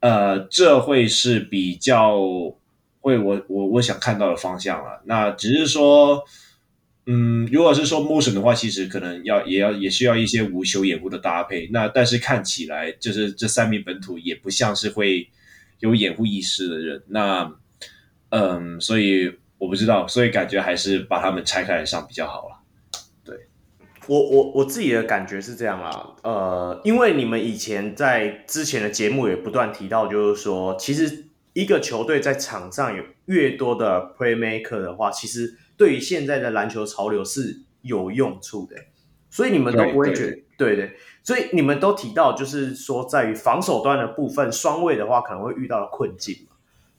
[0.00, 2.56] 呃，这会是比较。
[3.02, 6.22] 会我我我想看到的方向了，那只是说，
[7.06, 11.66] 嗯，如果是说 motion 的话，其实可能要也要也需要一些无球掩护的搭配。
[11.72, 15.30] 那但是看起来就是这三名本土也不像是会
[15.78, 17.02] 有掩护意识的人。
[17.08, 17.50] 那
[18.28, 22.56] 嗯，所以我不知道，所以感觉还是把他们拆开来上比较好了。
[23.24, 23.34] 对，
[24.08, 31.29] 我我我自己的感觉是这样啦，呃，因为你们以前在之前的节目也不断提到，就是说其实。
[31.52, 38.76] 一个球队在场上有越多的 playmaker 的话，其实对于现在的篮球潮流是有用处的。
[39.30, 46.48] 所以你们都不会觉得，对对，对，所以你们都提到，就是说在于防守端的部分，双位的话可能会遇到的困境。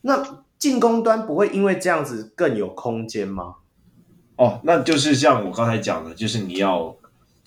[0.01, 3.55] 那进攻端不会因为这样子更有空间吗？
[4.37, 6.95] 哦，那就是像我刚才讲的，就是你要。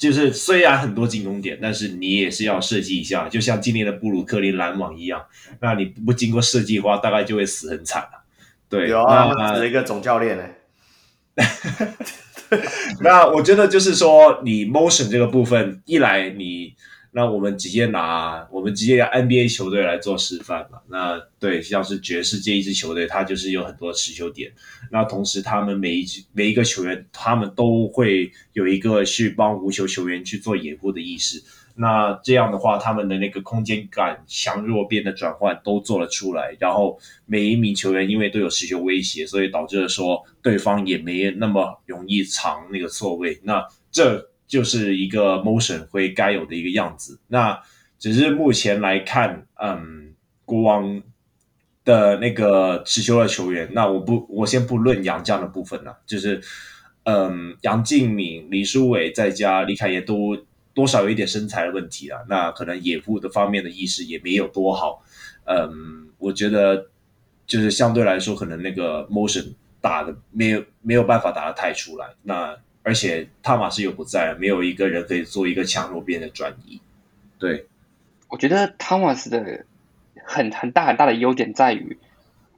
[0.04, 5.24] 就是虽然很多进攻点，但是你也是要设计一下，就像今年的布鲁克林篮网一样，
[5.60, 8.24] 那你不经过设计的话，大概就会死很惨了。
[8.68, 10.44] 对，有啊，那是一个总教练呢。
[13.00, 16.74] 那我觉得就是说，你 motion 这个部分，一来你。
[17.16, 20.80] 那我们直接拿我们直接拿 NBA 球队来做示范嘛。
[20.88, 24.52] 那对，像是爵士这一支球队，它就是有很多持球点。
[24.90, 31.40] 那同时，他们每一每一个球员，他们都会有一个去帮无球球员去做掩护的意识。
[31.76, 36.56] 那这样的话，他们的那个空间感、强弱变的转换都做了出来。
[36.58, 43.38] 然后每一名球员因为都有持球威胁，所以导致了说对方也没那么容易藏那个错位。
[43.44, 44.30] 那这。
[44.46, 47.20] 就是一个 motion 会该有的一个样子。
[47.28, 47.60] 那
[47.98, 50.14] 只是目前来看，嗯，
[50.44, 51.02] 国王
[51.84, 56.42] 的那个持球的球员，那我不，我先不论杨将的部分了，就是
[57.04, 60.36] 嗯，杨敬敏、李书伟再加李凯也都
[60.72, 62.20] 多少有一点身材的问题啊。
[62.28, 65.02] 那可能野护的方面的意识也没有多好。
[65.46, 66.86] 嗯，我觉得
[67.46, 72.08] 就是相对来说，可能那个 motion 打的没有没有办法打得太出来。
[72.22, 76.80] 那而且汤马斯又不在，没有一个人可以做一个强弱边的转移。
[77.38, 77.66] 对，
[78.28, 79.64] 我觉得汤马斯的
[80.24, 81.98] 很很大很大的优点在于，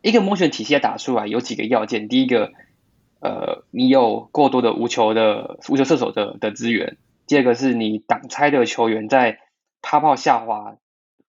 [0.02, 2.08] 一个谋选体系要打出来有几个要件。
[2.08, 2.52] 第一个，
[3.20, 6.96] 呃，你有过多的无球的无球射手的的资源；
[7.28, 9.38] 第二个是你挡拆的球员在
[9.80, 10.76] 趴炮下滑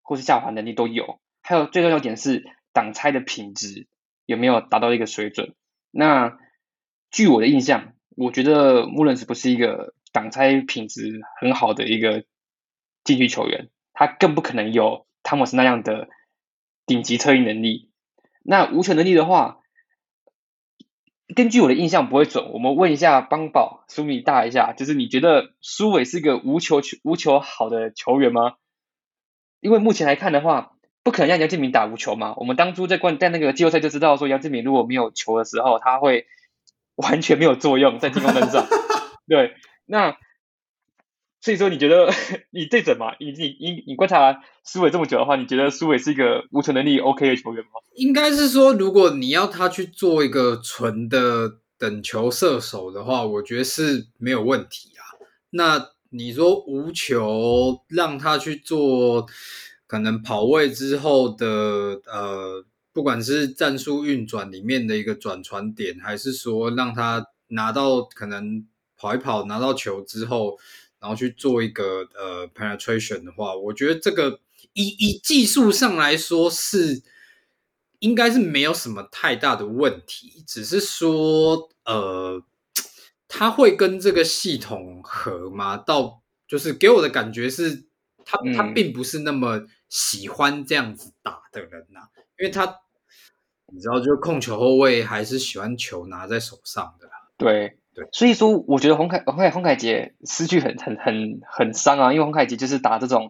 [0.02, 1.20] 或是下滑能力都有。
[1.42, 3.86] 还有最重要点是挡拆的品质
[4.26, 5.54] 有没有达到一个水准？
[5.92, 6.38] 那
[7.12, 12.26] 据我的印象，我觉得穆伦斯不是一个挡拆品质很好的一个
[13.04, 16.10] 禁区球员，他更不可能有汤姆斯那样的
[16.88, 17.92] 顶级策应能力。
[18.42, 19.60] 那无球能力的话，
[21.36, 22.52] 根据我的印象不会准。
[22.54, 28.56] 我们问一下邦宝苏米大一下，就是你觉得苏伟是一个无球球无球好的球员吗？
[29.60, 30.74] 因为目前来看的话。
[31.04, 32.34] 不可能让杨敬敏打无球嘛？
[32.36, 36.28] 我们当初在冠在那个季后赛就知道说，杨敬敏如果没有球的时候，他会
[36.98, 38.68] 完全没有作用在进攻端上。
[39.28, 39.56] 对，
[39.86, 40.16] 那
[41.42, 42.12] 所以说你觉得
[42.52, 43.16] 你对准嘛？
[43.20, 47.80] 你你你你观察苏伟这么久的话，你觉得苏伟是一个无球能力 OK 的球员吗？
[47.96, 55.02] 应该是说，如果你要他去做一个纯的等球射手的话，我觉得是没有问题啊。
[55.52, 59.26] 那你说无球让他去做？
[59.90, 61.48] 可能跑位之后的
[62.12, 62.66] 呃，
[62.98, 68.66] 不管是战术运转里面的一个转传点，还是说让他拿到可能
[68.98, 70.58] 跑一跑拿到球之后，
[71.00, 74.40] 然后去做一个呃 penetration 的话，我觉得这个
[74.74, 77.04] 以以技术上来说是
[78.00, 82.42] 应该是没有什么太大的问题，只是说呃，
[83.28, 85.78] 他会跟这个系统合吗？
[85.78, 87.86] 到就是给我的感觉是
[88.26, 89.68] 他他并不是那么。
[89.90, 92.82] 喜欢这样子打的人呐、啊，因为他
[93.72, 97.10] 你知道，就是控球后卫还是喜欢球拿在手上的。
[97.38, 103.30] 对对，所以说我觉得洪凯洪凯洪凯杰失去很很很很伤啊，因为洪凯杰就是打这种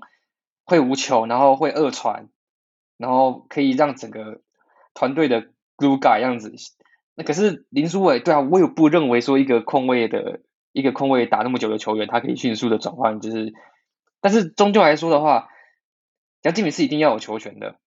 [0.64, 2.30] 会无球，然后会二传，
[2.97, 4.41] 然后可以让整个
[4.93, 5.41] 团队的
[5.76, 6.53] glue guy 样子。
[7.15, 10.41] 那可是林书伟，对啊，我也不认为说一个控卫的
[10.72, 13.53] 一个控卫打那么久的球员，他可以迅速的转换，就是，
[14.22, 15.49] 但是终究来说的话。
[16.43, 17.77] 杨敬敏是一定要有球权的，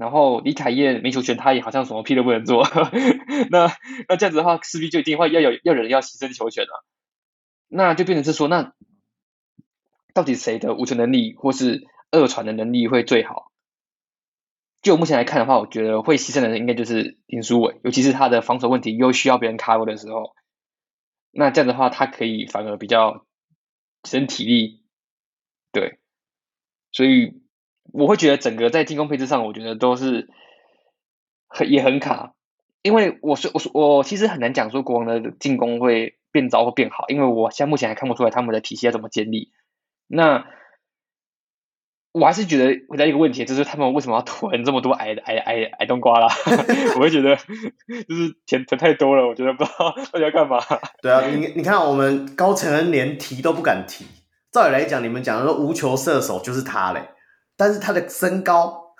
[0.00, 2.66] 然后李凯燕没球权，他也好像什么屁都不能做。
[3.50, 3.70] 那
[4.08, 6.86] 那这样子的话，势必就一定会要有要有人要牺牲球权了。
[7.68, 8.72] 那就变成是说，那
[10.14, 13.52] 到底谁的无球能力或是二传的能力会最好？
[14.80, 20.34] 就目前来看的话，我觉得会牺牲的人应该就是林书伟，尤其是他的防守问题又需要别人 cover 的时候。
[21.30, 23.26] 那这样的话，他可以反而比较
[24.04, 24.82] 省体力，
[25.72, 25.98] 对，
[26.90, 27.39] 所以。
[27.92, 30.28] 我会觉得整个在进攻配置上，我觉得都是
[31.48, 32.34] 很也很卡，
[32.82, 39.50] 因为我是我是我其实很难讲说国王的进攻会变糟或变好，因为我现在目前还看不出来他们的体系要怎么建立。
[40.06, 40.46] 那
[42.12, 46.26] 我还是觉得回答一个问题，就是他们为什么要囤这么多矮矮矮矮冬瓜啦？
[46.96, 50.58] 我会觉得就是钱囤太多了，我觉得不知道大家干嘛。
[51.00, 54.04] 对啊，你你看我们高承恩连提都不敢提，
[54.50, 57.00] 照理来讲，你们讲的说无球射手就是他嘞。
[57.60, 58.94] 但是他的身高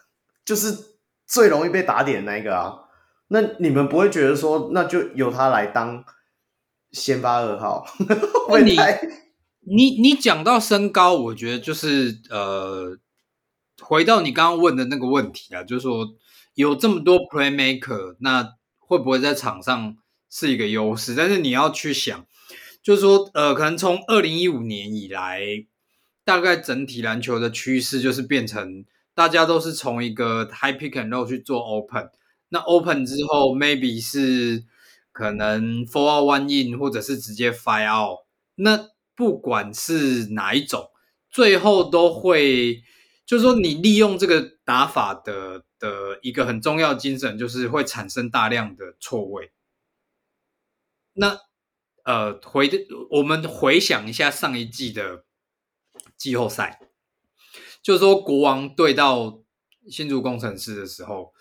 [0.45, 2.77] 就是最容易被打点的那一个啊，
[3.29, 6.05] 那你们不会觉得说，那就由他来当
[6.93, 7.87] 先发二号？
[8.51, 8.77] 问题
[9.61, 12.99] 你 你你讲到身高，我觉得就是呃，
[13.81, 16.07] 回到你刚刚问的那个问题啊，就是说
[16.53, 19.97] 有这么多 playmaker，那会不会在场上
[20.29, 21.15] 是一个优势？
[21.15, 22.27] 但是你要去想，
[22.83, 25.41] 就是说呃，可能从二零一五年以来。
[26.31, 28.85] 大概整体篮球的趋势就是变成
[29.15, 32.09] 大家都是从一个 high pick and roll 去做 open，
[32.51, 34.63] 那 open 之后 maybe 是
[35.11, 38.21] 可能 four out one in 或者是直接 five out，
[38.55, 40.89] 那不管是哪一种，
[41.29, 42.85] 最后都会
[43.27, 49.51] 就是说你利用这个打法的的一个很重要精神，就是会产生大量的错位。
[51.15, 51.37] 那
[52.05, 52.79] 呃回的
[53.11, 55.25] 我们回想一下上一季的。
[56.21, 56.79] 季后赛，
[57.83, 59.41] 就是说国王对到
[59.89, 61.33] 新竹工程师的时候，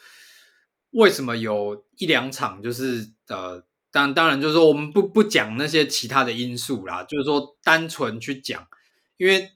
[0.91, 3.61] 为什么有一两场就是呃
[3.91, 8.65] 当当然就是说我们不不讲那些其他的因素啦，就是说单纯去讲，
[9.17, 9.51] 因为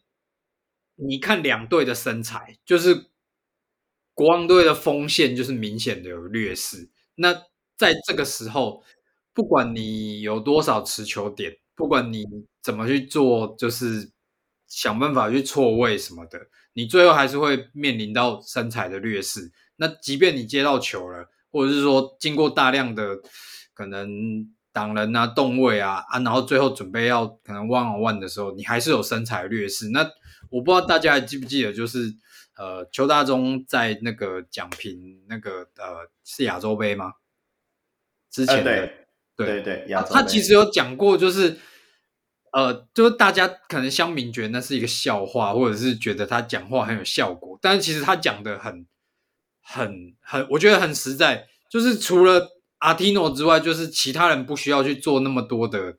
[0.95, 3.05] 你看两队的身材，就是
[4.13, 6.89] 国王队的锋线就是明显的有劣势。
[7.15, 7.33] 那
[7.77, 8.83] 在这个时候，
[9.33, 12.23] 不管你有多少持球点，不管你
[12.61, 14.11] 怎么去做，就是
[14.73, 19.51] 想办法去错位什么的，你最后还是会面临到身材的劣势。
[19.75, 23.19] 那即便你接到球了，或者是说经过大量的
[23.75, 24.09] 可能
[24.71, 29.89] 挡人啊、动位啊啊，然后最后准备要可能 one on one 的时候，你还是有身材劣势。
[29.89, 30.09] 那
[30.49, 32.11] 我不知道大家还记不记得，就是
[32.57, 37.13] 呃，邱大中在那个讲评那个呃是亚洲杯吗？
[38.31, 38.87] 之前的、呃、
[39.35, 41.59] 对对对，对他，他其实有讲过，就是
[42.53, 48.87] 呃，就是大家可能乡民觉得那是一个笑话，或者是觉得他讲话很有效果，但是其实他讲的很。
[49.65, 52.49] 很很，我觉得很实在，就是除了
[52.79, 55.95] 阿提诺之外，就是其他人不需要去做那么多的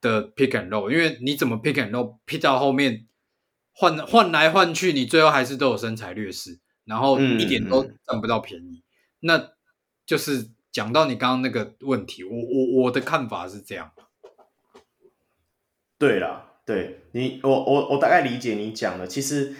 [0.00, 3.06] 的 pick and roll，因为你怎么 pick and roll，pick 到后面
[3.74, 8.76] 换换来换去，你最后还是都有身材劣势，然后一点都占不到便宜。
[8.76, 8.82] 嗯嗯、
[9.20, 9.50] 那
[10.06, 13.92] 就是讲到你刚刚那个问题，我我我的看法是这样。
[16.06, 19.54] 对了，对你，我我我大概理解你讲的，其实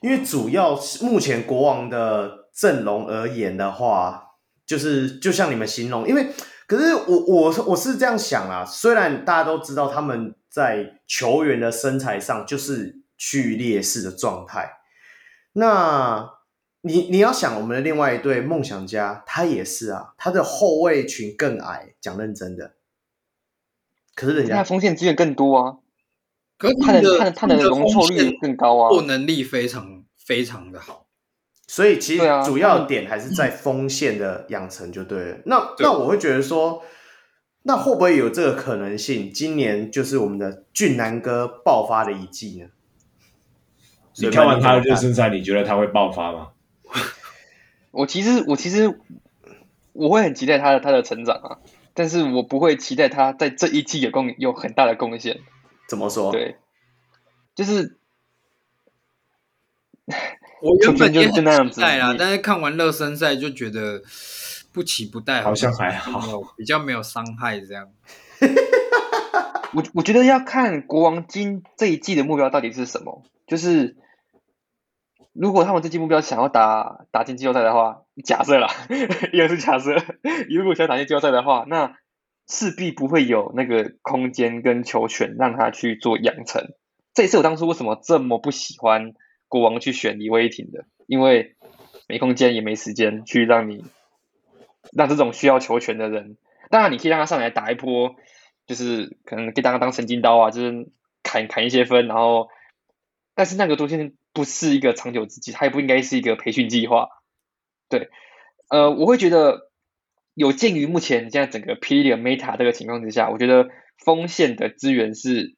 [0.00, 2.44] 因为主要是目前国王的。
[2.56, 4.30] 阵容而言的话，
[4.64, 6.28] 就是就像你们形容，因为
[6.66, 14.70] 可是我我我是这样想啊，虽然大家都知道他们在球员的身材上就是去劣势的状态，
[15.52, 16.30] 那
[16.80, 22.76] 你你要想我们的另外一队梦想家，他也是啊，他的后卫群更矮，讲认真的，
[24.14, 25.76] 可是人家锋线资源更多啊，
[26.58, 31.06] 可是他的他的他的容错率更高啊，做能力非常非常的好。
[31.68, 35.38] 所以其实主要点还是在锋线的养成就对了。
[35.46, 36.82] 那那我会觉得说，
[37.64, 39.32] 那会不会有这个可能性？
[39.32, 42.68] 今年就是我们的俊男哥爆发的一季呢？
[44.18, 46.48] 你看完他的热身赛，你觉得他会爆发吗？
[47.90, 48.98] 我其实我其实
[49.92, 51.58] 我会很期待他的他的成长啊，
[51.92, 55.40] 但是我不会期待他在这一季有贡有很大的贡献。
[55.88, 56.32] 怎么说？
[56.32, 56.56] 对，
[57.54, 57.98] 就是。
[60.62, 64.00] 我原本也很期待啦，但是看完热身赛就觉得
[64.72, 67.90] 不期不待，好像还好，比较没有伤害这样。
[69.74, 73.96] 我我觉得要看国王今这一季的目标到底是什么，就是
[75.32, 78.68] 如果他们这季目标想要打打进季后赛的话，假设啦，
[79.34, 79.94] 又是假设，
[80.48, 81.96] 如果想打进季后赛的话，那
[82.48, 86.74] 势必不会有那个空间跟球权让他去做养成。
[87.14, 89.14] 这也是我当初为什么这么不喜欢。
[89.48, 91.54] 国王去选李威廷的，因为
[92.08, 93.84] 没空间也没时间去让你
[94.90, 96.36] 让这种需要球权的人，
[96.68, 98.16] 当然你可以让他上来打一波，
[98.66, 100.88] 就是可能给大家当神经刀啊，就是
[101.22, 102.48] 砍砍一些分，然后，
[103.36, 107.08] 但是那个东西不是一个长久之计，它也不应该是一个培训计划。
[107.88, 108.10] 对，
[108.68, 109.65] 呃，我会觉得
[110.36, 113.68] 有鉴于目前现在整个霹雳的 meta 这个情况之下，我觉得
[113.98, 115.56] 锋线的资源是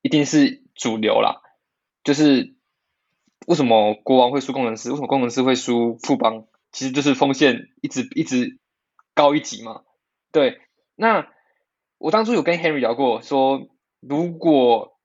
[0.00, 1.42] 一定是主流啦，
[2.02, 2.54] 就是。
[3.48, 4.90] 为什么国王会输工程师？
[4.90, 6.46] 为什么工程师会输富邦？
[6.70, 8.60] 其实就是锋线一直一直
[9.14, 9.82] 高一级嘛。
[10.30, 10.60] 对，
[10.94, 11.26] 那
[11.98, 13.68] 我当初有跟 Henry 聊过，说
[13.98, 14.96] 如果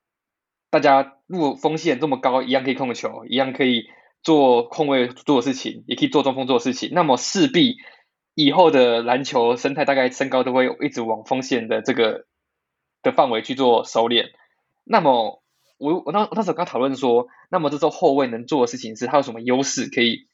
[0.70, 3.88] 大家如果锋线这么高，一样可以控球，一样可以
[4.22, 7.78] 做控卫做的事情，也可以做中锋做的事情，那么势必
[8.38, 12.26] 以后的篮球生态大概身高都会一直往锋线的这个
[13.02, 14.30] 的范围去做收敛。
[14.84, 15.42] 那么。
[15.80, 20.26] 我我当我当时刚讨论说，那么这周后卫能做的事情是，他有什么优势可以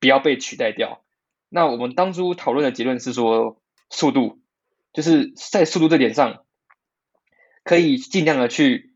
[0.00, 1.04] 不要被取代掉？
[1.48, 4.40] 那我们当初讨论的结论是说，速度，
[4.92, 6.44] 就是在速度这点上，
[7.62, 8.92] 可以尽量的去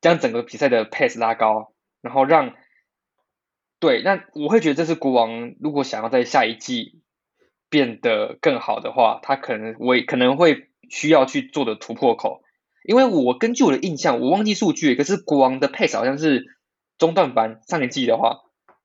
[0.00, 2.54] 将整个比赛的 pace 拉高，然后让，
[3.80, 7.02] 对，那我会觉得这是国王如果想要在下一季
[7.74, 12.44] 变得更好的话，他可能我可能会需要去做的突破口。
[12.84, 16.44] 因为我根据我的印象，我忘记数据，可是国王的 pace 好像是
[16.98, 17.60] 中段班。
[17.66, 18.42] 上一季的话，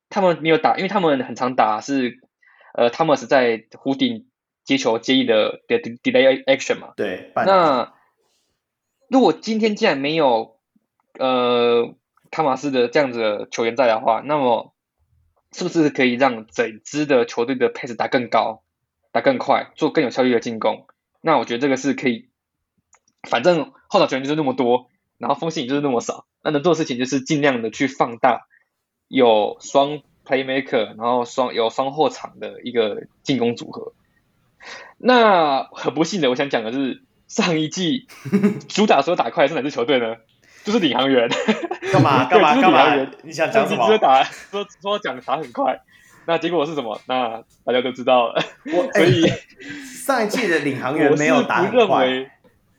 [0.10, 2.18] 他们没有打，因为他们很常打是，
[2.74, 4.26] 呃，他们是在弧顶
[4.64, 6.94] 接球接应的的 delay action 嘛。
[6.98, 7.32] 对。
[7.36, 7.94] 那
[9.08, 10.58] 如果今天既然没有
[11.20, 11.94] 呃
[12.32, 14.74] 汤马斯的这样子的球员在的话，那么
[15.52, 18.64] 是不是可以让整支的球队的 pace 打更高，
[19.12, 20.86] 打更快，做更有效率的进攻？
[21.22, 22.30] 那我觉得这个是可以。
[23.30, 28.48] 反正后场球员就是那么多，然后锋线就是那么少，那能做的事情就是尽量的去放大
[29.10, 33.94] 有双 playmaker，然后双有双后场的一个进攻组合。
[34.98, 38.08] 那很不幸的，我想讲的是上一季
[38.70, 40.16] 主打说打快的是哪支球队呢？
[40.64, 41.30] 就是领航员。
[41.92, 43.12] 干嘛干嘛 干嘛？
[43.24, 43.88] 你想讲什么？
[43.88, 45.82] 说打说说讲打很快，
[46.30, 47.02] 那结果是什么？
[47.08, 48.44] 那大家都知道了。
[48.66, 49.44] 我 所以、欸、
[49.84, 52.32] 上一季的领航员没有打很快。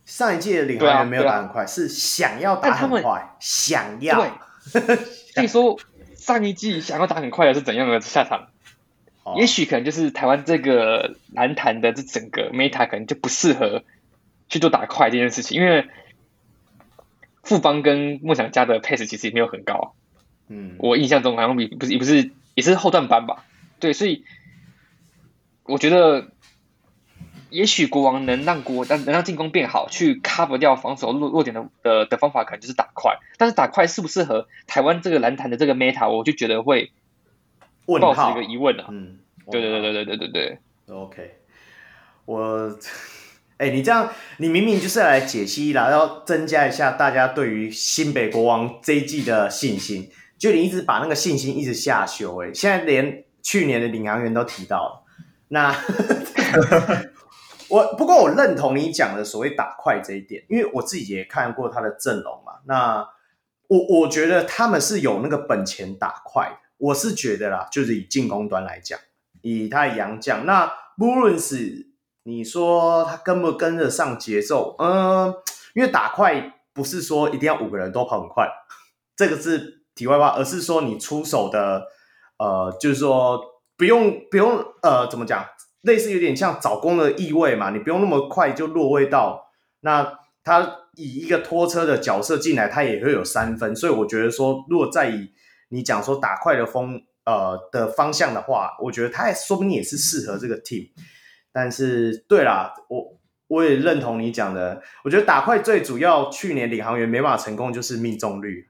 [0.05, 4.21] 上一季的领航员没有打很快，是想要打很快，想要。
[4.73, 4.95] 对，
[5.35, 5.81] 所以说
[6.15, 8.51] 上一季想要打很快的是怎样的下场？
[9.25, 13.83] 哦、也许可能就是台湾这个篮坛的这整个 meta 可能就不适合
[14.49, 15.89] 去做打快这件事情，因为
[17.43, 19.97] 富邦跟梦想家的 pace 其实也没有很高。
[20.47, 23.45] 嗯，我印象中好像比不是也不是也是后段班吧？
[23.79, 24.25] 对，所以
[25.65, 26.29] 我觉得。
[27.53, 33.19] 也许国王能让国能能让进攻变好，去 cover 掉防守弱弱点的的的方法，可能就是打快。
[33.39, 36.93] 但是打快适不适合台湾这个篮坛的这个 meta，我就觉得会
[37.87, 38.87] 抱持一个疑问啊。
[38.91, 39.19] 嗯，
[39.51, 40.59] 对对对对对对对对。
[40.95, 41.39] OK，
[42.25, 42.79] 我，
[43.57, 50.09] 哎、欸，你这样，你明明就是要来解析啦，要增加一下大家对于新北国王这一季的信心，
[50.41, 55.05] 就你一直把那个信心一直下修，哎，现在连去年的领航员都提到了，
[55.49, 55.73] 那。
[57.69, 62.55] 我不过我认同你讲的所谓打快这一点，因为我自己也看过他的阵容嘛。
[62.65, 63.09] 那
[63.69, 66.57] 我我觉得他们是有那个本钱打快的。
[66.79, 68.99] 我是觉得啦，就是以进攻端来讲，
[69.43, 70.69] 以他的洋将，那
[70.99, 71.93] 不论是
[72.25, 75.33] 你说他跟不跟得上节奏，嗯，
[75.75, 78.49] 因为打快不是说一定要五个人都跑很快，
[79.15, 81.87] 这个是题外话，而是说你出手的，
[82.39, 83.41] 呃，就是说
[83.77, 85.45] 不用不用呃，怎么讲？
[85.83, 89.51] 类似有点像找工的意味嘛，你不用那么快就落位到。
[89.81, 93.75] 那他以一个拖车的角色进来，他也会有三分。
[93.75, 95.33] 所以我觉得说，如果再以
[95.71, 100.91] 你讲说打快的风呃的方向的话，我觉得他也说不定也是适合这个 team。
[101.51, 103.19] 但是对啦，我
[103.49, 108.70] 我也认同你讲的，我觉得打快最主要，去年领航员没办法成功就是命中率。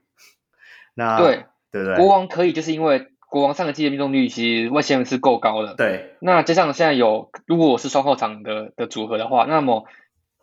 [0.93, 1.97] 那对对不对？
[1.97, 3.07] 国王可以，就是因为。
[3.31, 6.17] 国王上个季的命中率其实外线是够高的，对。
[6.19, 9.85] 那加上现在有，如果我是双后场的的组合的话，那么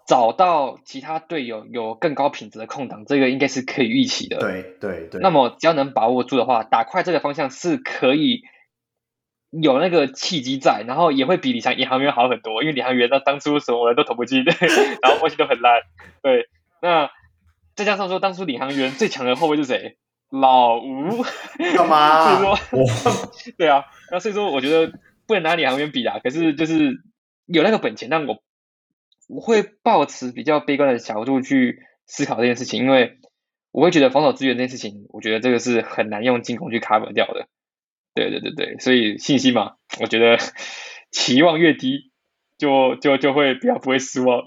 [0.06, 4.38] 找到其他队友有更高品质的空档，这个应该是可以预期的。
[4.38, 5.20] 对对对。
[5.20, 8.44] 那么只要能把握住的话，打快这个方向是可以
[9.50, 14.44] 有那个契机在，然后也会比领航员好很多，因为李航员那当初什么人都投不进，
[15.02, 15.82] 然后外线都很烂。
[16.22, 16.48] 对。
[16.80, 17.10] 那
[17.76, 19.98] 再加上说，当初领航员最强的后卫是谁？
[20.30, 21.24] 老吴
[21.74, 22.36] 干嘛？
[22.68, 24.92] 所以说， 对啊，那所以说，我觉得
[25.26, 26.18] 不能拿领航员比啊。
[26.22, 27.02] 可是就是
[27.46, 28.42] 有那个本钱，但我
[29.28, 33.18] 我会抱持比较悲观的角度去思考这件事情，因为
[33.70, 37.46] 我会觉得防守资源这件事情，我觉得这个是很难用进攻去 cover 掉的。
[38.14, 40.38] 对对对对，所以信心嘛，我觉得
[41.12, 42.10] 期望越低，
[42.58, 44.44] 就就就会比较不会失望。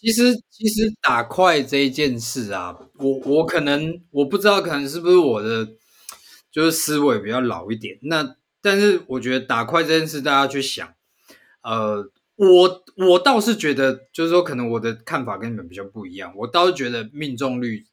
[0.00, 5.74] 其实，其实打快这一件事啊，我我可能我不知道，可能是不是我的
[6.50, 7.98] 就是思维比较老一点。
[8.02, 10.94] 那但是我觉得打快这件事，大家去想，
[11.62, 16.32] 呃，我我倒是觉得，就是说，可能我的看法跟你们比较不一样。
[16.34, 17.84] 我倒是觉得命中率，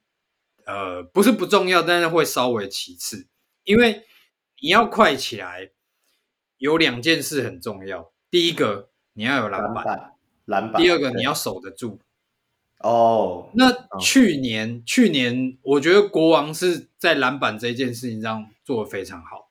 [0.66, 3.28] 呃，不是不重要，但是会稍微其次，
[3.66, 4.04] 因为
[4.62, 5.72] 你要快起来，
[6.58, 8.14] 有两件事很重要。
[8.32, 10.17] 第一个，你要有篮板。
[10.48, 10.82] 篮板。
[10.82, 12.00] 第二个，你要守得住。
[12.80, 19.50] 哦，那去年，哦、去年我觉得国王是在篮板这件事情上做的非常好。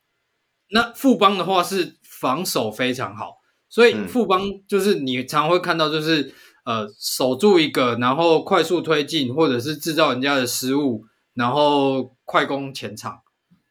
[0.71, 6.23] 那富邦的话是防守非常好，所以富邦就是你常会看到，就是、
[6.65, 11.05] 嗯、呃守住一个，然后快速推进，或者是制造人家的失误，
[11.35, 13.23] 然后快攻前场。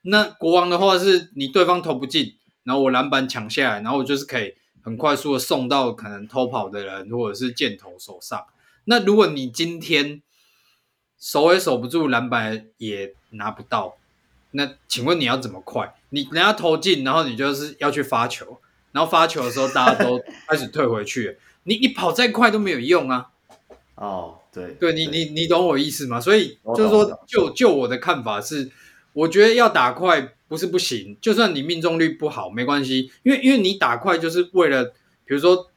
[0.02, 2.34] 那国王的话是你对方投不进，
[2.64, 4.54] 然后我篮板抢下来，然后我就是可以。
[4.86, 8.46] 很快速的送到可能偷跑的人或者是箭头手上。
[8.84, 10.22] 那如果你今天
[11.18, 13.98] 守也守不住，篮板也拿不到，
[14.52, 15.96] 那请问你要怎么快？
[16.10, 23.32] 你人家投进，然后你就是要去发球，然后发球的时候大家都开始退回去，你你跑再快都没有用啊。
[23.96, 26.22] 哦，对，对你你你懂我意思吗？
[26.22, 28.70] 所以就是说，就就我的看法是，
[29.14, 30.35] 我觉得要打快。
[30.48, 34.84] 不是不行，就算你命中率不好没关系，因为因为你打快就是为了，
[35.26, 35.72] 比如说，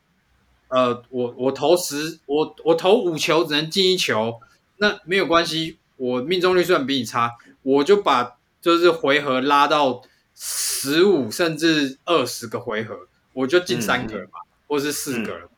[0.69, 4.39] 呃，我我投十，我我投五球只能进一球，
[4.77, 7.33] 那没有关系，我命中率虽然比你差，
[7.63, 10.03] 我就把就是回合拉到
[10.35, 15.51] 十五甚至二十个回合，我就进三个了嘛，嗯、或是四个了嘛，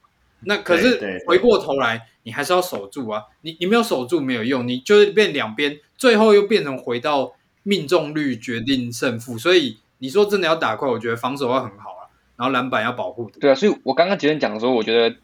[0.42, 7.32] 嗯、那可是回过头来你还是要守住啊，你你没有守住没有用，你就是变两边，最后又变成回到。
[7.70, 12.10] 命中率决定胜负，所以你说真的要打快，我觉得防守要很好啊。
[12.36, 13.38] 然后篮板要保护的。
[13.38, 15.16] 对啊，所以我刚刚结论讲说，我觉得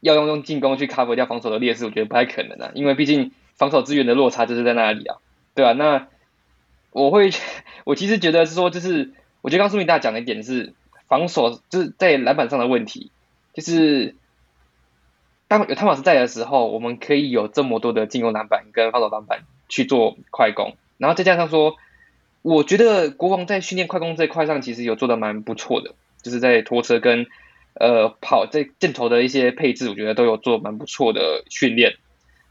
[0.00, 5.18] 要用用进攻去 cover 掉防守的劣势，我觉得不太可能啊，因为毕竟防守资源的落差就是在那里啊，
[5.54, 6.08] 对啊，那
[6.92, 7.30] 我会，
[7.84, 9.12] 我其实觉得是说，就是
[9.42, 10.72] 我觉得刚刚苏明大讲的一点是
[11.06, 13.10] 防守就是在篮板上的问题，
[13.52, 14.14] 就是。
[15.50, 21.76] 当有汤马斯在的时候，我们可以有这么多的进攻篮板跟防守篮板去做快攻，然后再加上说，
[22.42, 27.26] 我觉得国王在训练快攻这一块上其实有做的蛮不错的，就是在拖车跟
[27.74, 31.96] 呃跑在箭头的一些配置，我觉得都有做蛮不错的训练。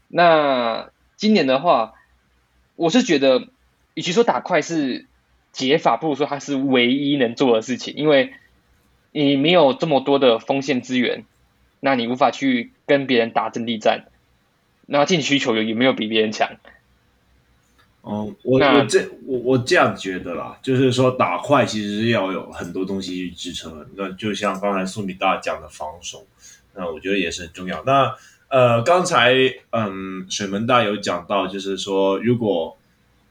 [0.08, 1.94] 那今年的话，
[2.74, 3.48] 我是觉得，
[3.94, 5.06] 与其说打快是
[5.52, 8.32] 解法，不如说它是唯一能做的事情，因为
[9.12, 11.24] 你没有这么多的锋线资源。
[11.80, 14.06] 那你无法去跟别人打阵地战，
[14.86, 16.56] 那禁区球员有没有比别人强？
[18.08, 23.86] 哦，我我这我我这样觉得啦，就是说打快其实是要有很多东西去支撑。
[23.94, 26.26] 那就像刚才苏米大讲的防守，
[26.74, 27.82] 那我觉得也是很重要。
[27.84, 28.14] 那
[28.48, 29.34] 呃，刚才
[29.70, 32.76] 嗯水门大有讲到，就是说如果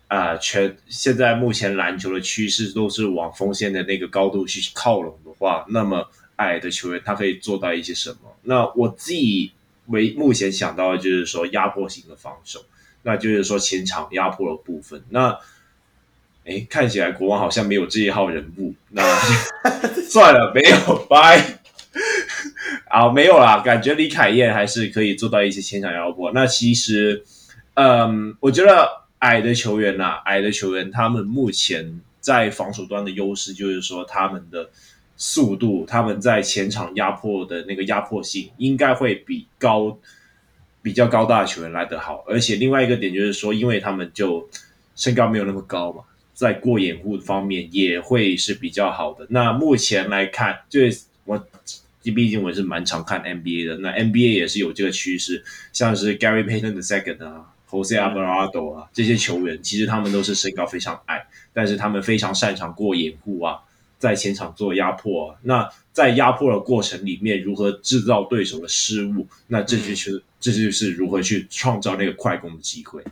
[0.08, 6.08] 啊、呃、全现在目前篮球的趋势都是往锋线的那个高度去靠拢的话，那么。
[6.38, 8.32] 矮的球员，他可以做到一些什么？
[8.44, 9.52] 那我自己
[9.88, 12.64] 为目前想到的就是说压迫型的防守，
[13.08, 15.02] 那就是说前场压迫的部分。
[15.10, 15.40] 那
[16.46, 19.02] 哎，看起来国王好像没有这一号人物，那
[20.08, 21.60] 算了，没有，拜。
[22.90, 26.32] 啊，没有啦，感觉李凯燕还是可以做到一些前场压迫。
[26.34, 27.24] 那其实，
[27.76, 28.88] 嗯，我觉得
[29.20, 34.70] 矮的球员呐、矮的球员，他们目前在防守端的优势就是说他们的。
[35.20, 39.98] 速度，他们在前场压迫的那个压迫性应该会比高、
[40.88, 44.49] 比较高大的球员来得好，而且另外一个点就是说，因为他们就
[44.95, 46.01] 身高没有那么高嘛，
[46.34, 49.27] 在过掩护方面也会是比较好的。
[49.30, 50.80] 那目前来看，就
[51.26, 51.45] 我
[52.15, 55.43] 毕竟我是蛮常看 NBA 的，那 NBA 也是有这个趋势，
[55.73, 63.59] 像是 Gary Payton the Second 啊，Jose Alvarado 啊这些球员，其实他们都是身高非常矮，但是他们非常擅长过掩护啊。
[63.99, 65.68] 在前场做压迫啊，那
[65.98, 69.26] 在压迫的过程里面，如何制造对手的失误？
[69.48, 73.03] 那这就是、嗯、这就是如何去创造那个快攻的机会。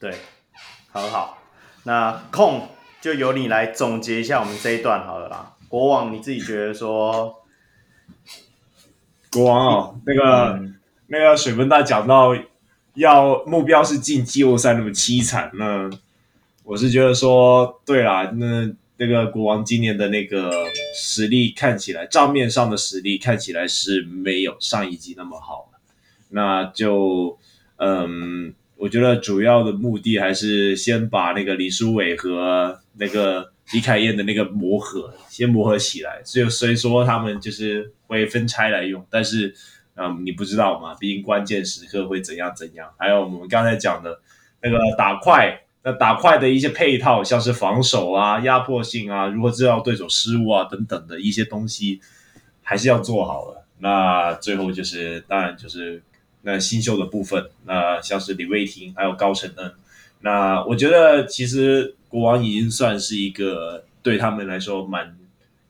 [0.00, 0.14] 对，
[0.90, 1.42] 很好。
[1.82, 2.66] 那控
[3.02, 5.54] 就由你来总结一下我们这一段好了啦。
[5.68, 7.42] 国王，你自己觉得说，
[9.30, 12.34] 国王哦，那个、嗯、那个水分大讲到
[12.94, 15.90] 要目标是进季后赛那么凄惨，那
[16.64, 18.74] 我是觉得说，对啦，那。
[19.02, 20.64] 这个国王今年的那个
[20.94, 25.72] 实力看起来，账面上的实力看起来是没有上一季那么好。
[26.28, 27.36] 那就，
[27.78, 36.22] 嗯，我觉得主要的目的还是先把那个李书伟和那个李凯燕的那个磨合先磨合起来。
[36.24, 39.52] 就所以说他们就是会分拆来用，但是，
[39.96, 42.88] 嗯，你不知道嘛，毕竟关键时刻会怎样怎样。
[42.96, 44.20] 还有我们刚才讲的
[44.62, 45.60] 那个打快。
[45.84, 52.00] 那打快的一些配套，像是防守啊、压迫性啊，如何制造对手失误啊等等的一些东西，
[52.62, 53.66] 还是要做好了。
[53.80, 56.00] 那最后就是，当然就是
[56.42, 59.72] 那新秀的部分，那像是李卫廷还有高承恩，
[60.20, 65.18] 那我觉得其实国王已经算是一个对他们来说蛮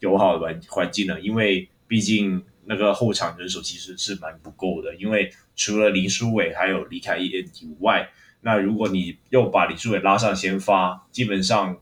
[0.00, 8.10] 友好的环环境了，因为毕竟那个后场人手其实是蛮不够的，因为除了林书伟还有李凯燕以外。
[8.42, 11.76] 那如果你又把李书伟拉上先发，基本上，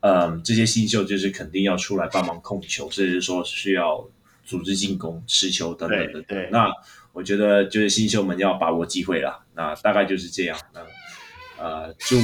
[0.00, 4.06] 嗯，这些新秀就是肯定要出来帮忙控球，甚至说需要
[4.44, 6.22] 组织进攻、持球等等的。
[6.22, 6.70] 对，那
[7.12, 9.44] 我觉得就是新秀们要把握机会了。
[9.54, 10.56] 那大概就是这样。
[10.72, 10.80] 那
[11.60, 12.16] 呃，祝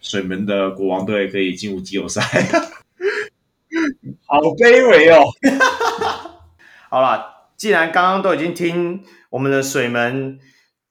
[0.00, 2.22] 水门的国王队可以进入季后赛。
[4.24, 5.24] 好卑微哦。
[6.88, 10.38] 好了，既然刚刚都已经听我们的水门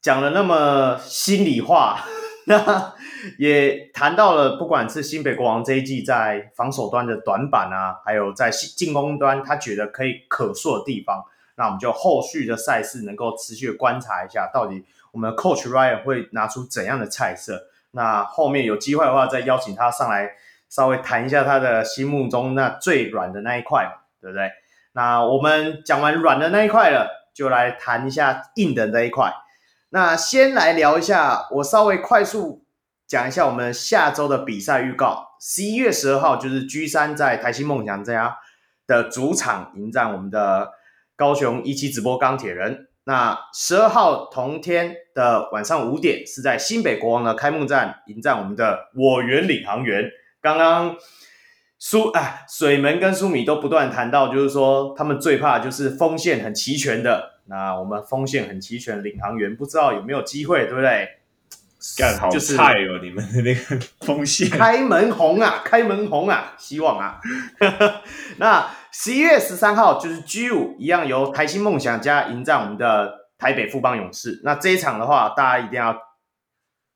[0.01, 2.05] 讲了那么心里话。
[2.49, 2.93] 那
[3.37, 11.25] 也谈到了，不管是新北国王这一季在防守端的短板啊，还有在进攻端他觉得可以可塑的地方，
[11.57, 17.67] 那我们就后续的赛事能够持续的观察一下，到底我们的 Coach Ryan 会拿出怎样的菜色。
[17.91, 20.31] 那后面有机会的话，再邀请他上来
[20.69, 23.91] 稍微谈一下他的心目中那最软的那一块，
[24.21, 24.49] 对不对？
[24.93, 29.33] 那我们讲完软的那一块了，就来谈一下硬的那一块。
[29.97, 32.63] 那先来聊一下，我稍微快速
[33.07, 35.29] 讲一下我们下周的比赛预告。
[35.41, 38.37] 十一月十二号就是 G 三在台新梦想家
[38.85, 40.69] 的主场迎战我们的
[41.15, 42.89] 高雄一期直播钢铁人。
[43.05, 50.03] 那十二号同天的晚上五点是在新北国王的开幕战迎战我们的我园领航员。
[50.43, 50.95] 刚刚
[51.79, 57.36] 苏啊，水门跟苏米都不断谈到，就是说他们最怕就是锋线很齐全的。
[57.47, 61.09] 那我们锋线很齐全，领航员不知道有没有机会，对不对？
[61.95, 67.21] 干好菜哦，你们的那个 锋线开门红啊，开门红啊，希望啊。
[68.37, 74.41] 那十一月十三号就是 G 五，一样由台新梦想家迎战我们的台北富邦勇士。
[74.43, 75.95] 那这一场的话，大家一定要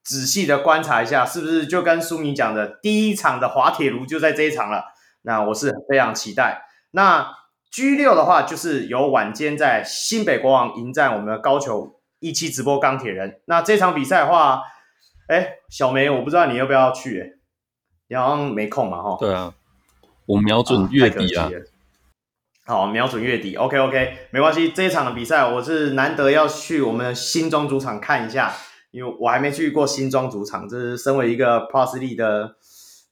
[0.03, 4.83] 仔细的观察一下，是不是就跟苏明讲的，第一场的滑铁卢就在这一场了？
[5.21, 6.63] 那我是非常期待。
[6.89, 7.29] 那
[7.71, 13.39] G 六的话，就是由晚间在新北国王迎战我们的高球一期直播钢铁人。
[13.45, 14.61] 那这场比赛的话，
[15.29, 17.39] 哎，小梅，我不知道你要不要去，哎，
[18.09, 19.15] 你好像没空嘛，哈。
[19.17, 19.53] 对啊，
[20.25, 21.49] 我瞄准月底啊。
[22.65, 24.69] 好，瞄准月底，OK OK，没关系。
[24.71, 28.53] 这一场的比赛，我是难得要去我们新庄主场看一下。
[28.91, 32.57] 因为我还没去过新庄主场，这是身为一个 Plus League 的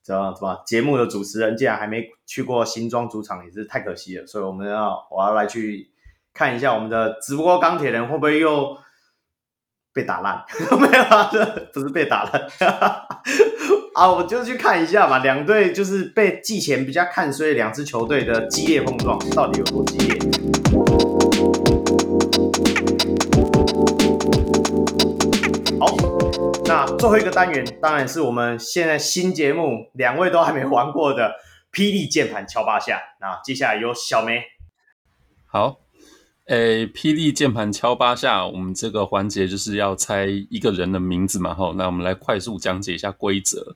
[0.03, 4.25] 怎么怎么节目的主持人，竟然还没去过新庄主场，也是太可惜了。
[4.25, 5.89] 所以我们要我要来去
[6.33, 8.77] 看一下我们的直播钢铁人会不会又
[9.93, 10.43] 被打烂？
[10.79, 11.29] 没有啊，
[11.73, 12.47] 不是被打烂
[13.93, 15.19] 啊，我就去看一下嘛。
[15.19, 20.38] 两队就是被季前比较看衰两支球队的激烈碰撞，到底有多激烈？
[26.69, 31.31] 那最后一个单元当然是我们现在新节目，两位都还没玩过的
[31.73, 33.01] 霹雳键盘敲八下。
[33.19, 34.43] 那接下来由小梅。
[35.47, 35.79] 好，
[36.45, 43.75] 诶，霹雳键盘敲八下，我们这个环节就是要猜一个人的名字嘛，吼，那我们来快速讲解一下规则。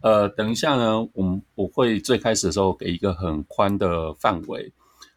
[0.00, 4.72] 呃，等一下呢，我们我会最开始的时候给一个很宽的范围，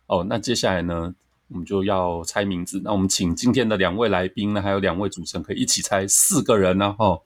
[0.07, 1.13] 哦，那接下来呢？
[1.53, 7.19] 我们就要猜名字，那我们请今天的两位来宾呢，还有两位主持人可以一起猜四个人呢，哈。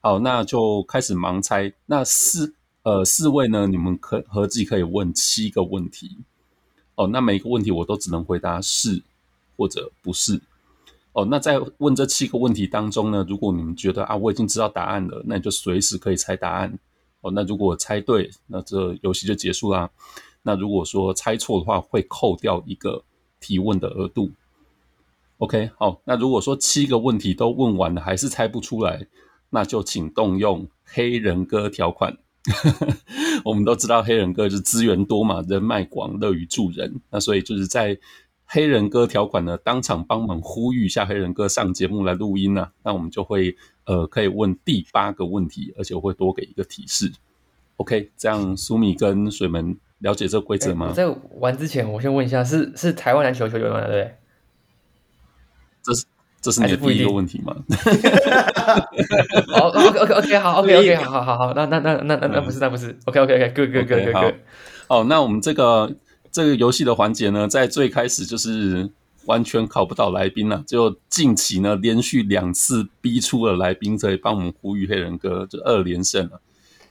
[0.00, 1.72] 好，那就开始盲猜。
[1.86, 6.18] 那四呃四位呢，你们可合计可以问七个问题。
[6.96, 9.04] 哦，那每一个问题我都只能回答是
[9.56, 10.40] 或者不是。
[11.12, 16.76] 哦，那在问这七个问题当中呢，如果你们觉得啊我已经知道答案了，那你就随时可以猜答案。
[17.20, 19.88] 哦，那如果猜对，那这游戏就结束啦。
[20.42, 23.04] 那如果说猜错的话，会扣掉一个。
[23.40, 24.30] 提问的额度
[25.38, 29.06] ，OK，好，那如果说七个问题都问完了还是猜不出来，
[29.48, 32.18] 那就请动用黑人哥条款。
[33.44, 37.98] 我们都知道黑人哥就是资源多嘛，人脉广，乐于助人，那所以就是在
[38.44, 47.12] 黑人哥条款呢，当场帮忙呼吁一下黑人哥上节目来录音呢、那我们就会呃可以问第八个问题，而且我会多给一个提示。
[47.76, 49.78] OK，这样苏米跟水门。
[50.00, 50.92] 了解这个规则吗？
[50.92, 51.06] 在
[51.38, 53.80] 玩之前，我先问一下，是是台湾篮球球员吗？
[53.80, 54.14] 对不对？
[55.82, 56.04] 这是
[56.42, 57.54] 这是你的第一个问题吗？
[59.48, 64.34] 好，OK OK OK，好，OK OK， 好好好好，那那那那那那不是，那不是，OK OK OK，Good Good Good Good。
[64.88, 65.94] 好，那我们这个
[66.30, 68.90] 这个游戏的环节呢，在最开始就是
[69.26, 76.40] 完全考不到来宾了，就近期呢连续两次逼出了来宾，所以帮我们呼吁黑人哥，就二连胜了。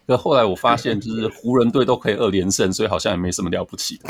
[0.09, 4.09] 可后来我发现，就是湖人队都可以二连胜，所以好像也没什么了不起的。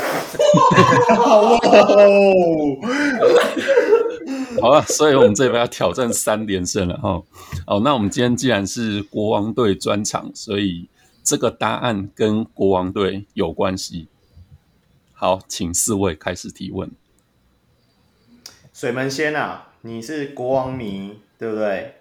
[4.62, 7.22] 好了，所以我们这边要挑战三连胜了哈。
[7.66, 10.88] 好，那我们今天既然是国王队专场，所以
[11.22, 14.08] 这个答案跟国王队有关系。
[15.12, 16.90] 好，请四位开始提问。
[18.72, 21.96] 水门仙啊，你是国王迷对不对？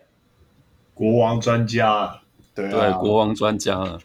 [0.94, 2.22] 国王专家。
[2.62, 4.00] 对，对，国王专家了。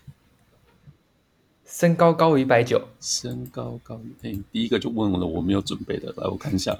[1.66, 4.14] 身高高于一百九，身高高于……
[4.22, 6.76] 哎，第一个就问我了，我没有准备的，来我看一下。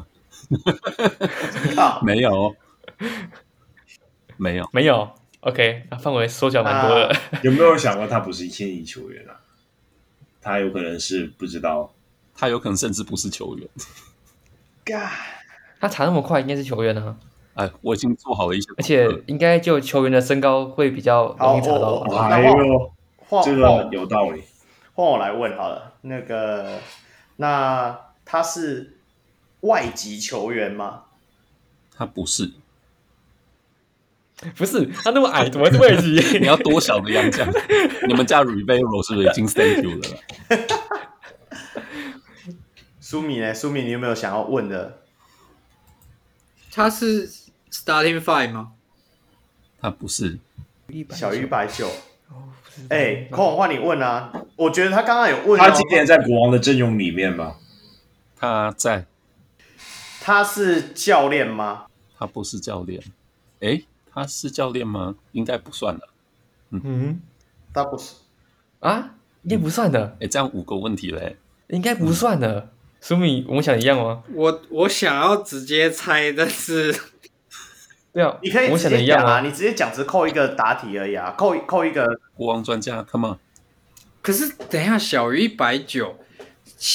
[2.02, 2.55] 没有，
[4.36, 5.10] 没有，没有。
[5.40, 7.09] OK，那范围缩小蛮多的。
[7.09, 9.40] 啊、有没有想过他不是一千亿球员啊？
[10.40, 11.92] 他有可能是不知道，
[12.36, 13.68] 他有可能甚至不是球员。
[14.84, 15.10] God，
[15.80, 17.16] 他查那么快，应该是球员呢、啊。
[17.55, 22.05] 哎，我已经做好了一些，而且应该就球员的身高会比较容易查到。
[22.16, 22.93] 哎呦，
[23.44, 24.43] 这个有道理。
[24.94, 26.78] 换我来问好了，那个，
[27.36, 28.97] 那他是
[29.60, 31.05] 外籍球员吗？
[31.97, 32.51] 他不是，
[34.56, 36.20] 不是他那么矮，怎么是外籍？
[36.39, 37.48] 你要多小的洋将？
[38.09, 40.02] 你们家 Rivero 是不是已经 Thank you 了？
[42.98, 43.55] 苏米呢？
[43.55, 44.98] 苏米，你有没有想要问的？
[46.72, 47.43] 他是。
[47.74, 48.70] Starting five 吗？
[49.80, 50.38] 他不是
[51.10, 51.90] 小于一百九。
[52.88, 54.32] 哎、欸，孔孔换你问啊！
[54.55, 57.56] 我觉得他刚刚有问、哦，他今天在国王的阵容里面吗？
[58.36, 59.06] 他在。
[60.20, 61.86] 他是教练吗？
[62.16, 63.02] 他不是教练。
[63.60, 65.16] 哎、欸，他是教练吗？
[65.32, 66.09] 应该不算了。
[66.70, 67.20] 嗯，嗯，
[67.72, 68.14] 他不是
[68.78, 69.16] 啊？
[69.42, 70.16] 应该不算的。
[70.20, 71.36] 哎，这样五个问题嘞，
[71.68, 72.70] 应该不算的。
[73.01, 74.22] 苏米，我们想一样吗？
[74.32, 76.98] 我我想要直接猜，但是
[78.14, 79.40] 对啊，你可以我直接讲啊，想的一样啊。
[79.40, 82.06] 你直接讲只扣一个答题而已啊，扣扣一个。
[82.36, 83.38] 国王专家，Come on，
[84.22, 86.16] 可是等一下，小于一百九，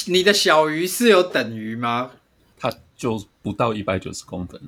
[0.08, 2.12] 你的小于是有等于吗？
[2.58, 4.60] 他就不到一百九十公分。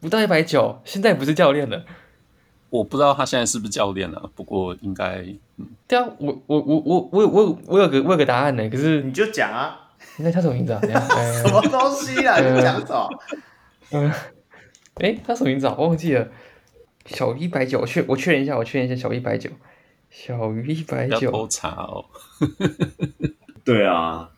[0.00, 1.84] 不到一百九，现在不是教练了。
[2.68, 5.24] 我不知道他现在是不是教练了、啊，不过应该，
[5.56, 10.80] 嗯，对啊，我我我我我我我有个我有个答案呢，可是你就讲啊，那叫什么名字啊？
[11.42, 12.38] 什么东西啊？
[12.38, 13.08] 你讲什么？
[13.92, 14.12] 嗯，
[15.00, 15.74] 哎，他什么名字啊？
[15.78, 16.28] 我忘记了。
[17.06, 19.50] 小于一百九，我确我确认一下，我确认一下，小于一百九，
[20.10, 21.48] 小于一百九要偷。
[21.48, 22.04] 查哦。
[23.64, 24.30] 对啊，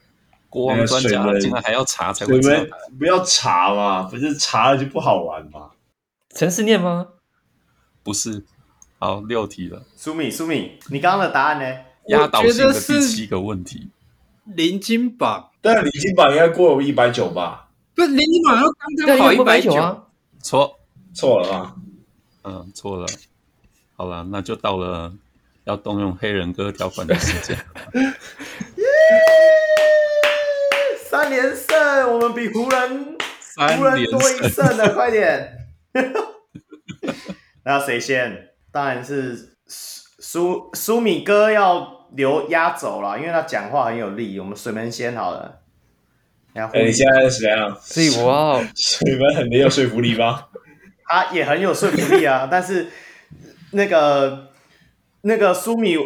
[0.48, 5.70] 国王专家竟然还要查才你会知道们不要查嘛，不是查了就不好玩嘛。
[6.34, 7.08] 陈思念吗？
[8.02, 8.44] 不是。
[8.98, 9.82] 好，六题了。
[9.96, 11.78] 苏米，苏米，你刚刚的答案呢？
[12.08, 13.88] 压倒性的第七个问题，
[14.44, 17.68] 林金榜但是李金榜应该过了一百九吧？
[17.94, 20.04] 不是林金榜要刚刚好一百九啊。
[20.42, 20.80] 错，
[21.14, 21.74] 错了啊？
[22.44, 23.06] 嗯，错了。
[23.96, 25.12] 好了，那就到了
[25.64, 27.56] 要动用黑人哥条款的时间。
[31.08, 33.16] 三连胜，我们比湖人
[33.76, 35.58] 湖人多一胜，胜了，快点！
[37.64, 38.48] 那谁先？
[38.72, 44.40] 当然是苏苏米哥要留压轴了，因为他讲话很有力。
[44.40, 45.61] 我们水门先好了。
[46.52, 47.76] 然后哎、你现在是怎样？
[47.80, 50.46] 所以我要水门很没有说服力吗？
[51.06, 52.88] 他也很有说服力啊，但是
[53.72, 54.48] 那个
[55.22, 55.96] 那个苏米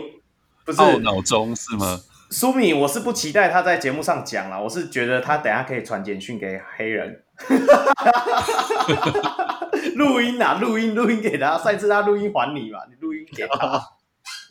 [0.65, 2.01] 不是脑中是吗？
[2.29, 7.23] 苏米，我是不期待他在节目上讲了，我是觉得他等下可以传简讯给黑人，
[9.95, 13.81] 录音啊，录音录音给他，上次他录音还你嘛，你录音给他，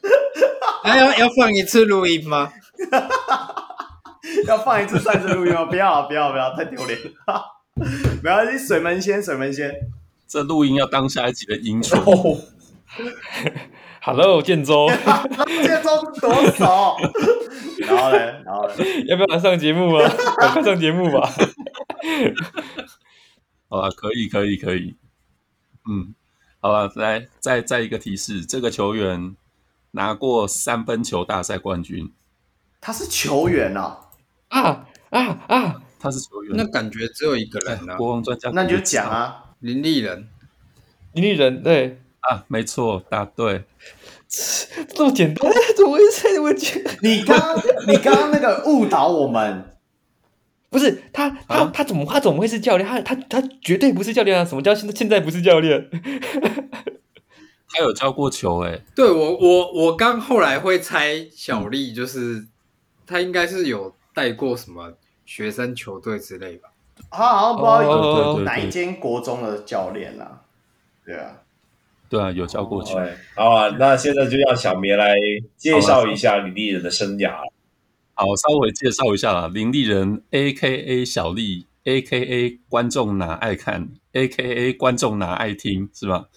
[0.83, 2.53] 还要要放一次录音吗？
[4.47, 5.65] 要放一次上次录音吗？
[5.69, 6.97] 不要不要不要，太丢脸
[7.27, 7.43] 了，
[8.23, 9.73] 没关系，水门先，水门先，
[10.27, 11.99] 这录音要当下一集的 intro。
[12.09, 12.41] 哦
[14.01, 14.87] ，Hello 建州，
[15.63, 16.95] 建州多少？
[17.79, 18.73] 然后呢，然后呢，
[19.07, 20.09] 要不要来上节目啊？
[20.37, 21.29] 赶快上节目吧。
[23.69, 24.95] 好了，可以，可以，可以。
[25.89, 26.13] 嗯，
[26.61, 29.35] 好了，来，再再一个提示，这个球员
[29.91, 32.11] 拿过三分球大赛冠军，
[32.79, 34.04] 他是球员啊，
[34.49, 35.81] 啊啊啊！
[35.99, 36.53] 他是球员。
[36.55, 40.27] 那感觉只有一个人啊，国王专家，那你就讲啊，林立人。
[41.13, 43.63] 林立人对，啊，没错，答对。
[44.93, 46.83] 这么简单， 怎么会猜这么简？
[47.01, 47.37] 你刚
[47.87, 49.71] 你刚刚那个误导我们。
[50.69, 52.87] 不是他，他、啊他怎么他怎么会是教练？
[52.87, 54.43] 他他他绝对不是教练啊！
[54.43, 55.89] 什么叫现在现在不是教练？
[57.69, 62.45] 他有教过球诶、欸，对我我我刚后来会猜小丽，就是
[63.05, 64.91] 他应该是有带过什么
[65.25, 66.69] 学生球队之类吧？
[67.11, 70.41] 他好像不知道哦对对对哪一间国中的教练啦、
[71.05, 71.41] 对啊，
[72.09, 72.97] 对啊，有教过球。
[73.35, 75.13] 好啊，那现在就让小绵来
[75.57, 77.35] 介绍一下林立人的生涯。
[78.13, 81.03] 好，稍微介绍一下啦，林立人 （A.K.A.
[81.03, 82.59] 小丽 ），A.K.A.
[82.69, 84.71] 观众哪爱看，A.K.A.
[84.71, 86.29] 观众哪爱听，是吧？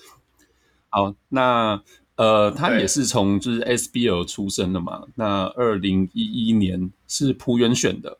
[0.89, 1.81] 好，那
[2.19, 5.05] 呃，他也是从就是 SBL 出生的嘛。
[5.15, 8.19] 那二零一一年是浦原选的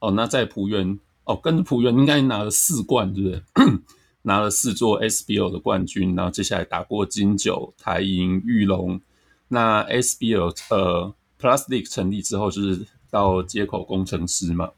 [0.00, 0.10] 哦。
[0.10, 3.42] 那在浦原哦，跟着璞园应该拿了四冠，对不对？
[4.22, 9.00] 拿了四座 SBL 的冠军，然后接下来打过金九、台银、玉龙。
[9.48, 14.70] 那 SBL 呃，Plastic 成立之后，就是到接口工程师嘛。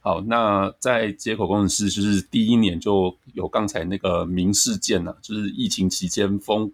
[0.00, 6.70] 好，那在接口工程师就是第一年就有刚才那个明事件呐、啊，就是疫情期间封，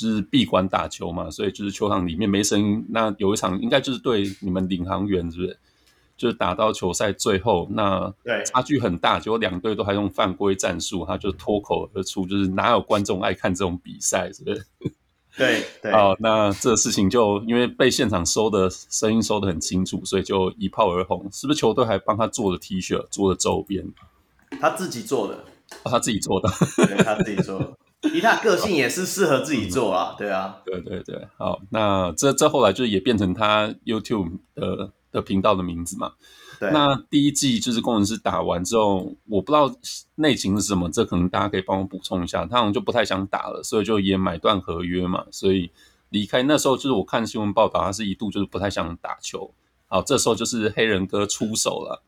[0.00, 2.86] 就是闭馆打球嘛，所以就是球场里面没声音。
[2.90, 5.58] 那有一场应该就是对你们领航员，是不是？
[6.16, 14.64] 就是打到球赛最后，那对差距很大，结果两队都还用犯规战术，他就脱口而出，就是哪有观众爱看这种比赛，是不是？
[15.38, 21.28] 对对，好，那这个事情就因为被现场收的声音收的很清楚，所以就一炮而红。
[21.30, 23.86] 是不是球队还帮他做了 T 恤，做了周边？
[24.60, 25.34] 他自己做的，
[25.84, 26.48] 哦、他自己做的。
[26.84, 27.72] 对他自己做的，
[28.14, 36.12] 以他个性也是适合自己做啊，对啊，对对对，好，那这这后来就也变成他 YouTube 的的频道的名字嘛。
[36.60, 39.72] 对，那第一季就是工程师打完之后，我不知道
[40.16, 42.44] 内情是什么，这可能大家可以帮我补充一下。
[42.46, 45.70] 他好像就不太想打了，所以就也买断合约嘛，所以
[46.10, 46.42] 离开。
[46.42, 49.52] 那时候就是我看新闻报道，他是一度就是不太想打球。
[49.86, 52.02] 好，这时候就是黑人哥出手了。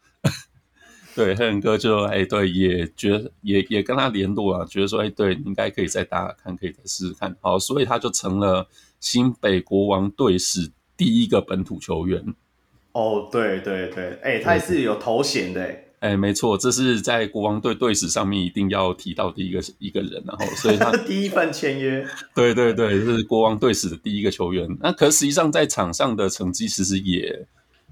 [1.24, 7.36] 对，黑人哥就哎，对，也觉得也也跟他联络啊，觉得说哎，对，你应该可以再打打看，可以再试试看。
[7.40, 8.66] 好，所以他就成了
[9.00, 12.24] 新北国王队史第一个本土球员。
[12.92, 15.84] 哦，对对对，哎，他也是有头衔的，哎。
[16.00, 22.02] 哎，没错，这是在国王队队史上面一定要提到的一个一个人，然后所以他 第一份签约，
[22.34, 24.66] 对对对，这是国王队史的第一个球员。
[24.80, 27.46] 那可实际上在场上的成绩其实也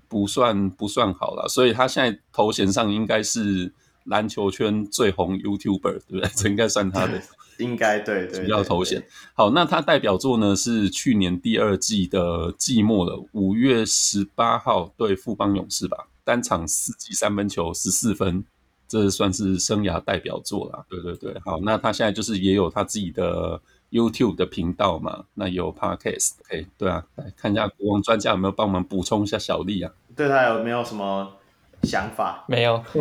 [0.09, 3.72] 不算不算好了，所以他现在头衔上应该是
[4.05, 6.30] 篮球圈最红 YouTuber，对不对？
[6.35, 7.22] 这应该算他的，
[7.59, 9.05] 应该对对主要头衔。
[9.35, 16.09] 好，那他代表作呢是去年第二季的季末了，五月十八号对富邦勇士吧。
[16.24, 18.44] 单场四记三分球十四分，
[18.86, 20.85] 这算是生涯代表作啦。
[20.89, 23.60] 对对对，好，那他现在就是也有他自己的
[23.90, 26.32] YouTube 的频道嘛，那有 Podcast。
[26.44, 29.90] OK，对啊，来看一下国王专家有没有帮我们补充一下小丽啊？
[30.15, 31.32] 对他有没有什么
[31.85, 32.44] 想法？
[32.48, 32.82] 没有。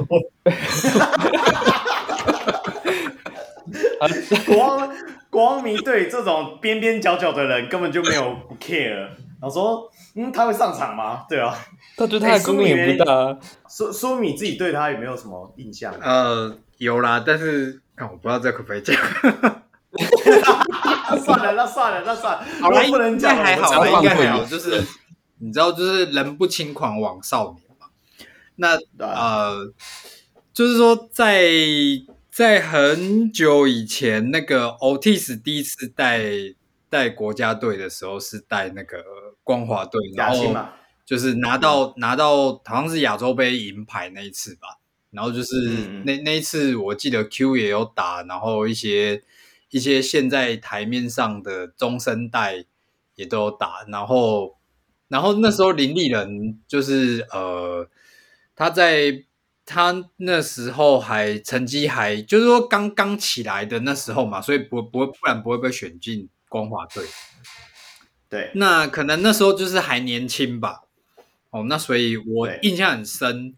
[4.45, 4.89] 国王
[5.29, 11.25] 国王迷对这种边边角角的人根本就没有不 care，然后说，嗯，他会上场吗？
[11.27, 11.53] 对啊。
[11.97, 13.37] 他觉得他的功能也不大。
[13.67, 15.91] 苏苏米自己对他有没有什么印象？
[15.99, 18.95] 呃，有啦，但是看我不知道这可不可以讲。
[21.15, 22.45] 算了，那算了，那算了。
[22.59, 24.43] 好了，不能讲还好，应该还好。
[24.43, 24.83] 就是
[25.37, 27.85] 你知道，就是人不轻狂枉少年嘛。
[28.55, 29.71] 那呃，
[30.51, 31.45] 就是说在，
[32.31, 36.21] 在在很久以前，那个 Otis 第一次带
[36.89, 39.03] 带国家队的时候，是带那个
[39.43, 40.53] 光华队，然后。
[41.07, 44.77] 就是拿到拿到好像是亚洲杯银牌那一次吧，
[45.09, 45.55] 然后就是
[46.03, 49.23] 那那一次我记得 Q 也有打，然后一些
[49.69, 52.65] 一些现在台面上的中生代
[53.15, 54.57] 也都有打，然后
[55.07, 57.89] 然后那时候林立人就是呃
[58.55, 59.23] 他在
[59.65, 67.03] 他那时候还成绩还就是说刚刚起来的那时候嘛，所以不不会不然不会被选进光华队，
[68.29, 70.83] 对，那可能那时候就是还年轻吧。
[71.49, 73.55] 哦，那所以我印象很深，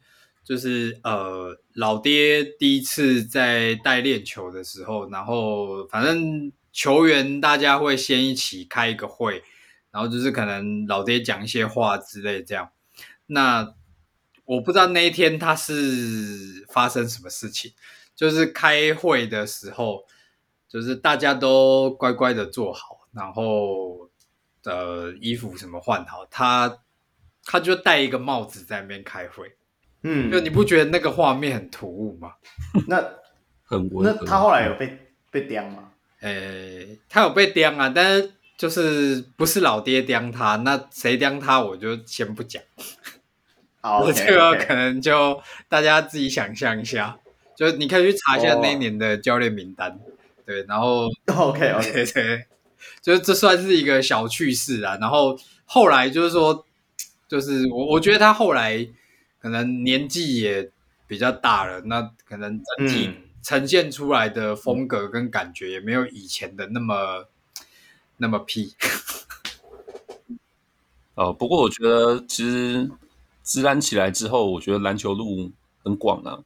[0.50, 9.44] 就是呃，老爹第一次在带练球的时候，然后反正球员大家会先一起开一个会，
[9.92, 12.72] 然后就是可能老爹讲一些话之类这样。
[13.28, 13.76] 那
[14.46, 17.74] 我不知道那一天他是发生什么事情，
[18.16, 20.06] 就是开会的时候，
[20.68, 24.10] 就是大家都乖乖的坐好，然后
[24.64, 26.80] 的衣服什么换好，他。
[27.52, 29.56] 他就戴一个帽子在那边开会，
[30.02, 32.34] 嗯，就你不觉得那个画面很突兀吗？
[32.88, 33.04] 那
[33.66, 34.98] 很那他后来有被
[35.30, 35.92] 被刁吗？
[36.22, 42.64] 诶、欸，他有被刁啊，但是就是不是老爹刁他，那谁刁他我就先不讲。
[43.82, 47.18] 好这个可能就大家自己想象一下，
[47.56, 50.00] 就你可以去查一下那一年的教练名单，哦、
[50.46, 52.46] 对，然后 OK OK 对，
[53.02, 54.98] 就是这算是一个小趣事啊。
[55.02, 56.66] 然后后来就是说。
[57.30, 58.88] 就是我，我觉得他后来
[59.40, 60.70] 可能年纪也
[61.07, 63.10] 比较大了，那可能整体
[63.41, 67.28] 呈现出来的风格跟感觉也没有以前的那么
[68.18, 68.76] 那么屁。
[71.16, 72.90] 哦，不过我觉得其实
[73.41, 75.52] 自然起来之后，我觉得篮球路
[75.84, 76.40] 很广啊，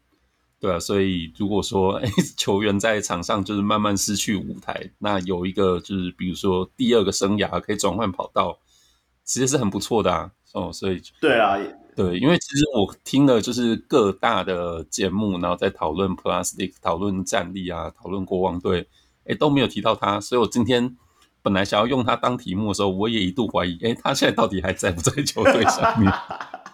[0.59, 8.57] 对啊，所以如果说哎 球员在场上就是慢慢失去舞台，那有一个就是比如说第二个生涯可以转换跑道，
[9.23, 10.31] 其实是很不错的啊。
[10.53, 11.57] 哦，所以对啊，
[11.95, 18.87] 对，因为其实我听了就是各大的节目，然后在讨论 Plastic，讨论战力啊，讨论国王队，
[19.25, 20.97] 哎，都没有提到他，所以我今天
[21.41, 26.11] 本来想要用他当题目的时候，我也一度怀疑，哎，他现在到底还在不在球队上面？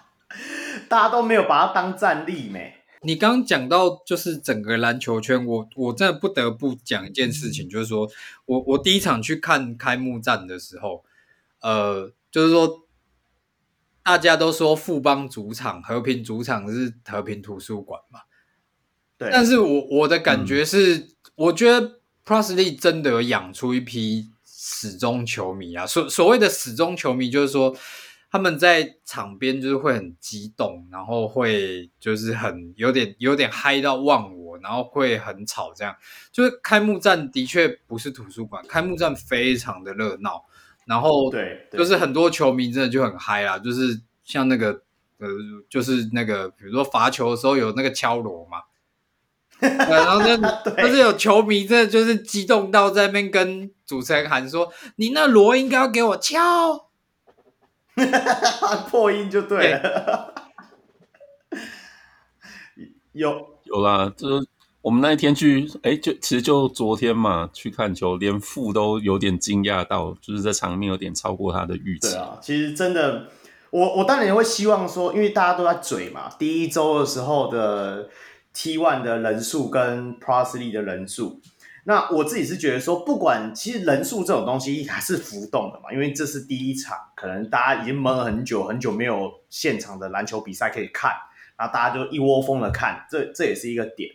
[0.87, 2.75] 大家都没有把他当战力没？
[3.01, 8.09] 你刚刚讲到就是整个篮球圈，我我真的不得不讲一件事情，就是说
[8.45, 11.03] 我我第一场去看开幕战的时候，
[11.61, 12.85] 呃，就是说。
[14.03, 18.21] 大家都说富邦主场、和平主场是和平图书馆嘛？
[19.17, 19.29] 对。
[19.31, 25.85] 但是我我的感觉是，嗯、我觉得 Plus 真的有养出一批死忠球迷啊。
[25.85, 27.75] 所所谓的死忠球迷，就是说
[28.31, 35.73] 他们在场边就是会很激动，然后会就是很有点有点嗨到忘我，然后会很吵。
[35.73, 35.95] 这样
[36.31, 40.45] 就是开幕战的确不是图书馆，开幕战非常的热闹。
[40.89, 44.71] 然后对，就是很多球迷真的就很嗨啦，就是像那个
[45.19, 45.27] 呃，
[45.69, 48.63] 就是那个，比如说罚球的时候有那个敲锣嘛，
[49.61, 50.35] 然后就
[50.75, 56.89] 但是有球迷真的就是激动到在那边跟主持人喊说：“你那锣应该要给我敲。
[58.89, 60.33] ”破音就对了。
[63.13, 64.47] 有有啦，就是
[64.81, 72.09] 我们那一天去，哎，就其实就昨天嘛，去看球，连负都有点惊讶到，就是这场面有点超过他的预期。
[72.09, 73.27] 对啊，其实真的，
[73.71, 78.09] 我我当然也会希望说，因为大家都在嘴嘛，第一周的时候的
[78.53, 81.41] T One 的人数跟 p r o s l e y 的人数。
[81.83, 91.11] 那我自己是觉得说，不管其实人数这种东西还是浮动的嘛，因为这是第一场，可能大家已经闷了很久很久没有现场的篮球比赛可以看，
[91.57, 94.09] 然后大家就一窝蜂的看，这这也是一个点。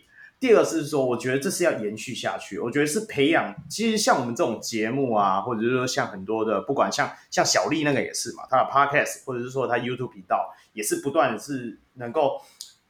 [0.45, 12.39] 第二个是说，我觉得这是要延续下去，我觉得是培养，其实像我们这种节目啊，或者是说像很多的，不管像像小丽那个也是嘛，他的 Podcast 或者是说他 YouTube 频道，也是不断是能够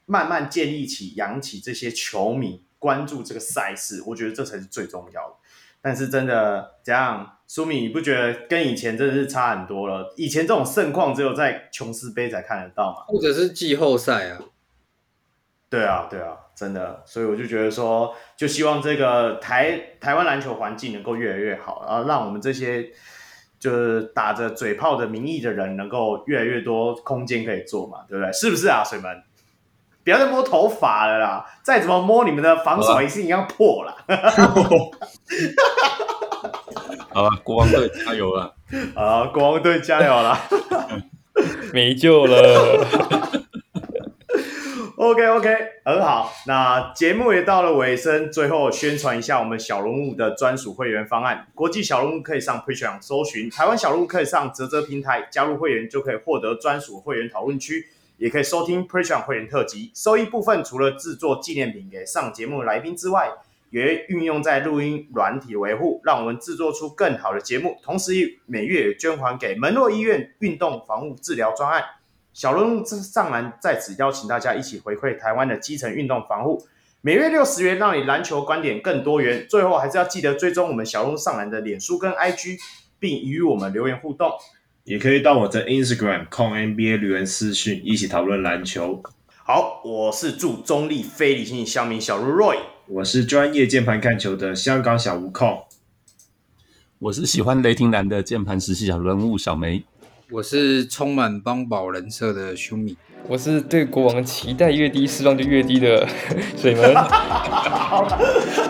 [0.04, 2.62] 慢慢建立起、养起这些球迷。
[2.78, 5.36] 关注这个赛事，我觉得这才是最重要的。
[5.80, 10.12] 但是真的这样，舒米，你不觉得跟以前真的是差很多了？
[10.18, 14.38] 以前这种盛况只有在琼斯杯才看得到嘛，或者是季后赛啊？
[15.68, 17.02] 对啊，对啊，真的。
[17.04, 22.88] 所以我就觉得说，就希望这个台台湾篮球环境能够越来越好，然后让我们这些
[23.58, 28.32] 就是打着嘴炮的名义的人，能够越来越多空间可以做嘛，对不对？
[28.32, 29.22] 是不是啊，水门？
[30.04, 31.44] 不要再摸头发了啦！
[31.64, 33.96] 再怎么摸，你们的防守也是一样破了。
[37.12, 38.54] 好了，国王队加油了！
[38.94, 40.38] 啊，国王队加油了！
[41.74, 43.42] 没救了。
[45.06, 46.32] OK OK，很好。
[46.48, 51.46] 那节目也到了尾声，最后宣传一下我们小龙物的专属会员方案。
[51.54, 57.86] 国际小龙物可以上 Patreon 搜寻，台湾小龙物可以上啧啧平台加入会员，就可以获得专属会员讨论区。
[58.18, 63.30] 也可以收听 Patreon 会员特辑，收益部分除了制作纪念品给上节目的来宾之外，
[63.70, 67.78] 也运用在录音软体维护，让我们制作出更好的节目。
[67.84, 68.12] 同时，
[68.46, 71.84] 每月也捐款给门诺医院运动防护治疗专案。
[72.36, 76.66] 小人物上篮在此邀请大家一起回馈台湾的基层运动防护，
[77.00, 79.46] 每月六十元，让你篮球观点更多元。
[79.48, 82.58] 最后，还是要记得追踪我们小人物上篮的脸书跟 IG，
[82.98, 84.30] 并与我们留言互动。
[84.84, 89.02] 也可以到我的 Instagram 控 NBA 留言私讯，一起讨论篮球。
[89.42, 92.58] 好，我是驻中立非理性乡民小如 Roy，
[92.88, 95.64] 我是专业键盘看球的香港小吴控，
[96.98, 99.82] 我是喜欢雷霆蓝的键盘实习小人物小梅，
[100.30, 102.96] 我是充满帮宝人设的兄米，
[103.28, 106.04] 我是对国王期待越低，失望就越低的
[106.58, 106.92] 水门。
[106.96, 108.02] 好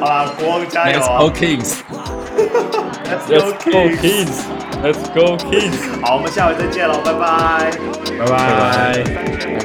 [0.05, 5.81] 啦，国王加油、！Let's go Kings！Let's go Kings！Let's go Kings！
[6.03, 7.71] 好，我们下回再见喽，拜拜！
[8.19, 9.03] 拜拜！
[9.07, 9.15] 拜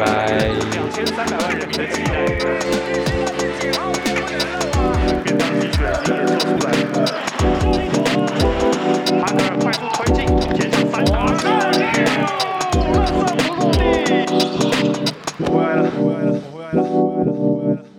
[9.60, 10.76] 快速推进，减少
[11.36, 11.69] 三。
[15.48, 16.42] well, well,
[16.72, 17.89] well, well, well.